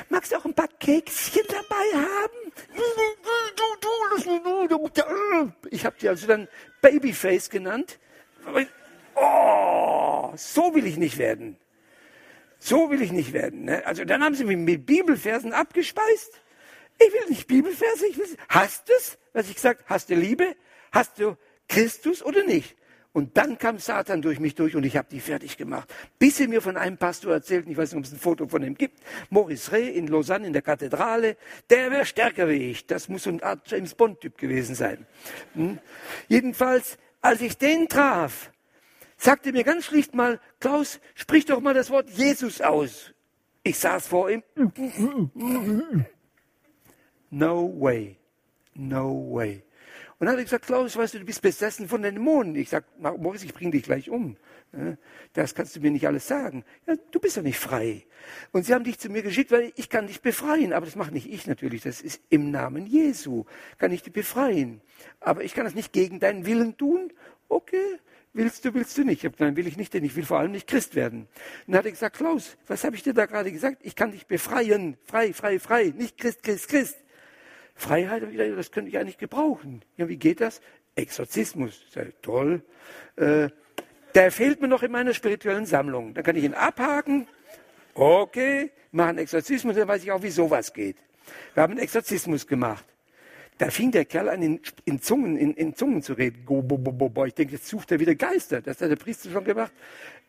Magst 0.10 0.32
du 0.32 0.38
auch 0.38 0.46
ein 0.46 0.54
paar 0.54 0.70
Kekschen 0.80 1.42
dabei 1.48 1.86
haben? 1.94 2.52
Ich 5.70 5.86
habe 5.86 5.96
die 6.00 6.08
also 6.08 6.28
dann 6.28 6.48
Babyface 6.82 7.50
genannt. 7.50 8.00
Oh, 9.16 10.32
so 10.36 10.74
will 10.74 10.86
ich 10.86 10.98
nicht 10.98 11.18
werden. 11.18 11.58
So 12.58 12.90
will 12.90 13.02
ich 13.02 13.12
nicht 13.12 13.34
werden. 13.34 13.66
Ne? 13.66 13.86
Also 13.86 14.06
dann 14.06 14.24
haben 14.24 14.36
sie 14.36 14.46
mich 14.46 14.58
mit 14.58 14.86
Bibelversen 14.86 15.54
abgespeist. 15.54 16.42
Ich 16.98 17.14
will 17.14 17.30
nicht 17.30 17.48
Bibelverse. 17.48 18.08
Ich 18.08 18.18
will, 18.18 18.38
hast 18.48 18.88
du 18.88 18.94
es? 18.94 19.18
Was 19.34 19.50
ich 19.50 19.56
gesagt, 19.56 19.84
hast 19.88 20.10
du 20.10 20.16
Liebe? 20.16 20.56
Hast 20.96 21.20
du 21.20 21.36
Christus 21.68 22.24
oder 22.24 22.46
nicht? 22.46 22.78
Und 23.12 23.36
dann 23.36 23.58
kam 23.58 23.80
Satan 23.80 24.22
durch 24.22 24.40
mich 24.40 24.56
durch 24.56 24.78
und 24.78 24.86
ich 24.86 24.96
habe 24.96 25.10
die 25.12 25.20
fertig 25.20 25.58
gemacht. 25.58 25.94
Bis 26.20 26.38
sie 26.38 26.48
mir 26.48 26.62
von 26.62 26.78
einem 26.78 26.98
Pastor 26.98 27.34
erzählten, 27.34 27.70
ich 27.70 27.76
weiß 27.76 27.92
nicht, 27.92 28.00
ob 28.00 28.06
es 28.06 28.14
ein 28.14 28.20
Foto 28.20 28.48
von 28.48 28.64
ihm 28.64 28.76
gibt, 28.76 29.02
Maurice 29.30 29.74
Rey 29.74 29.90
in 29.90 30.08
Lausanne 30.08 30.48
in 30.48 30.54
der 30.54 30.62
Kathedrale, 30.62 31.36
der 31.70 31.92
wäre 31.92 32.06
stärker 32.06 32.48
wie 32.48 32.72
ich. 32.72 32.88
Das 32.88 33.10
muss 33.10 33.24
so 33.24 33.30
eine 33.30 33.44
Art 33.44 33.70
James 33.70 33.94
Bond-Typ 33.94 34.38
gewesen 34.38 34.74
sein. 34.74 35.06
Hm? 35.54 35.80
Jedenfalls, 36.30 36.98
als 37.22 37.42
ich 37.42 37.58
den 37.58 37.90
traf, 37.90 38.52
sagte 39.18 39.52
mir 39.52 39.66
ganz 39.66 39.84
schlicht 39.84 40.16
mal, 40.16 40.40
Klaus, 40.62 41.02
sprich 41.14 41.46
doch 41.46 41.60
mal 41.60 41.74
das 41.74 41.90
Wort 41.90 42.10
Jesus 42.10 42.62
aus. 42.62 43.14
Ich 43.64 43.78
saß 43.80 44.08
vor 44.08 44.30
ihm. 44.30 44.44
No 47.32 47.70
way. 47.82 48.18
No 48.76 49.30
way. 49.34 49.65
Und 50.18 50.28
dann 50.28 50.34
hat 50.34 50.40
er 50.40 50.46
gesagt, 50.46 50.66
Klaus, 50.66 50.96
weißt 50.96 51.16
du, 51.16 51.20
du 51.20 51.26
bist 51.26 51.42
besessen 51.42 51.90
von 51.90 52.02
den 52.02 52.16
Dämonen. 52.16 52.56
Ich 52.56 52.70
sage, 52.70 52.86
Moritz, 52.98 53.44
ich 53.44 53.54
bringe 53.54 53.72
dich 53.72 53.84
gleich 53.84 54.10
um. 54.10 54.38
Das 55.34 55.54
kannst 55.56 55.76
du 55.76 55.82
mir 55.82 55.92
nicht 55.92 56.08
alles 56.08 56.28
sagen. 56.28 56.64
Ja, 56.88 56.96
du 57.12 57.20
bist 57.20 57.36
doch 57.36 57.42
nicht 57.42 57.60
frei. 57.60 58.06
Und 58.54 58.66
sie 58.66 58.74
haben 58.74 58.86
dich 58.86 58.98
zu 58.98 59.10
mir 59.10 59.24
geschickt, 59.24 59.52
weil 59.52 59.74
ich 59.76 59.90
kann 59.90 60.08
dich 60.08 60.22
befreien. 60.22 60.72
Aber 60.72 60.86
das 60.86 60.96
mache 60.96 61.12
nicht 61.12 61.30
ich 61.30 61.48
natürlich. 61.48 61.82
Das 61.82 62.02
ist 62.02 62.22
im 62.30 62.50
Namen 62.50 62.86
Jesu. 62.86 63.44
Kann 63.78 63.92
ich 63.92 64.04
dich 64.04 64.14
befreien. 64.14 64.82
Aber 65.20 65.44
ich 65.44 65.54
kann 65.54 65.66
das 65.66 65.76
nicht 65.76 65.92
gegen 65.92 66.22
deinen 66.22 66.46
Willen 66.46 66.78
tun. 66.78 67.12
Okay, 67.50 68.00
willst 68.32 68.64
du, 68.64 68.74
willst 68.74 68.98
du 68.98 69.04
nicht. 69.04 69.24
Ich 69.24 69.32
hab, 69.32 69.40
nein, 69.40 69.58
will 69.58 69.68
ich 69.68 69.76
nicht, 69.76 69.94
denn 69.94 70.04
ich 70.04 70.16
will 70.16 70.26
vor 70.26 70.40
allem 70.40 70.52
nicht 70.52 70.68
Christ 70.68 70.96
werden. 70.96 71.28
Und 71.68 71.74
dann 71.74 71.80
hat 71.80 71.86
er 71.86 71.92
gesagt, 71.92 72.18
Klaus, 72.18 72.56
was 72.68 72.86
habe 72.86 72.96
ich 72.96 73.04
dir 73.04 73.14
da 73.14 73.26
gerade 73.26 73.52
gesagt? 73.52 73.82
Ich 73.82 73.96
kann 73.96 74.12
dich 74.12 74.28
befreien. 74.28 74.98
Frei, 75.04 75.34
frei, 75.34 75.60
frei. 75.60 75.94
Nicht 75.96 76.18
Christ, 76.18 76.42
Christ, 76.42 76.70
Christ. 76.70 77.05
Freiheit, 77.76 78.24
das 78.58 78.72
könnte 78.72 78.90
ich 78.90 78.98
eigentlich 78.98 79.18
gebrauchen. 79.18 79.84
Ja, 79.98 80.08
wie 80.08 80.18
geht 80.18 80.42
das? 80.42 80.62
Exorzismus, 80.96 81.86
ja 81.94 82.04
toll. 82.22 82.64
Äh, 83.18 83.50
der 84.16 84.32
fehlt 84.32 84.62
mir 84.62 84.70
noch 84.70 84.82
in 84.82 84.92
meiner 84.92 85.14
spirituellen 85.14 85.66
Sammlung. 85.66 86.14
Dann 86.14 86.24
kann 86.24 86.38
ich 86.38 86.46
ihn 86.46 86.54
abhaken. 86.54 87.28
Okay, 87.94 88.72
machen 88.92 89.18
Exorzismus, 89.18 89.76
dann 89.76 89.88
weiß 89.88 90.04
ich 90.04 90.12
auch, 90.12 90.24
wie 90.24 90.30
sowas 90.30 90.74
geht. 90.74 90.96
Wir 91.54 91.64
haben 91.64 91.72
einen 91.72 91.82
Exorzismus 91.82 92.48
gemacht. 92.48 92.86
Da 93.58 93.70
fing 93.70 93.92
der 93.92 94.04
Kerl 94.04 94.30
an, 94.30 94.42
in, 94.42 94.60
in 94.84 95.02
Zungen, 95.02 95.38
in, 95.38 95.54
in, 95.54 95.76
Zungen 95.76 96.02
zu 96.02 96.14
reden. 96.14 96.46
Ich 97.26 97.34
denke, 97.34 97.54
jetzt 97.54 97.68
sucht 97.68 97.92
er 97.92 98.00
wieder 98.00 98.14
Geister. 98.16 98.62
Das 98.62 98.82
hat 98.82 98.90
der 98.90 98.98
Priester 98.98 99.30
schon 99.32 99.46
gemacht. 99.46 99.72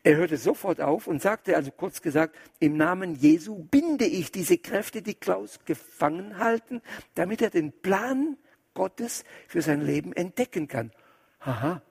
Er 0.07 0.18
hörte 0.18 0.36
sofort 0.36 0.80
auf 0.80 1.09
und 1.09 1.20
sagte, 1.20 1.57
also 1.57 1.72
kurz 1.72 2.00
gesagt, 2.00 2.36
im 2.61 2.76
Namen 2.76 3.16
Jesu 3.16 3.64
binde 3.64 4.04
ich 4.04 4.30
diese 4.30 4.57
Kräfte, 4.57 5.02
die 5.02 5.14
Klaus 5.16 5.59
gefangen 5.64 6.38
halten, 6.38 6.80
damit 7.16 7.42
er 7.42 7.50
den 7.50 7.72
Plan 7.72 8.36
Gottes 8.74 9.24
für 9.48 9.62
sein 9.62 9.80
Leben 9.84 10.12
entdecken 10.12 10.68
kann. 10.68 10.92
Aha, 11.40 11.82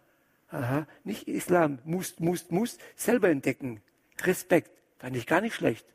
aha, 0.48 0.88
nicht 1.04 1.28
Islam, 1.28 1.80
muss, 1.84 2.18
muss, 2.22 2.50
muss, 2.52 2.78
selber 2.96 3.28
entdecken. 3.28 3.82
Respekt, 4.22 4.72
fand 4.98 5.18
ich 5.18 5.28
gar 5.28 5.42
nicht 5.42 5.56
schlecht. 5.56 5.86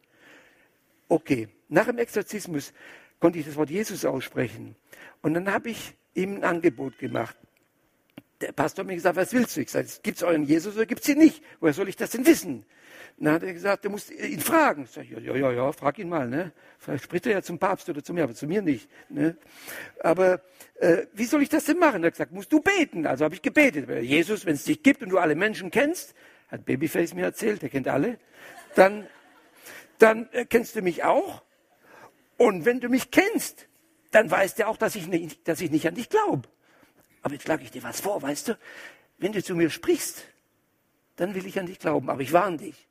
Okay, 1.08 1.48
nach 1.70 1.86
dem 1.86 1.96
Exorzismus 1.96 2.74
konnte 3.18 3.38
ich 3.38 3.46
das 3.46 3.56
Wort 3.56 3.70
Jesus 3.70 4.04
aussprechen. 4.04 4.76
Und 5.22 5.32
dann 5.32 5.50
habe 5.50 5.70
ich 5.70 5.94
ihm 6.12 6.34
ein 6.34 6.44
Angebot 6.44 6.98
gemacht. 6.98 7.38
Der 8.40 8.52
Pastor 8.52 8.82
hat 8.82 8.88
mir 8.88 8.94
gesagt, 8.94 9.16
was 9.16 9.32
willst 9.32 9.56
du? 9.56 9.60
Ich 9.60 9.70
sagte, 9.70 9.92
gibt 10.02 10.16
es 10.16 10.22
euren 10.22 10.44
Jesus 10.44 10.74
oder 10.74 10.86
gibt 10.86 11.02
es 11.02 11.08
ihn 11.08 11.18
nicht? 11.18 11.42
Woher 11.60 11.74
soll 11.74 11.88
ich 11.88 11.96
das 11.96 12.10
denn 12.10 12.24
wissen? 12.24 12.64
Dann 13.18 13.34
hat 13.34 13.42
er 13.42 13.52
gesagt, 13.52 13.84
du 13.84 13.90
musst 13.90 14.10
ihn 14.10 14.40
fragen. 14.40 14.84
Ich 14.84 14.92
sage, 14.92 15.08
ja, 15.08 15.18
ja, 15.18 15.36
ja, 15.36 15.52
ja, 15.52 15.72
frag 15.72 15.98
ihn 15.98 16.08
mal. 16.08 16.26
Ne? 16.26 16.52
Vielleicht 16.78 17.04
spricht 17.04 17.26
er 17.26 17.32
ja 17.32 17.42
zum 17.42 17.58
Papst 17.58 17.88
oder 17.90 18.02
zu 18.02 18.14
mir, 18.14 18.24
aber 18.24 18.34
zu 18.34 18.46
mir 18.46 18.62
nicht. 18.62 18.88
Ne? 19.10 19.36
Aber 20.02 20.40
äh, 20.76 21.06
wie 21.12 21.26
soll 21.26 21.42
ich 21.42 21.50
das 21.50 21.66
denn 21.66 21.78
machen? 21.78 22.02
Er 22.02 22.06
hat 22.06 22.14
gesagt, 22.14 22.32
musst 22.32 22.50
du 22.50 22.60
beten. 22.60 23.06
Also 23.06 23.26
habe 23.26 23.34
ich 23.34 23.42
gebetet. 23.42 23.90
Jesus, 24.02 24.46
wenn 24.46 24.54
es 24.54 24.64
dich 24.64 24.82
gibt 24.82 25.02
und 25.02 25.10
du 25.10 25.18
alle 25.18 25.34
Menschen 25.34 25.70
kennst, 25.70 26.14
hat 26.48 26.64
Babyface 26.64 27.12
mir 27.12 27.24
erzählt, 27.24 27.60
der 27.60 27.68
kennt 27.68 27.88
alle, 27.88 28.18
dann, 28.74 29.06
dann 29.98 30.30
äh, 30.32 30.46
kennst 30.46 30.76
du 30.76 30.80
mich 30.80 31.04
auch. 31.04 31.42
Und 32.38 32.64
wenn 32.64 32.80
du 32.80 32.88
mich 32.88 33.10
kennst, 33.10 33.68
dann 34.12 34.30
weißt 34.30 34.60
du 34.60 34.66
auch, 34.66 34.78
dass 34.78 34.96
ich 34.96 35.08
nicht, 35.08 35.46
dass 35.46 35.60
ich 35.60 35.70
nicht 35.70 35.86
an 35.86 35.94
dich 35.94 36.08
glaube. 36.08 36.48
Aber 37.22 37.34
jetzt 37.34 37.42
schlage 37.42 37.64
ich 37.64 37.70
dir 37.70 37.82
was 37.82 38.00
vor, 38.00 38.20
weißt 38.22 38.48
du? 38.48 38.58
Wenn 39.18 39.32
du 39.32 39.42
zu 39.42 39.54
mir 39.54 39.70
sprichst, 39.70 40.24
dann 41.16 41.34
will 41.34 41.46
ich 41.46 41.58
an 41.58 41.66
dich 41.66 41.78
glauben, 41.78 42.08
aber 42.08 42.22
ich 42.22 42.32
warne 42.32 42.56
dich. 42.56 42.86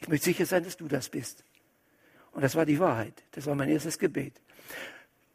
Ich 0.00 0.08
möchte 0.08 0.24
sicher 0.24 0.46
sein, 0.46 0.64
dass 0.64 0.76
du 0.76 0.88
das 0.88 1.08
bist. 1.08 1.44
Und 2.32 2.42
das 2.42 2.56
war 2.56 2.66
die 2.66 2.80
Wahrheit. 2.80 3.22
Das 3.32 3.46
war 3.46 3.54
mein 3.54 3.68
erstes 3.68 3.98
Gebet. 3.98 4.40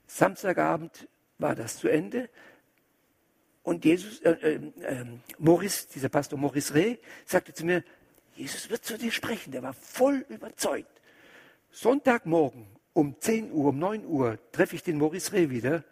Samstagabend 0.08 1.08
war 1.38 1.56
das 1.56 1.78
zu 1.78 1.88
Ende. 1.88 2.30
Und 3.64 3.86
Jesus, 3.86 4.20
äh, 4.22 4.32
äh, 4.32 4.56
äh, 4.82 5.06
Morris, 5.38 5.88
dieser 5.88 6.10
Pastor 6.10 6.38
Morris 6.38 6.74
Reh, 6.74 6.98
sagte 7.26 7.54
zu 7.54 7.66
mir, 7.66 7.84
Jesus 8.36 8.70
wird 8.70 8.84
zu 8.84 8.98
dir 8.98 9.12
sprechen. 9.12 9.52
Der 9.52 9.64
war 9.64 9.74
voll 9.74 10.26
überzeugt. 10.30 11.02
Sonntagmorgen 11.72 12.68
um 12.94 13.20
10 13.20 13.52
Uhr, 13.52 13.70
um 13.70 13.80
9 13.80 14.06
Uhr 14.06 14.40
treffe 14.52 14.76
ich 14.76 14.84
den 14.84 14.98
Maurice 14.98 15.32
Reh 15.32 15.50
wieder. 15.50 15.84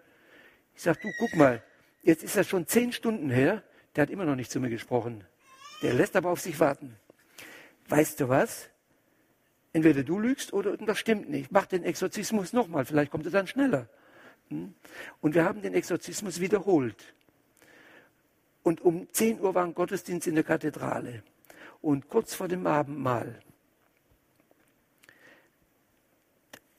Ich 0.76 0.82
sage, 0.82 1.00
du, 1.02 1.10
guck 1.20 1.36
mal, 1.36 1.64
jetzt 2.06 2.24
ist 2.24 2.38
das 2.38 2.48
schon 2.48 2.68
zehn 2.68 2.94
Stunden 2.94 3.30
her, 3.30 3.62
der 3.96 4.04
hat 4.04 4.10
immer 4.10 4.26
noch 4.26 4.36
nicht 4.36 4.52
zu 4.52 4.62
mir 4.62 4.70
gesprochen. 4.70 5.26
Der 5.82 5.94
lässt 5.94 6.16
aber 6.16 6.30
auf 6.30 6.40
sich 6.40 6.60
warten. 6.60 6.96
Weißt 7.90 8.20
du 8.22 8.30
was? 8.30 8.70
Entweder 9.74 10.04
du 10.04 10.20
lügst 10.20 10.54
oder 10.54 10.72
irgendwas 10.72 10.98
stimmt 10.98 11.30
nicht. 11.30 11.52
Mach 11.52 11.66
den 11.66 11.84
Exorzismus 11.84 12.54
nochmal, 12.54 12.86
vielleicht 12.86 13.12
kommt 13.12 13.26
er 13.26 13.32
dann 13.32 13.48
schneller. 13.48 13.90
Hm? 14.48 14.74
Und 15.20 15.36
wir 15.36 15.44
haben 15.44 15.62
den 15.62 15.74
Exorzismus 15.74 16.40
wiederholt. 16.40 17.14
Und 18.64 18.82
um 18.82 19.08
10 19.12 19.42
Uhr 19.42 19.54
war 19.54 19.66
ein 19.66 19.76
Gottesdienst 19.76 20.28
in 20.28 20.36
der 20.36 20.44
Kathedrale. 20.44 21.24
Und 21.82 22.08
kurz 22.08 22.34
vor 22.34 22.48
dem 22.48 22.66
Abendmahl 22.66 23.40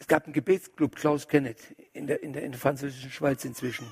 Es 0.06 0.08
gab 0.08 0.22
einen 0.22 0.34
Gebetsclub, 0.34 0.94
Klaus 0.94 1.26
Kenneth, 1.26 1.74
in 1.92 2.06
der, 2.06 2.22
in 2.22 2.32
der, 2.32 2.44
in 2.44 2.52
der 2.52 2.60
französischen 2.60 3.10
Schweiz 3.10 3.44
inzwischen. 3.44 3.88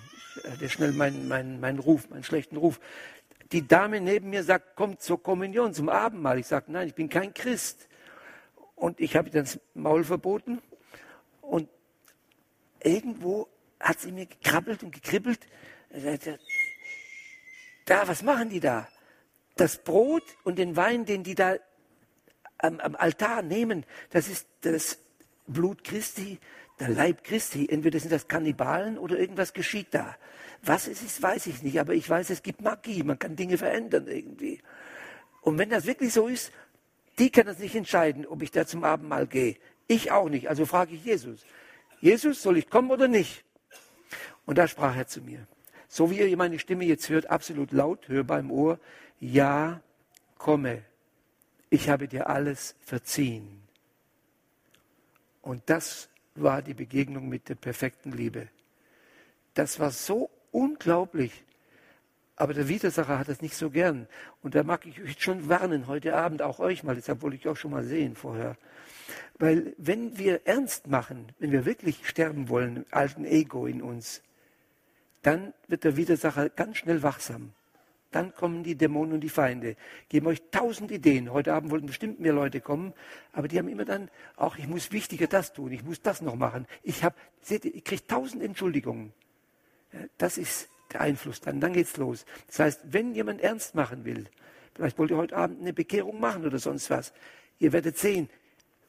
Der 0.61 0.69
schnell 0.69 0.93
meinen 0.93 1.27
mein, 1.27 1.59
mein 1.59 1.81
Ruf, 1.81 2.09
meinen 2.09 2.23
schlechten 2.23 2.57
Ruf. 2.57 2.79
Die 3.51 3.67
Dame 3.67 4.01
neben 4.01 4.31
mir 4.31 4.45
sagt, 4.45 4.77
kommt 4.77 5.03
zur 5.03 5.21
Kommunion, 5.21 5.75
zum 5.75 5.89
Abendmahl. 5.89 6.39
Ich 6.39 6.47
sage, 6.47 6.71
nein, 6.71 6.87
ich 6.87 6.95
bin 6.95 7.09
kein 7.09 7.35
Christ. 7.35 7.89
Und 8.77 9.01
ich 9.01 9.17
habe 9.17 9.29
ihr 9.29 9.43
das 9.43 9.59
Maul 9.75 10.05
verboten. 10.05 10.63
Und 11.41 11.69
irgendwo 12.81 13.49
hat 13.81 13.99
sie 13.99 14.13
mir 14.13 14.27
gekrabbelt 14.27 14.85
und 14.85 14.93
gekribbelt. 14.93 15.41
Da, 17.87 18.07
was 18.07 18.23
machen 18.23 18.51
die 18.51 18.61
da? 18.61 18.87
Das 19.57 19.83
Brot 19.83 20.23
und 20.45 20.61
den 20.61 20.77
Wein, 20.77 21.07
den 21.07 21.25
die 21.25 21.35
da 21.35 21.57
am, 22.59 22.79
am 22.79 22.95
Altar 22.95 23.43
nehmen, 23.43 23.85
das 24.11 24.29
ist 24.29 24.47
das 24.61 25.04
Blut 25.47 25.85
Christi, 25.85 26.39
der 26.81 26.89
Leib 26.89 27.25
Christi. 27.25 27.69
Entweder 27.69 27.99
sind 28.01 28.13
das 28.13 28.29
Kannibalen 28.29 28.99
oder 28.99 29.19
irgendwas 29.19 29.53
geschieht 29.53 29.89
da. 29.93 30.17
Was 30.63 30.89
es 30.89 31.03
ist, 31.03 31.23
weiß 31.23 31.47
ich 31.47 31.63
nicht, 31.63 31.79
aber 31.79 31.95
ich 31.95 32.09
weiß, 32.09 32.31
es 32.31 32.43
gibt 32.43 32.63
Magie, 32.63 33.03
man 33.03 33.19
kann 33.19 33.37
Dinge 33.37 33.59
verändern 33.59 34.07
irgendwie. 34.07 34.61
Und 35.43 35.59
wenn 35.59 35.69
das 35.69 35.85
wirklich 35.85 36.13
so 36.13 36.27
ist, 36.27 36.53
die 37.19 37.31
kann 37.31 37.47
das 37.47 37.59
nicht 37.59 37.75
entscheiden, 37.75 38.27
ob 38.27 38.43
ich 38.43 38.51
da 38.51 38.67
zum 38.67 38.83
Abendmahl 38.83 39.27
gehe. 39.27 39.57
Ich 39.87 40.11
auch 40.11 40.29
nicht, 40.29 40.49
also 40.49 40.65
frage 40.65 40.95
ich 40.95 41.05
Jesus. 41.05 41.45
Jesus, 42.01 42.43
soll 42.43 42.57
ich 42.57 42.71
kommen 42.71 42.91
oder 42.91 43.09
nicht? 43.09 43.45
Und 44.47 44.59
da 44.59 44.67
sprach 44.67 44.97
er 44.97 45.07
zu 45.07 45.21
mir. 45.21 45.47
So 45.89 46.11
wie 46.11 46.19
ihr 46.19 46.37
meine 46.37 46.59
Stimme 46.59 46.85
jetzt 46.85 47.09
hört, 47.09 47.31
absolut 47.31 47.73
laut, 47.73 48.09
hörbar 48.09 48.41
im 48.41 48.51
Ohr. 48.51 48.79
Ja, 49.21 49.81
komme. 50.39 50.83
Ich 51.71 51.89
habe 51.89 52.09
dir 52.09 52.29
alles 52.29 52.75
verziehen. 52.81 53.64
Und 55.45 55.63
das 55.67 56.09
war 56.35 56.63
die 56.63 56.73
Begegnung 56.73 57.29
mit 57.29 57.51
der 57.51 57.55
perfekten 57.55 58.13
Liebe. 58.13 58.49
Das 59.53 59.79
war 59.79 59.91
so 59.91 60.31
unglaublich. 60.53 61.45
Aber 62.35 62.55
der 62.55 62.67
Widersacher 62.67 63.19
hat 63.19 63.29
es 63.29 63.43
nicht 63.43 63.55
so 63.55 63.69
gern. 63.69 64.09
Und 64.43 64.55
da 64.55 64.63
mag 64.63 64.87
ich 64.87 65.01
euch 65.03 65.23
schon 65.23 65.49
warnen, 65.49 65.87
heute 65.87 66.17
Abend 66.17 66.41
auch 66.41 66.61
euch 66.61 66.83
mal, 66.83 66.97
deshalb 66.97 67.21
wollte 67.21 67.37
ich 67.37 67.47
auch 67.47 67.57
schon 67.57 67.73
mal 67.73 67.85
sehen 67.85 68.17
vorher. 68.17 68.57
Weil 69.39 69.75
wenn 69.77 70.17
wir 70.17 70.47
ernst 70.47 70.87
machen, 70.87 71.31
wenn 71.39 71.53
wir 71.53 71.67
wirklich 71.67 72.09
sterben 72.09 72.49
wollen, 72.49 72.77
im 72.79 72.87
alten 72.91 73.27
Ego 73.27 73.67
in 73.67 73.83
uns, 73.83 74.23
dann 75.21 75.53
wird 75.69 75.85
der 75.85 75.97
Widersacher 75.97 76.49
ganz 76.49 76.79
schnell 76.79 77.03
wachsam. 77.03 77.53
Dann 78.15 78.33
kommen 78.33 78.63
die 78.63 78.77
Dämonen 78.77 79.15
und 79.15 79.23
die 79.23 79.29
Feinde, 79.29 79.75
geben 80.09 80.29
euch 80.29 80.41
tausend 80.53 80.93
Ideen. 80.93 81.33
Heute 81.33 81.53
Abend 81.53 81.73
wollten 81.73 81.87
bestimmt 81.87 82.21
mehr 82.21 82.33
Leute 82.33 82.61
kommen, 82.61 82.93
aber 83.33 83.49
die 83.49 83.59
haben 83.59 83.67
immer 83.67 83.85
dann 83.85 84.09
auch, 84.37 84.57
ich 84.57 84.69
muss 84.69 84.93
wichtiger 84.93 85.27
das 85.27 85.53
tun, 85.53 85.73
ich 85.73 85.83
muss 85.83 86.01
das 86.01 86.23
noch 86.23 86.37
machen. 86.37 86.69
Ich 86.85 87.03
habe, 87.03 87.17
seht 87.41 87.65
ihr, 87.65 87.75
ich 87.75 87.83
kriege 87.83 88.07
tausend 88.07 88.41
Entschuldigungen. 88.41 89.13
Das 90.17 90.39
ist 90.39 90.69
der 90.93 91.01
Einfluss 91.01 91.41
dann. 91.41 91.61
Dann 91.61 91.73
geht's 91.73 91.97
los. 91.97 92.25
Das 92.47 92.61
heißt, 92.61 92.81
wenn 92.85 93.17
jemand 93.17 93.41
ernst 93.41 93.75
machen 93.75 94.05
will, 94.05 94.27
vielleicht 94.75 94.97
wollt 94.97 95.11
ihr 95.11 95.17
heute 95.17 95.37
Abend 95.37 95.61
eine 95.61 95.73
Bekehrung 95.73 96.21
machen 96.21 96.47
oder 96.47 96.61
sonst 96.61 96.91
was, 96.91 97.13
ihr 97.59 97.73
werdet 97.73 97.99
sehen, 97.99 98.31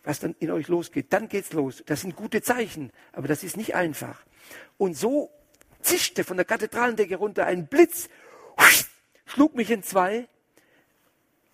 was 0.03 0.19
dann 0.19 0.35
in 0.37 0.51
euch 0.51 0.67
losgeht. 0.67 1.11
Dann 1.11 1.29
geht's 1.29 1.51
los. 1.51 1.81
Das 1.87 2.01
sind 2.01 2.15
gute 2.15 2.43
Zeichen, 2.43 2.91
aber 3.11 3.27
das 3.27 3.43
ist 3.43 3.57
nicht 3.57 3.73
einfach. 3.73 4.23
Und 4.77 4.95
so 4.95 5.31
zischte 5.81 6.23
von 6.23 6.37
der 6.37 6.45
Kathedralendecke 6.45 7.15
runter 7.15 7.47
ein 7.47 7.65
Blitz 7.65 8.07
schlug 9.25 9.55
mich 9.55 9.71
in 9.71 9.83
zwei 9.83 10.27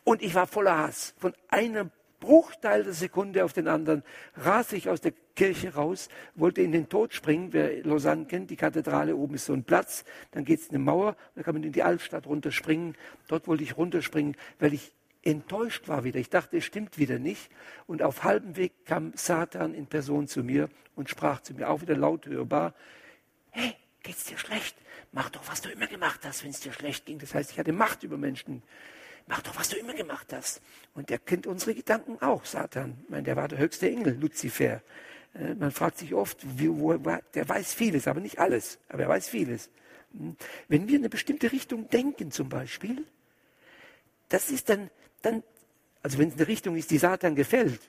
Und 0.03 0.22
ich 0.22 0.34
war 0.34 0.47
voller 0.47 0.78
Hass. 0.78 1.13
Von 1.17 1.34
einem 1.49 1.91
Bruchteil 2.19 2.84
der 2.84 2.93
Sekunde 2.93 3.43
auf 3.43 3.53
den 3.53 3.67
anderen 3.67 4.03
rase 4.36 4.76
ich 4.76 4.89
aus 4.89 5.01
der 5.01 5.13
Kirche 5.36 5.74
raus, 5.74 6.07
wollte 6.36 6.61
in 6.61 6.72
den 6.72 6.88
Tod 6.88 7.13
springen. 7.13 7.51
Wer 7.51 7.84
Lausanne 7.84 8.26
kennt, 8.26 8.49
die 8.49 8.55
Kathedrale, 8.55 9.15
oben 9.15 9.36
ist 9.36 9.45
so 9.45 9.53
ein 9.53 9.63
Platz, 9.63 10.05
dann 10.32 10.45
geht 10.45 10.61
es 10.61 10.69
eine 10.69 10.80
Mauer, 10.80 11.17
da 11.36 11.43
kann 11.43 11.55
man 11.55 11.63
in 11.63 11.72
die 11.72 11.84
Altstadt 11.84 12.28
runterspringen. 12.28 12.95
Dort 13.28 13.47
wollte 13.47 13.63
ich 13.63 13.76
runterspringen, 13.76 14.38
weil 14.59 14.74
ich 14.74 14.93
enttäuscht 15.24 15.88
war 15.88 16.03
wieder. 16.03 16.19
Ich 16.19 16.30
dachte, 16.30 16.57
es 16.57 16.65
stimmt 16.65 16.97
wieder 16.97 17.19
nicht. 17.19 17.51
Und 17.88 18.01
auf 18.03 18.24
halbem 18.24 18.55
Weg 18.55 18.86
kam 18.86 19.13
Satan 19.15 19.74
in 19.74 19.88
Person 19.88 20.28
zu 20.28 20.43
mir 20.43 20.69
und 20.95 21.09
sprach 21.09 21.41
zu 21.41 21.53
mir, 21.53 21.69
auch 21.69 21.82
wieder 21.82 21.97
laut 21.97 22.28
hörbar, 22.28 22.74
hey, 23.49 23.76
geht's 24.04 24.26
dir 24.26 24.38
schlecht? 24.38 24.76
Mach 25.12 25.30
doch, 25.30 25.47
was 25.47 25.62
du 25.62 25.70
immer 25.70 25.88
gemacht 25.88 26.22
hast, 26.24 26.43
wenn 26.43 26.52
es 26.52 26.60
dir 26.60 26.74
schlecht 26.74 27.06
ging. 27.06 27.20
Das 27.20 27.34
heißt, 27.34 27.52
ich 27.52 27.60
hatte 27.60 27.74
Macht 27.74 28.04
über 28.04 28.18
Menschen. 28.18 28.64
Mach 29.28 29.41
doch, 29.41 29.56
was 29.58 29.70
du 29.70 29.78
immer 29.78 29.93
gemacht 29.93 30.34
hast. 30.34 30.62
Und 30.93 31.10
der 31.10 31.20
kennt 31.20 31.47
unsere 31.47 31.76
Gedanken 31.76 32.22
auch, 32.22 32.45
Satan. 32.45 32.97
Ich 33.04 33.10
meine, 33.10 33.24
der 33.24 33.36
war 33.36 33.47
der 33.47 33.60
höchste 33.60 33.89
Engel, 33.89 34.18
Luzifer. 34.20 34.82
Äh, 35.34 35.54
man 35.56 35.72
fragt 35.72 35.97
sich 35.97 36.14
oft, 36.14 36.38
wie, 36.58 36.70
wo, 36.70 36.93
der 36.93 37.47
weiß 37.47 37.74
vieles, 37.74 38.08
aber 38.08 38.20
nicht 38.20 38.39
alles. 38.39 38.80
Aber 38.89 39.04
er 39.04 39.10
weiß 39.10 39.30
vieles. 39.30 39.70
Hm. 40.18 40.36
Wenn 40.68 40.88
wir 40.88 40.95
in 40.95 41.02
eine 41.02 41.10
bestimmte 41.10 41.52
Richtung 41.52 41.89
denken 41.89 42.32
zum 42.32 42.49
Beispiel, 42.49 43.06
das 44.30 44.49
ist 44.49 44.70
dann, 44.70 44.89
dann 45.22 45.43
also 46.04 46.18
wenn 46.18 46.30
es 46.30 46.36
eine 46.36 46.47
Richtung 46.47 46.76
ist, 46.76 46.91
die 46.91 46.97
Satan 46.97 47.36
gefällt, 47.36 47.82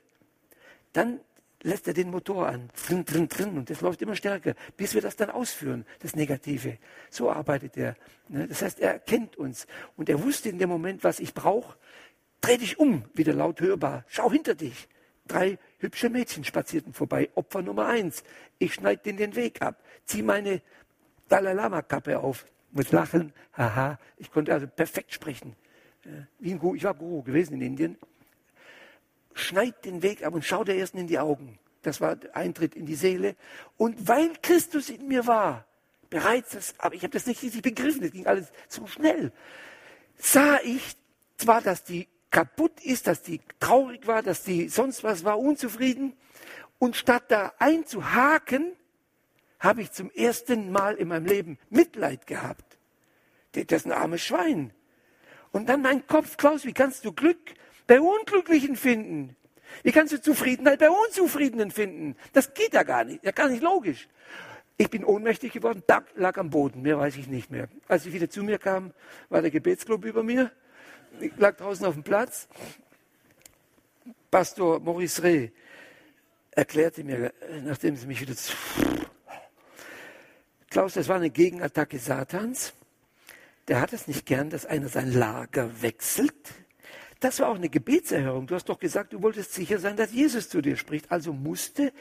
dann 0.93 1.21
lässt 1.63 1.87
er 1.89 1.95
den 1.95 2.11
Motor 2.11 2.49
an, 2.49 2.71
drin, 2.87 3.05
drin, 3.05 3.29
drin, 3.29 3.57
und 3.57 3.71
das 3.71 3.81
läuft 3.81 4.03
immer 4.03 4.17
stärker, 4.17 4.55
bis 4.77 4.95
wir 4.95 5.01
das 5.01 5.17
dann 5.17 5.31
ausführen, 5.31 5.85
das 6.01 6.15
Negative. 6.15 6.79
So 7.11 7.31
arbeitet 7.31 7.77
er. 7.77 7.97
Ne? 8.29 8.49
Das 8.49 8.63
heißt, 8.63 8.81
er 8.81 8.99
kennt 8.99 9.37
uns 9.37 9.67
und 9.97 10.09
er 10.09 10.23
wusste 10.23 10.49
in 10.49 10.59
dem 10.59 10.69
Moment, 10.69 11.05
was 11.05 11.21
ich 11.21 11.35
brauche. 11.35 11.77
Dreh 12.41 12.59
dich 12.59 12.79
um, 12.79 13.05
wieder 13.15 13.33
laut 13.33 13.61
hörbar. 13.61 14.05
Schau 14.09 14.31
hinter 14.31 14.55
dich. 14.55 14.89
Drei 15.29 15.59
hübsche 15.79 16.11
Mädchen 16.11 16.45
spazierten 16.45 16.93
vorbei. 16.93 17.31
Opfer 17.37 17.63
Nummer 17.63 17.87
eins. 17.87 18.25
Ich 18.59 18.75
schneide 18.75 19.03
den 19.03 19.17
den 19.17 19.37
Weg 19.37 19.63
ab. 19.63 19.81
Zieh 20.05 20.23
meine 20.23 20.61
Dalai 21.29 21.53
Lama 21.53 21.83
Kappe 21.83 22.19
auf. 22.19 22.45
Muss 22.73 22.91
lachen. 22.91 23.33
Haha. 23.57 23.99
Ich 24.17 24.33
konnte 24.33 24.53
also 24.53 24.67
perfekt 24.67 25.13
sprechen. 25.13 25.55
Guru. 26.41 26.75
Ich 26.75 26.83
war 26.83 26.95
Guru 26.95 27.23
gewesen 27.23 27.55
in 27.55 27.61
Indien 27.61 27.97
schneid 29.35 29.85
den 29.85 30.03
Weg 30.03 30.25
ab 30.25 30.35
und 30.35 30.45
schau 30.45 30.65
der 30.65 30.77
Ersten 30.77 30.99
in 30.99 31.07
die 31.07 31.19
Augen. 31.19 31.59
Das 31.83 32.01
war 32.01 32.17
Eintritt 32.33 32.75
in 32.77 32.87
die 32.87 32.95
Seele. 32.95 33.37
Und 33.77 34.09
weil 34.09 34.33
Christus 34.41 34.89
in 34.89 35.09
mir 35.09 35.27
war, 35.27 35.67
bereits, 36.11 36.51
das, 36.51 36.75
aber 36.79 36.95
ich 36.95 37.03
habe 37.03 37.13
das 37.13 37.27
nicht 37.27 37.43
richtig 37.43 37.63
begriffen, 37.63 38.05
es 38.05 38.13
ging 38.13 38.27
alles 38.27 38.53
zu 38.69 38.87
schnell, 38.87 39.33
sah 40.17 40.59
ich 40.63 40.97
zwar, 41.37 41.61
dass 41.61 41.85
die 41.85 42.09
kaputt 42.31 42.81
ist, 42.83 43.07
dass 43.07 43.23
die 43.23 43.41
traurig 43.61 44.07
war, 44.07 44.23
dass 44.23 44.43
die 44.43 44.69
sonst 44.69 45.05
was 45.05 45.25
war, 45.25 45.39
unzufrieden. 45.39 46.15
Und 46.79 46.97
statt 46.97 47.25
da 47.29 47.53
einzuhaken, 47.59 48.73
habe 49.61 49.83
ich 49.83 49.93
zum 49.93 50.11
ersten 50.11 50.73
Mal 50.73 50.97
in 50.97 51.09
meinem 51.09 51.27
Leben 51.27 51.59
Mitleid 51.71 52.27
gehabt. 52.27 52.79
Das 53.53 53.65
ist 53.83 53.87
ein 53.87 53.93
armes 53.93 54.23
Schwein. 54.23 54.73
Und 55.53 55.69
dann 55.69 55.83
mein 55.83 56.07
Kopf, 56.07 56.37
Klaus, 56.37 56.65
wie 56.65 56.73
kannst 56.73 57.05
du 57.05 57.13
Glück 57.13 57.55
bei 57.87 58.01
Unglücklichen 58.01 58.77
finden. 58.77 59.37
Wie 59.83 59.93
kannst 59.93 60.13
du 60.13 60.21
Zufriedenheit 60.21 60.79
bei 60.79 60.91
Unzufriedenen 60.91 61.71
finden? 61.71 62.17
Das 62.33 62.55
geht 62.55 62.75
ja 62.75 62.83
gar 62.83 63.05
nicht. 63.05 63.25
Ja, 63.25 63.31
gar 63.33 63.49
nicht 63.49 63.63
logisch. 63.63 64.09
Ich 64.77 64.91
bin 64.91 65.05
ohnmächtig 65.05 65.53
geworden, 65.53 65.83
lag 66.17 66.39
am 66.39 66.51
Boden, 66.51 66.83
mehr 66.83 66.99
weiß 66.99 67.17
ich 67.17 67.29
nicht 67.29 67.51
mehr. 67.51 67.69
Als 67.89 68.07
ich 68.07 68.13
wieder 68.13 68.29
zu 68.29 68.43
mir 68.43 68.59
kam, 68.59 68.93
war 69.29 69.43
der 69.43 69.51
Gebetsclub 69.51 70.05
über 70.05 70.23
mir. 70.23 70.51
Ich 71.21 71.33
lag 71.37 71.57
draußen 71.57 71.85
auf 71.87 71.95
dem 71.95 72.03
Platz. 72.03 72.49
Pastor 74.31 74.81
Maurice 74.81 75.23
Reh 75.23 75.51
erklärte 76.51 77.05
mir, 77.05 77.33
nachdem 77.65 77.97
sie 77.97 78.07
mich 78.07 78.21
wieder. 78.21 78.35
Klaus, 80.71 80.95
das 80.95 81.09
war 81.09 81.17
eine 81.17 81.31
Gegenattacke 81.31 81.99
Satans. 81.99 82.73
Der 83.69 83.81
hat 83.81 83.93
es 83.93 84.09
nicht 84.09 84.27
gern, 84.27 84.51
dass 84.51 84.67
einer 84.67 84.89
sein 84.89 85.13
Lager 85.13 85.83
wechselt. 85.83 86.35
Das 87.23 87.39
war 87.39 87.51
auch 87.51 87.55
eine 87.55 87.69
Gebetserhörung. 87.69 88.49
Du 88.49 88.57
hast 88.57 88.69
doch 88.69 88.81
gesagt, 88.81 89.13
du 89.13 89.23
wolltest 89.23 89.55
sicher 89.55 89.79
sein, 89.79 89.97
dass 89.97 90.13
Jesus 90.13 90.49
zu 90.49 90.61
dir 90.61 90.77
spricht. 90.77 91.13
Also 91.13 91.33
musste 91.33 91.93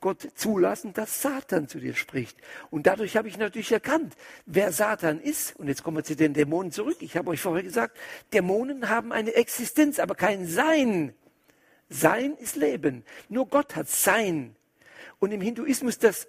Gott 0.00 0.26
zulassen, 0.34 0.94
dass 0.94 1.20
Satan 1.20 1.68
zu 1.68 1.78
dir 1.78 1.94
spricht. 1.94 2.38
Und 2.70 2.86
dadurch 2.86 3.18
habe 3.18 3.28
ich 3.28 3.36
natürlich 3.36 3.70
erkannt, 3.70 4.14
wer 4.46 4.72
Satan 4.72 5.20
ist. 5.20 5.54
Und 5.56 5.68
jetzt 5.68 5.82
kommen 5.82 5.98
wir 5.98 6.04
zu 6.04 6.16
den 6.16 6.32
Dämonen 6.32 6.72
zurück. 6.72 6.96
Ich 7.00 7.18
habe 7.18 7.28
euch 7.28 7.42
vorher 7.42 7.62
gesagt, 7.62 7.98
Dämonen 8.32 8.88
haben 8.88 9.12
eine 9.12 9.34
Existenz, 9.34 9.98
aber 9.98 10.14
kein 10.14 10.46
Sein. 10.46 11.12
Sein 11.90 12.34
ist 12.38 12.56
Leben. 12.56 13.04
Nur 13.28 13.48
Gott 13.48 13.76
hat 13.76 13.90
Sein. 13.90 14.56
Und 15.18 15.32
im 15.32 15.42
Hinduismus 15.42 15.98
das 15.98 16.28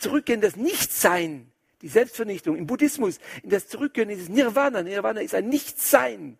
Zurückgehen, 0.00 0.40
das 0.40 0.56
Nichtsein, 0.56 1.52
die 1.82 1.88
Selbstvernichtung. 1.88 2.56
Im 2.56 2.66
Buddhismus, 2.66 3.20
in 3.44 3.50
das 3.50 3.68
Zurückgehen 3.68 4.10
ist 4.10 4.28
Nirvana. 4.28 4.82
Nirvana 4.82 5.20
ist 5.20 5.36
ein 5.36 5.48
Nichtsein. 5.48 6.36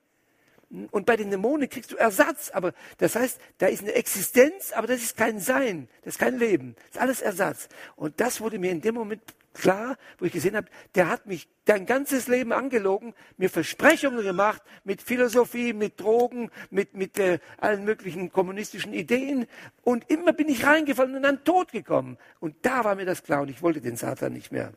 Und 0.91 1.07
bei 1.07 1.17
den 1.17 1.31
Dämonen 1.31 1.69
kriegst 1.69 1.93
du 1.93 1.97
Ersatz. 1.97 2.51
Aber 2.51 2.73
das 2.99 3.15
heißt, 3.15 3.41
da 3.59 3.67
ist 3.67 3.83
eine 3.83 3.93
Existenz, 3.93 4.73
aber 4.73 4.87
das 4.87 5.03
ist 5.03 5.17
kein 5.17 5.39
Sein, 5.39 5.89
das 6.03 6.15
ist 6.15 6.19
kein 6.19 6.39
Leben. 6.39 6.75
Das 6.77 6.91
ist 6.91 6.99
alles 6.99 7.23
Ersatz. 7.23 7.69
Und 7.95 8.21
das 8.21 8.41
wurde 8.41 8.59
mir 8.59 8.73
in 8.73 8.81
dem 8.81 8.95
Moment 8.95 9.23
klar, 9.57 9.97
wo 10.19 10.27
ich 10.27 10.33
gesehen 10.33 10.57
habe, 10.57 10.69
der 10.95 11.09
hat 11.09 11.27
mich 11.27 11.49
dein 11.65 11.87
ganzes 11.87 12.29
Leben 12.29 12.53
angelogen, 12.53 13.15
mir 13.37 13.49
Versprechungen 13.49 14.23
gemacht 14.23 14.63
mit 14.85 15.03
Philosophie, 15.03 15.73
mit 15.73 16.01
Drogen, 16.01 16.51
mit, 16.71 16.95
mit 16.95 17.19
äh, 17.19 17.39
allen 17.59 17.85
möglichen 17.85 18.31
kommunistischen 18.31 18.93
Ideen. 18.93 19.47
Und 19.83 20.11
immer 20.11 20.33
bin 20.33 20.49
ich 20.49 20.67
reingefallen 20.67 21.17
und 21.17 21.23
dann 21.23 21.45
tot 21.45 21.73
gekommen. 21.73 22.19
Und 22.41 22.55
da 22.63 22.85
war 22.85 22.95
mir 22.95 23.07
das 23.07 23.23
klar 23.23 23.43
und 23.43 23.49
ich 23.49 23.63
wollte 23.63 23.81
den 23.81 23.97
Satan 23.97 24.33
nicht 24.33 24.53
mehr. 24.53 24.73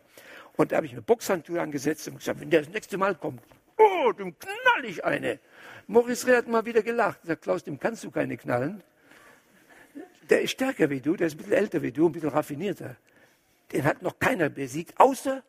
Und 0.56 0.72
da 0.72 0.78
habe 0.78 0.86
ich 0.86 0.94
mir 0.94 1.02
Boxhandschuhe 1.02 1.62
angesetzt 1.62 2.08
und 2.08 2.18
gesagt, 2.18 2.40
wenn 2.40 2.50
der 2.50 2.62
das 2.62 2.70
nächste 2.70 2.98
Mal 2.98 3.16
kommt, 3.16 3.42
oh, 3.78 4.12
dem 4.12 4.38
knall 4.38 4.86
ich 4.86 5.04
eine. 5.04 5.40
Maurice 5.90 6.28
Reh 6.28 6.36
hat 6.38 6.48
mal 6.48 6.64
wieder 6.66 6.84
gelacht. 6.84 7.20
Sagt, 7.24 7.42
Klaus, 7.42 7.64
dem 7.64 7.80
kannst 7.80 8.04
du 8.04 8.12
keine 8.12 8.38
knallen. 8.38 8.84
Der 10.30 10.44
ist 10.44 10.52
stärker 10.52 10.88
wie 10.92 11.02
du, 11.02 11.16
der 11.16 11.26
ist 11.26 11.34
ein 11.34 11.38
bisschen 11.38 11.54
älter 11.54 11.82
wie 11.82 11.92
du, 11.92 12.08
ein 12.08 12.12
bisschen 12.12 12.30
raffinierter. 12.30 12.96
Den 13.72 13.84
hat 13.84 14.04
noch 14.04 14.20
keiner 14.20 14.50
besiegt, 14.50 15.00
außer 15.00 15.44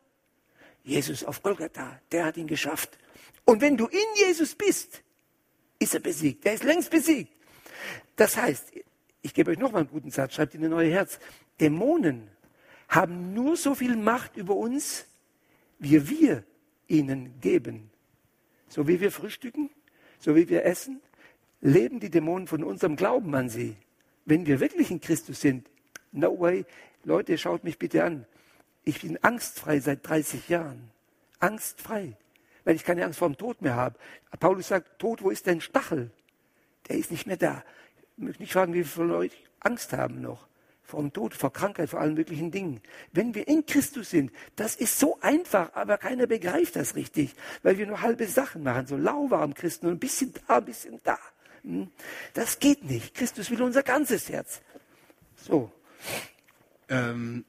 Jesus 0.83 1.23
auf 1.23 1.43
Golgatha. 1.43 2.01
Der 2.11 2.25
hat 2.25 2.37
ihn 2.37 2.47
geschafft. 2.47 2.97
Und 3.45 3.61
wenn 3.61 3.77
du 3.77 3.85
in 3.85 3.99
Jesus 4.15 4.55
bist, 4.55 5.03
ist 5.77 5.93
er 5.93 5.99
besiegt. 5.99 6.43
Der 6.43 6.53
ist 6.53 6.63
längst 6.63 6.89
besiegt. 6.89 7.31
Das 8.15 8.35
heißt, 8.35 8.71
ich 9.21 9.35
gebe 9.35 9.51
euch 9.51 9.59
noch 9.59 9.71
mal 9.71 9.79
einen 9.79 9.89
guten 9.89 10.09
Satz, 10.09 10.33
schreibt 10.33 10.55
in 10.55 10.63
ein 10.63 10.71
neues 10.71 10.91
Herz. 10.91 11.19
Dämonen 11.59 12.27
haben 12.89 13.35
nur 13.35 13.57
so 13.57 13.75
viel 13.75 13.95
Macht 13.95 14.37
über 14.37 14.55
uns, 14.55 15.05
wie 15.77 16.09
wir 16.09 16.43
ihnen 16.87 17.39
geben. 17.41 17.91
So 18.69 18.87
wie 18.87 18.99
wir 18.99 19.11
frühstücken, 19.11 19.69
so 20.21 20.35
wie 20.35 20.47
wir 20.47 20.63
essen, 20.63 21.01
leben 21.59 21.99
die 21.99 22.09
Dämonen 22.09 22.47
von 22.47 22.63
unserem 22.63 22.95
Glauben 22.95 23.35
an 23.35 23.49
sie. 23.49 23.75
Wenn 24.25 24.45
wir 24.45 24.59
wirklich 24.59 24.91
in 24.91 25.01
Christus 25.01 25.41
sind, 25.41 25.69
no 26.11 26.39
way, 26.39 26.65
Leute, 27.03 27.37
schaut 27.37 27.63
mich 27.63 27.77
bitte 27.77 28.03
an. 28.03 28.25
Ich 28.83 29.01
bin 29.01 29.21
angstfrei 29.23 29.79
seit 29.79 30.07
30 30.07 30.47
Jahren. 30.47 30.91
Angstfrei. 31.39 32.15
Weil 32.63 32.75
ich 32.75 32.83
keine 32.83 33.03
Angst 33.03 33.19
vor 33.19 33.27
dem 33.27 33.37
Tod 33.37 33.61
mehr 33.61 33.75
habe. 33.75 33.97
Paulus 34.39 34.67
sagt, 34.67 34.99
Tod, 34.99 35.23
wo 35.23 35.31
ist 35.31 35.47
dein 35.47 35.61
Stachel? 35.61 36.11
Der 36.87 36.97
ist 36.97 37.11
nicht 37.11 37.25
mehr 37.25 37.37
da. 37.37 37.63
Ich 38.17 38.23
möchte 38.23 38.43
nicht 38.43 38.53
fragen, 38.53 38.73
wie 38.73 38.83
viele 38.83 39.15
euch 39.15 39.43
Angst 39.59 39.93
haben 39.93 40.21
noch 40.21 40.50
vor 40.91 41.01
dem 41.01 41.11
Tod, 41.11 41.33
vor 41.33 41.51
Krankheit, 41.51 41.89
vor 41.89 41.99
allen 41.99 42.13
möglichen 42.13 42.51
Dingen. 42.51 42.81
Wenn 43.11 43.33
wir 43.33 43.47
in 43.47 43.65
Christus 43.65 44.11
sind, 44.11 44.31
das 44.55 44.75
ist 44.75 44.99
so 44.99 45.17
einfach, 45.21 45.73
aber 45.73 45.97
keiner 45.97 46.27
begreift 46.27 46.75
das 46.75 46.95
richtig, 46.95 47.33
weil 47.63 47.77
wir 47.77 47.87
nur 47.87 48.01
halbe 48.01 48.27
Sachen 48.27 48.63
machen, 48.63 48.85
so 48.87 48.97
lauwarm 48.97 49.53
Christen 49.53 49.87
und 49.87 49.93
ein 49.93 49.99
bisschen 49.99 50.33
da, 50.33 50.57
ein 50.57 50.65
bisschen 50.65 50.99
da. 51.03 51.17
Hm? 51.63 51.89
Das 52.33 52.59
geht 52.59 52.83
nicht. 52.83 53.15
Christus 53.15 53.49
will 53.49 53.61
unser 53.61 53.83
ganzes 53.83 54.29
Herz. 54.29 54.61
So. 55.35 55.71
Ähm, 56.89 57.45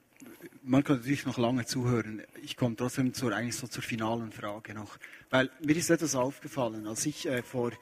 man 0.62 0.84
kann 0.84 0.96
natürlich 0.96 1.26
noch 1.26 1.38
lange 1.38 1.66
zuhören. 1.66 2.22
Ich 2.42 2.56
komme 2.56 2.76
trotzdem 2.76 3.12
zur, 3.14 3.34
eigentlich 3.34 3.56
so 3.56 3.66
zur 3.66 3.82
finalen 3.82 4.30
Frage 4.30 4.74
noch. 4.74 4.98
Weil 5.30 5.50
mir 5.60 5.76
ist 5.76 5.90
etwas 5.90 6.14
aufgefallen, 6.14 6.86
als 6.86 7.04
ich 7.06 7.26
äh, 7.26 7.42
vor, 7.42 7.72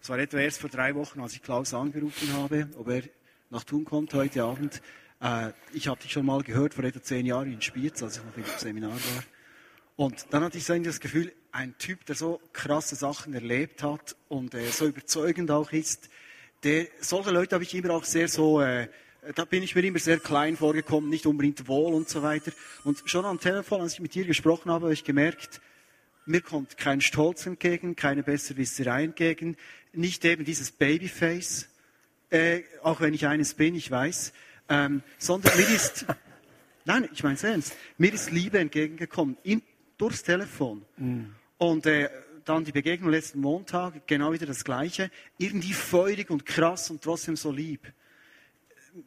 es 0.00 0.08
war 0.08 0.18
etwa 0.18 0.38
erst 0.38 0.60
vor 0.60 0.70
drei 0.70 0.94
Wochen, 0.94 1.20
als 1.20 1.34
ich 1.34 1.42
Klaus 1.42 1.74
angerufen 1.74 2.32
habe, 2.32 2.68
ob 2.78 2.88
er 2.88 3.02
nach 3.50 3.64
Thun 3.64 3.84
kommt 3.84 4.12
heute 4.14 4.44
Abend. 4.44 4.82
Äh, 5.20 5.52
ich 5.72 5.88
habe 5.88 6.00
dich 6.00 6.12
schon 6.12 6.26
mal 6.26 6.42
gehört, 6.42 6.74
vor 6.74 6.84
etwa 6.84 7.02
zehn 7.02 7.26
Jahren 7.26 7.52
in 7.52 7.62
Spiez, 7.62 8.02
als 8.02 8.18
ich 8.18 8.24
noch 8.24 8.36
im 8.36 8.44
Seminar 8.58 8.92
war. 8.92 9.24
Und 9.96 10.26
dann 10.30 10.42
hatte 10.42 10.58
ich 10.58 10.64
so 10.64 10.76
das 10.78 11.00
Gefühl, 11.00 11.32
ein 11.52 11.76
Typ, 11.78 12.04
der 12.04 12.16
so 12.16 12.40
krasse 12.52 12.96
Sachen 12.96 13.32
erlebt 13.32 13.82
hat 13.82 14.16
und 14.28 14.54
äh, 14.54 14.66
so 14.66 14.86
überzeugend 14.86 15.50
auch 15.50 15.72
ist, 15.72 16.10
der, 16.64 16.88
solche 17.00 17.30
Leute 17.30 17.54
habe 17.54 17.64
ich 17.64 17.74
immer 17.74 17.90
auch 17.90 18.04
sehr 18.04 18.28
so, 18.28 18.60
äh, 18.60 18.88
da 19.34 19.44
bin 19.44 19.62
ich 19.62 19.74
mir 19.74 19.84
immer 19.84 19.98
sehr 19.98 20.18
klein 20.18 20.56
vorgekommen, 20.56 21.08
nicht 21.08 21.26
unbedingt 21.26 21.66
wohl 21.68 21.94
und 21.94 22.08
so 22.08 22.22
weiter. 22.22 22.52
Und 22.84 23.02
schon 23.06 23.24
am 23.24 23.40
Telefon, 23.40 23.80
als 23.80 23.94
ich 23.94 24.00
mit 24.00 24.14
dir 24.14 24.24
gesprochen 24.24 24.70
habe, 24.70 24.86
habe 24.86 24.92
ich 24.92 25.04
gemerkt, 25.04 25.60
mir 26.26 26.40
kommt 26.40 26.76
kein 26.76 27.00
Stolz 27.00 27.46
entgegen, 27.46 27.94
keine 27.96 28.22
Besserwisserei 28.22 29.04
entgegen, 29.04 29.56
nicht 29.92 30.24
eben 30.24 30.44
dieses 30.44 30.72
Babyface, 30.72 31.68
äh, 32.30 32.62
auch 32.82 33.00
wenn 33.00 33.14
ich 33.14 33.26
eines 33.26 33.54
bin, 33.54 33.74
ich 33.74 33.90
weiß, 33.90 34.32
ähm, 34.68 35.02
sondern 35.18 35.56
mir 35.56 35.68
ist, 35.68 36.06
nein, 36.84 37.08
ich 37.12 37.22
meine 37.22 37.34
es 37.34 37.44
ernst, 37.44 37.76
mir 37.98 38.12
ist 38.12 38.30
Liebe 38.30 38.58
entgegengekommen, 38.58 39.36
in, 39.42 39.62
durchs 39.96 40.22
Telefon. 40.22 40.84
Mhm. 40.96 41.34
Und 41.58 41.86
äh, 41.86 42.10
dann 42.44 42.64
die 42.64 42.72
Begegnung 42.72 43.10
letzten 43.10 43.40
Montag, 43.40 44.06
genau 44.06 44.32
wieder 44.32 44.46
das 44.46 44.64
Gleiche, 44.64 45.10
irgendwie 45.38 45.72
feurig 45.72 46.30
und 46.30 46.46
krass 46.46 46.90
und 46.90 47.02
trotzdem 47.02 47.36
so 47.36 47.50
lieb. 47.50 47.92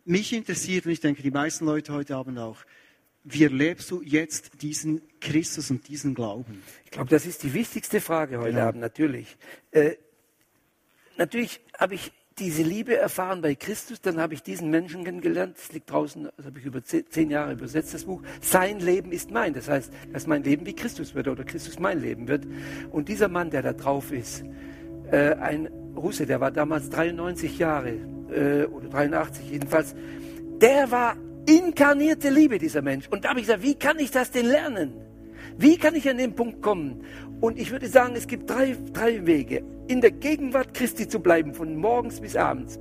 Mich 0.05 0.33
interessiert, 0.33 0.85
und 0.85 0.91
ich 0.91 0.99
denke 0.99 1.21
die 1.21 1.31
meisten 1.31 1.65
Leute 1.65 1.93
heute 1.93 2.15
Abend 2.15 2.37
auch, 2.37 2.57
wie 3.23 3.43
erlebst 3.43 3.91
du 3.91 4.01
jetzt 4.01 4.61
diesen 4.61 5.01
Christus 5.19 5.71
und 5.71 5.87
diesen 5.87 6.15
Glauben? 6.15 6.63
Ich 6.85 6.91
glaube, 6.91 7.09
das 7.09 7.25
ist 7.25 7.43
die 7.43 7.53
wichtigste 7.53 8.01
Frage 8.01 8.39
heute 8.39 8.53
genau. 8.53 8.67
Abend, 8.67 8.81
natürlich. 8.81 9.37
Äh, 9.71 9.95
natürlich 11.17 11.59
habe 11.77 11.95
ich 11.95 12.11
diese 12.39 12.63
Liebe 12.63 12.95
erfahren 12.95 13.41
bei 13.41 13.55
Christus, 13.55 14.01
dann 14.01 14.19
habe 14.19 14.33
ich 14.33 14.41
diesen 14.41 14.69
Menschen 14.69 15.03
kennengelernt, 15.03 15.57
das 15.57 15.71
liegt 15.73 15.91
draußen, 15.91 16.29
das 16.37 16.45
habe 16.45 16.59
ich 16.59 16.65
über 16.65 16.81
zehn 16.83 17.29
Jahre 17.29 17.53
übersetzt, 17.53 17.93
das 17.93 18.05
Buch. 18.05 18.21
Sein 18.41 18.79
Leben 18.79 19.11
ist 19.11 19.31
mein. 19.31 19.53
Das 19.53 19.67
heißt, 19.67 19.91
dass 20.13 20.27
mein 20.27 20.43
Leben 20.43 20.65
wie 20.65 20.73
Christus 20.73 21.15
wird 21.15 21.27
oder 21.27 21.43
Christus 21.43 21.79
mein 21.79 22.01
Leben 22.01 22.27
wird. 22.27 22.47
Und 22.91 23.09
dieser 23.09 23.27
Mann, 23.27 23.49
der 23.49 23.61
da 23.61 23.73
drauf 23.73 24.11
ist, 24.11 24.43
äh, 25.11 25.35
ein 25.35 25.67
Russe, 25.95 26.25
der 26.25 26.39
war 26.39 26.51
damals 26.51 26.89
93 26.89 27.59
Jahre 27.59 27.89
äh, 28.31 28.65
oder 28.65 28.89
83 28.89 29.51
jedenfalls, 29.51 29.95
der 30.61 30.89
war 30.91 31.17
inkarnierte 31.45 32.29
Liebe, 32.29 32.57
dieser 32.57 32.81
Mensch. 32.81 33.07
Und 33.09 33.25
da 33.25 33.29
habe 33.29 33.39
ich 33.39 33.47
gesagt, 33.47 33.63
wie 33.63 33.75
kann 33.75 33.99
ich 33.99 34.11
das 34.11 34.31
denn 34.31 34.45
lernen? 34.45 34.93
Wie 35.57 35.77
kann 35.77 35.95
ich 35.95 36.07
an 36.09 36.17
den 36.17 36.35
Punkt 36.35 36.61
kommen? 36.61 37.03
Und 37.41 37.57
ich 37.57 37.71
würde 37.71 37.87
sagen, 37.87 38.15
es 38.15 38.27
gibt 38.27 38.49
drei, 38.49 38.75
drei 38.93 39.25
Wege. 39.25 39.63
In 39.87 40.01
der 40.01 40.11
Gegenwart 40.11 40.73
Christi 40.73 41.07
zu 41.07 41.19
bleiben, 41.19 41.53
von 41.53 41.75
morgens 41.77 42.19
bis 42.19 42.35
abends. 42.35 42.79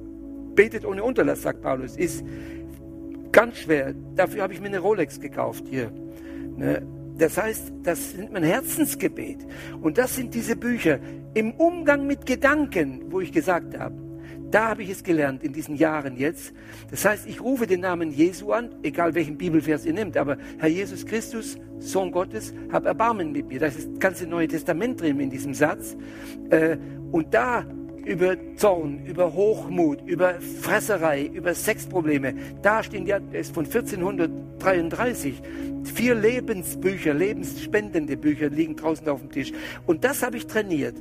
Betet 0.54 0.84
ohne 0.84 1.04
Unterlass, 1.04 1.42
sagt 1.42 1.62
Paulus, 1.62 1.96
ist 1.96 2.24
ganz 3.30 3.58
schwer. 3.58 3.94
Dafür 4.16 4.42
habe 4.42 4.52
ich 4.52 4.60
mir 4.60 4.66
eine 4.66 4.80
Rolex 4.80 5.20
gekauft 5.20 5.64
hier. 5.68 5.92
Ne? 6.56 6.82
Das 7.18 7.36
heißt, 7.36 7.72
das 7.82 8.14
nennt 8.16 8.32
man 8.32 8.42
Herzensgebet. 8.42 9.46
Und 9.80 9.98
das 9.98 10.16
sind 10.16 10.34
diese 10.34 10.56
Bücher. 10.56 10.98
Im 11.34 11.52
Umgang 11.52 12.06
mit 12.06 12.26
Gedanken, 12.26 13.02
wo 13.10 13.20
ich 13.20 13.32
gesagt 13.32 13.78
habe, 13.78 13.94
da 14.50 14.68
habe 14.68 14.82
ich 14.82 14.90
es 14.90 15.02
gelernt 15.02 15.42
in 15.42 15.52
diesen 15.52 15.76
Jahren 15.76 16.16
jetzt. 16.16 16.52
Das 16.90 17.04
heißt, 17.04 17.26
ich 17.26 17.40
rufe 17.40 17.66
den 17.66 17.80
Namen 17.80 18.10
Jesu 18.10 18.52
an, 18.52 18.70
egal 18.82 19.14
welchen 19.14 19.36
Bibelvers 19.36 19.84
ihr 19.84 19.92
nimmt, 19.92 20.16
aber 20.16 20.38
Herr 20.58 20.68
Jesus 20.68 21.04
Christus, 21.04 21.58
Sohn 21.78 22.10
Gottes, 22.10 22.54
hab 22.72 22.86
Erbarmen 22.86 23.32
mit 23.32 23.48
mir. 23.48 23.60
Das 23.60 23.76
ist 23.76 23.90
das 23.90 23.98
ganze 23.98 24.26
Neue 24.26 24.48
Testament 24.48 25.00
drin 25.00 25.20
in 25.20 25.30
diesem 25.30 25.54
Satz. 25.54 25.96
Äh, 26.50 26.76
und 27.12 27.34
da 27.34 27.64
über 28.04 28.36
Zorn, 28.56 29.04
über 29.04 29.34
Hochmut, 29.34 30.00
über 30.06 30.40
Fresserei, 30.40 31.26
über 31.26 31.52
Sexprobleme, 31.54 32.34
da 32.62 32.82
stehen 32.82 33.06
ja, 33.06 33.20
das 33.20 33.48
ist 33.48 33.54
von 33.54 33.66
1433. 33.66 35.42
Vier 35.84 36.14
Lebensbücher, 36.14 37.12
lebensspendende 37.12 38.16
Bücher 38.16 38.48
liegen 38.48 38.76
draußen 38.76 39.06
auf 39.08 39.20
dem 39.20 39.30
Tisch. 39.30 39.52
Und 39.86 40.04
das 40.04 40.22
habe 40.22 40.38
ich 40.38 40.46
trainiert. 40.46 40.96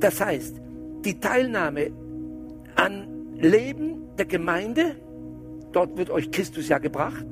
Das 0.00 0.20
heißt, 0.20 0.56
die 1.04 1.18
Teilnahme 1.18 1.90
an 2.78 3.34
Leben 3.36 4.16
der 4.16 4.26
Gemeinde. 4.26 4.96
Dort 5.72 5.96
wird 5.98 6.10
euch 6.10 6.30
Christus 6.30 6.68
ja 6.68 6.78
gebracht. 6.78 7.26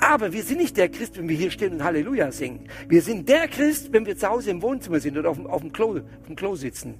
Aber 0.00 0.32
wir 0.32 0.42
sind 0.42 0.58
nicht 0.58 0.76
der 0.76 0.88
Christ, 0.88 1.18
wenn 1.18 1.28
wir 1.28 1.36
hier 1.36 1.50
stehen 1.50 1.74
und 1.74 1.84
Halleluja 1.84 2.32
singen. 2.32 2.68
Wir 2.88 3.02
sind 3.02 3.28
der 3.28 3.48
Christ, 3.48 3.92
wenn 3.92 4.06
wir 4.06 4.16
zu 4.16 4.28
Hause 4.28 4.50
im 4.50 4.62
Wohnzimmer 4.62 5.00
sind 5.00 5.18
oder 5.18 5.30
auf 5.30 5.36
dem, 5.36 5.46
auf 5.46 5.60
dem, 5.60 5.72
Klo, 5.72 5.98
auf 5.98 6.26
dem 6.26 6.36
Klo 6.36 6.54
sitzen. 6.54 6.94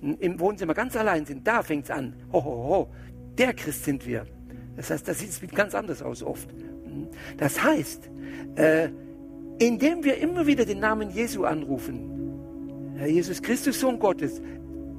Im 0.00 0.40
Wohnzimmer 0.40 0.74
ganz 0.74 0.96
allein 0.96 1.24
sind. 1.24 1.46
Da 1.46 1.62
fängt 1.62 1.84
es 1.84 1.90
an. 1.90 2.14
Ho, 2.32 2.44
ho, 2.44 2.68
ho. 2.68 2.90
Der 3.38 3.52
Christ 3.52 3.84
sind 3.84 4.06
wir. 4.06 4.24
Das 4.76 4.90
heißt, 4.90 5.06
das 5.06 5.20
sieht 5.20 5.54
ganz 5.54 5.74
anders 5.74 6.02
aus 6.02 6.22
oft. 6.22 6.48
Das 7.36 7.62
heißt, 7.62 8.10
äh, 8.56 8.88
indem 9.58 10.04
wir 10.04 10.18
immer 10.18 10.46
wieder 10.46 10.64
den 10.64 10.80
Namen 10.80 11.10
Jesu 11.10 11.44
anrufen, 11.44 12.94
Herr 12.96 13.08
Jesus 13.08 13.42
Christus, 13.42 13.80
Sohn 13.80 13.98
Gottes, 13.98 14.40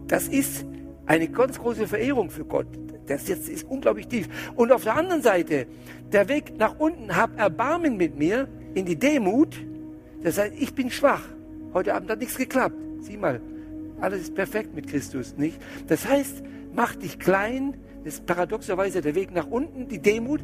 das 0.08 0.28
ist 0.28 0.66
eine 1.06 1.28
ganz 1.28 1.60
große 1.60 1.88
Verehrung 1.88 2.30
für 2.30 2.46
Gott. 2.46 2.68
Das 3.08 3.28
jetzt 3.28 3.50
ist 3.50 3.66
unglaublich 3.70 4.08
tief. 4.08 4.28
Und 4.56 4.72
auf 4.72 4.84
der 4.84 4.96
anderen 4.96 5.22
Seite, 5.22 5.68
der 6.12 6.28
Weg 6.28 6.58
nach 6.58 6.80
unten, 6.80 7.16
hab 7.16 7.38
Erbarmen 7.40 7.98
mit 7.98 8.18
mir 8.18 8.48
in 8.74 8.86
die 8.86 8.96
Demut. 8.96 9.56
Das 10.24 10.38
heißt, 10.38 10.54
ich 10.58 10.74
bin 10.74 10.90
schwach. 10.90 11.24
Heute 11.74 11.94
Abend 11.94 12.10
hat 12.10 12.20
nichts 12.20 12.38
geklappt. 12.38 12.76
Sieh 13.02 13.18
mal, 13.18 13.42
alles 14.02 14.22
ist 14.22 14.36
perfekt 14.36 14.76
mit 14.76 14.88
Christus, 14.88 15.36
nicht? 15.38 15.60
Das 15.88 16.08
heißt, 16.08 16.44
mach 16.74 16.96
dich 16.96 17.20
klein. 17.20 17.76
Das 18.04 18.16
ist 18.16 18.26
paradoxerweise 18.26 19.02
der 19.02 19.16
Weg 19.16 19.32
nach 19.32 19.48
unten, 19.48 19.88
die 19.88 20.00
Demut. 20.00 20.42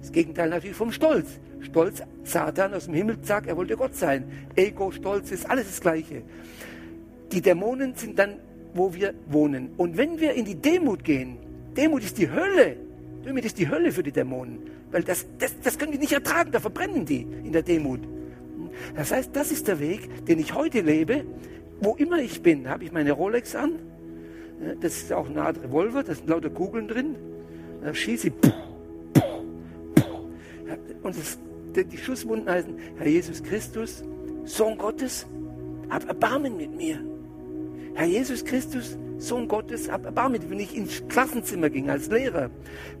Das 0.00 0.10
Gegenteil 0.10 0.50
natürlich 0.50 0.76
vom 0.76 0.90
Stolz. 0.90 1.38
Stolz, 1.60 2.02
Satan 2.24 2.74
aus 2.74 2.86
dem 2.86 2.94
Himmel 2.94 3.18
sagt, 3.22 3.46
er 3.46 3.56
wollte 3.56 3.76
Gott 3.76 3.94
sein. 3.94 4.24
Ego, 4.56 4.90
Stolz 4.90 5.30
ist 5.30 5.48
alles 5.48 5.66
das 5.66 5.80
Gleiche. 5.80 6.22
Die 7.30 7.40
Dämonen 7.40 7.94
sind 7.94 8.18
dann 8.18 8.36
wo 8.74 8.94
wir 8.94 9.14
wohnen. 9.26 9.70
Und 9.76 9.96
wenn 9.96 10.20
wir 10.20 10.34
in 10.34 10.44
die 10.44 10.54
Demut 10.54 11.04
gehen, 11.04 11.36
Demut 11.76 12.04
ist 12.04 12.18
die 12.18 12.30
Hölle. 12.30 12.76
Demut 13.24 13.44
ist 13.44 13.58
die 13.58 13.68
Hölle 13.68 13.92
für 13.92 14.02
die 14.02 14.12
Dämonen. 14.12 14.58
Weil 14.90 15.02
das, 15.02 15.26
das, 15.38 15.58
das 15.60 15.78
können 15.78 15.92
die 15.92 15.98
nicht 15.98 16.12
ertragen, 16.12 16.52
da 16.52 16.60
verbrennen 16.60 17.06
die 17.06 17.22
in 17.22 17.52
der 17.52 17.62
Demut. 17.62 18.00
Das 18.94 19.12
heißt, 19.12 19.30
das 19.34 19.52
ist 19.52 19.68
der 19.68 19.80
Weg, 19.80 20.26
den 20.26 20.38
ich 20.38 20.54
heute 20.54 20.80
lebe. 20.80 21.24
Wo 21.80 21.94
immer 21.94 22.18
ich 22.18 22.42
bin, 22.42 22.68
habe 22.68 22.84
ich 22.84 22.92
meine 22.92 23.12
Rolex 23.12 23.54
an. 23.54 23.78
Das 24.80 24.96
ist 24.96 25.12
auch 25.12 25.28
eine 25.28 25.42
Art 25.42 25.62
Revolver, 25.62 26.02
da 26.04 26.14
sind 26.14 26.28
lauter 26.28 26.50
Kugeln 26.50 26.88
drin. 26.88 27.16
Da 27.82 27.92
schieße 27.92 28.28
ich. 28.28 28.34
Und 31.02 31.16
das, 31.16 31.38
die 31.74 31.98
Schusswunden 31.98 32.48
heißen, 32.48 32.74
Herr 32.96 33.08
Jesus 33.08 33.42
Christus, 33.42 34.04
Sohn 34.44 34.78
Gottes, 34.78 35.26
hab 35.90 36.06
Erbarmen 36.06 36.56
mit 36.56 36.76
mir. 36.76 37.00
Herr 37.94 38.06
Jesus 38.06 38.44
Christus, 38.44 38.98
Sohn 39.18 39.46
Gottes, 39.48 39.90
hab 39.90 40.04
Erbarmen, 40.04 40.40
wenn 40.48 40.58
ich 40.58 40.76
ins 40.76 41.06
Klassenzimmer 41.08 41.68
ging 41.68 41.90
als 41.90 42.08
Lehrer, 42.08 42.50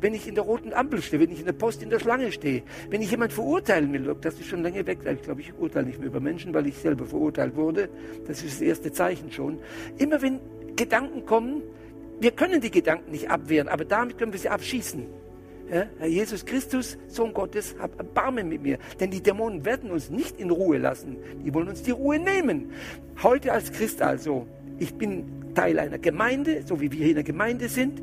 wenn 0.00 0.12
ich 0.12 0.28
in 0.28 0.34
der 0.34 0.44
roten 0.44 0.72
Ampel 0.72 1.00
stehe, 1.00 1.20
wenn 1.20 1.32
ich 1.32 1.40
in 1.40 1.46
der 1.46 1.54
Post 1.54 1.82
in 1.82 1.90
der 1.90 1.98
Schlange 1.98 2.30
stehe, 2.30 2.62
wenn 2.90 3.00
ich 3.00 3.10
jemand 3.10 3.32
verurteilen 3.32 3.92
will, 3.92 4.14
das 4.20 4.34
ist 4.34 4.46
schon 4.46 4.62
lange 4.62 4.86
weg, 4.86 4.98
ich 5.04 5.22
glaube, 5.22 5.40
ich 5.40 5.52
urteile 5.58 5.86
nicht 5.86 5.98
mehr 5.98 6.08
über 6.08 6.20
Menschen, 6.20 6.52
weil 6.52 6.66
ich 6.66 6.76
selber 6.76 7.06
verurteilt 7.06 7.56
wurde, 7.56 7.88
das 8.26 8.42
ist 8.42 8.60
das 8.60 8.60
erste 8.60 8.92
Zeichen 8.92 9.32
schon. 9.32 9.58
Immer 9.98 10.20
wenn 10.20 10.40
Gedanken 10.76 11.24
kommen, 11.24 11.62
wir 12.20 12.30
können 12.30 12.60
die 12.60 12.70
Gedanken 12.70 13.10
nicht 13.10 13.30
abwehren, 13.30 13.68
aber 13.68 13.84
damit 13.84 14.18
können 14.18 14.32
wir 14.32 14.38
sie 14.38 14.50
abschießen. 14.50 15.06
Ja, 15.72 15.86
Herr 15.98 16.06
Jesus 16.06 16.44
Christus, 16.44 16.98
Sohn 17.08 17.32
Gottes, 17.32 17.74
hab 17.78 17.96
Erbarmen 17.98 18.48
mit 18.48 18.62
mir. 18.62 18.78
Denn 19.00 19.10
die 19.10 19.22
Dämonen 19.22 19.64
werden 19.64 19.90
uns 19.90 20.10
nicht 20.10 20.38
in 20.38 20.50
Ruhe 20.50 20.76
lassen. 20.76 21.16
Die 21.44 21.54
wollen 21.54 21.68
uns 21.68 21.82
die 21.82 21.92
Ruhe 21.92 22.18
nehmen. 22.18 22.72
Heute 23.22 23.52
als 23.52 23.72
Christ 23.72 24.02
also 24.02 24.46
ich 24.82 24.94
bin 24.94 25.24
Teil 25.54 25.78
einer 25.78 25.98
Gemeinde, 25.98 26.62
so 26.66 26.80
wie 26.80 26.90
wir 26.90 26.98
hier 26.98 27.10
in 27.10 27.14
der 27.14 27.24
Gemeinde 27.24 27.68
sind. 27.68 28.02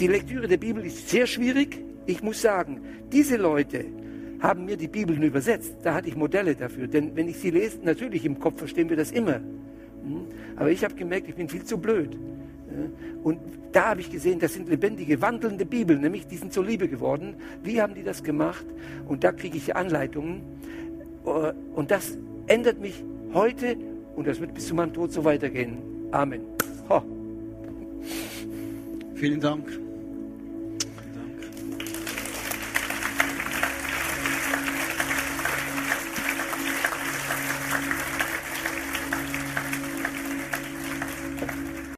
Die 0.00 0.08
Lektüre 0.08 0.48
der 0.48 0.56
Bibel 0.56 0.84
ist 0.84 1.08
sehr 1.08 1.26
schwierig. 1.28 1.78
Ich 2.06 2.22
muss 2.22 2.42
sagen, 2.42 2.80
diese 3.12 3.36
Leute 3.36 3.84
haben 4.40 4.64
mir 4.64 4.76
die 4.76 4.88
Bibeln 4.88 5.22
übersetzt. 5.22 5.76
Da 5.84 5.94
hatte 5.94 6.08
ich 6.08 6.16
Modelle 6.16 6.56
dafür. 6.56 6.88
Denn 6.88 7.14
wenn 7.14 7.28
ich 7.28 7.36
sie 7.36 7.50
lese, 7.50 7.78
natürlich 7.84 8.24
im 8.24 8.40
Kopf 8.40 8.58
verstehen 8.58 8.90
wir 8.90 8.96
das 8.96 9.12
immer. 9.12 9.36
Hm? 9.36 10.26
Aber 10.56 10.70
ich 10.70 10.82
habe 10.82 10.94
gemerkt, 10.94 11.28
ich 11.28 11.36
bin 11.36 11.48
viel 11.48 11.62
zu 11.62 11.78
blöd. 11.78 12.18
Und 13.22 13.38
da 13.70 13.90
habe 13.90 14.00
ich 14.00 14.10
gesehen, 14.10 14.40
das 14.40 14.54
sind 14.54 14.68
lebendige, 14.68 15.22
wandelnde 15.22 15.64
Bibeln, 15.64 16.00
nämlich 16.00 16.26
die 16.26 16.36
sind 16.36 16.52
zur 16.52 16.64
Liebe 16.64 16.88
geworden. 16.88 17.34
Wie 17.62 17.80
haben 17.80 17.94
die 17.94 18.02
das 18.02 18.24
gemacht? 18.24 18.66
Und 19.06 19.22
da 19.22 19.30
kriege 19.30 19.56
ich 19.56 19.76
Anleitungen. 19.76 20.42
Äh, 21.24 21.52
und 21.74 21.92
das 21.92 22.18
ändert 22.48 22.80
mich 22.80 23.04
heute 23.32 23.76
und 24.16 24.26
das 24.26 24.40
wird 24.40 24.54
bis 24.54 24.66
zu 24.68 24.74
meinem 24.74 24.92
Tod 24.92 25.12
so 25.12 25.24
weitergehen. 25.24 25.78
Amen. 26.12 26.42
Ho. 26.88 27.02
Vielen 29.14 29.40
Dank. 29.40 29.80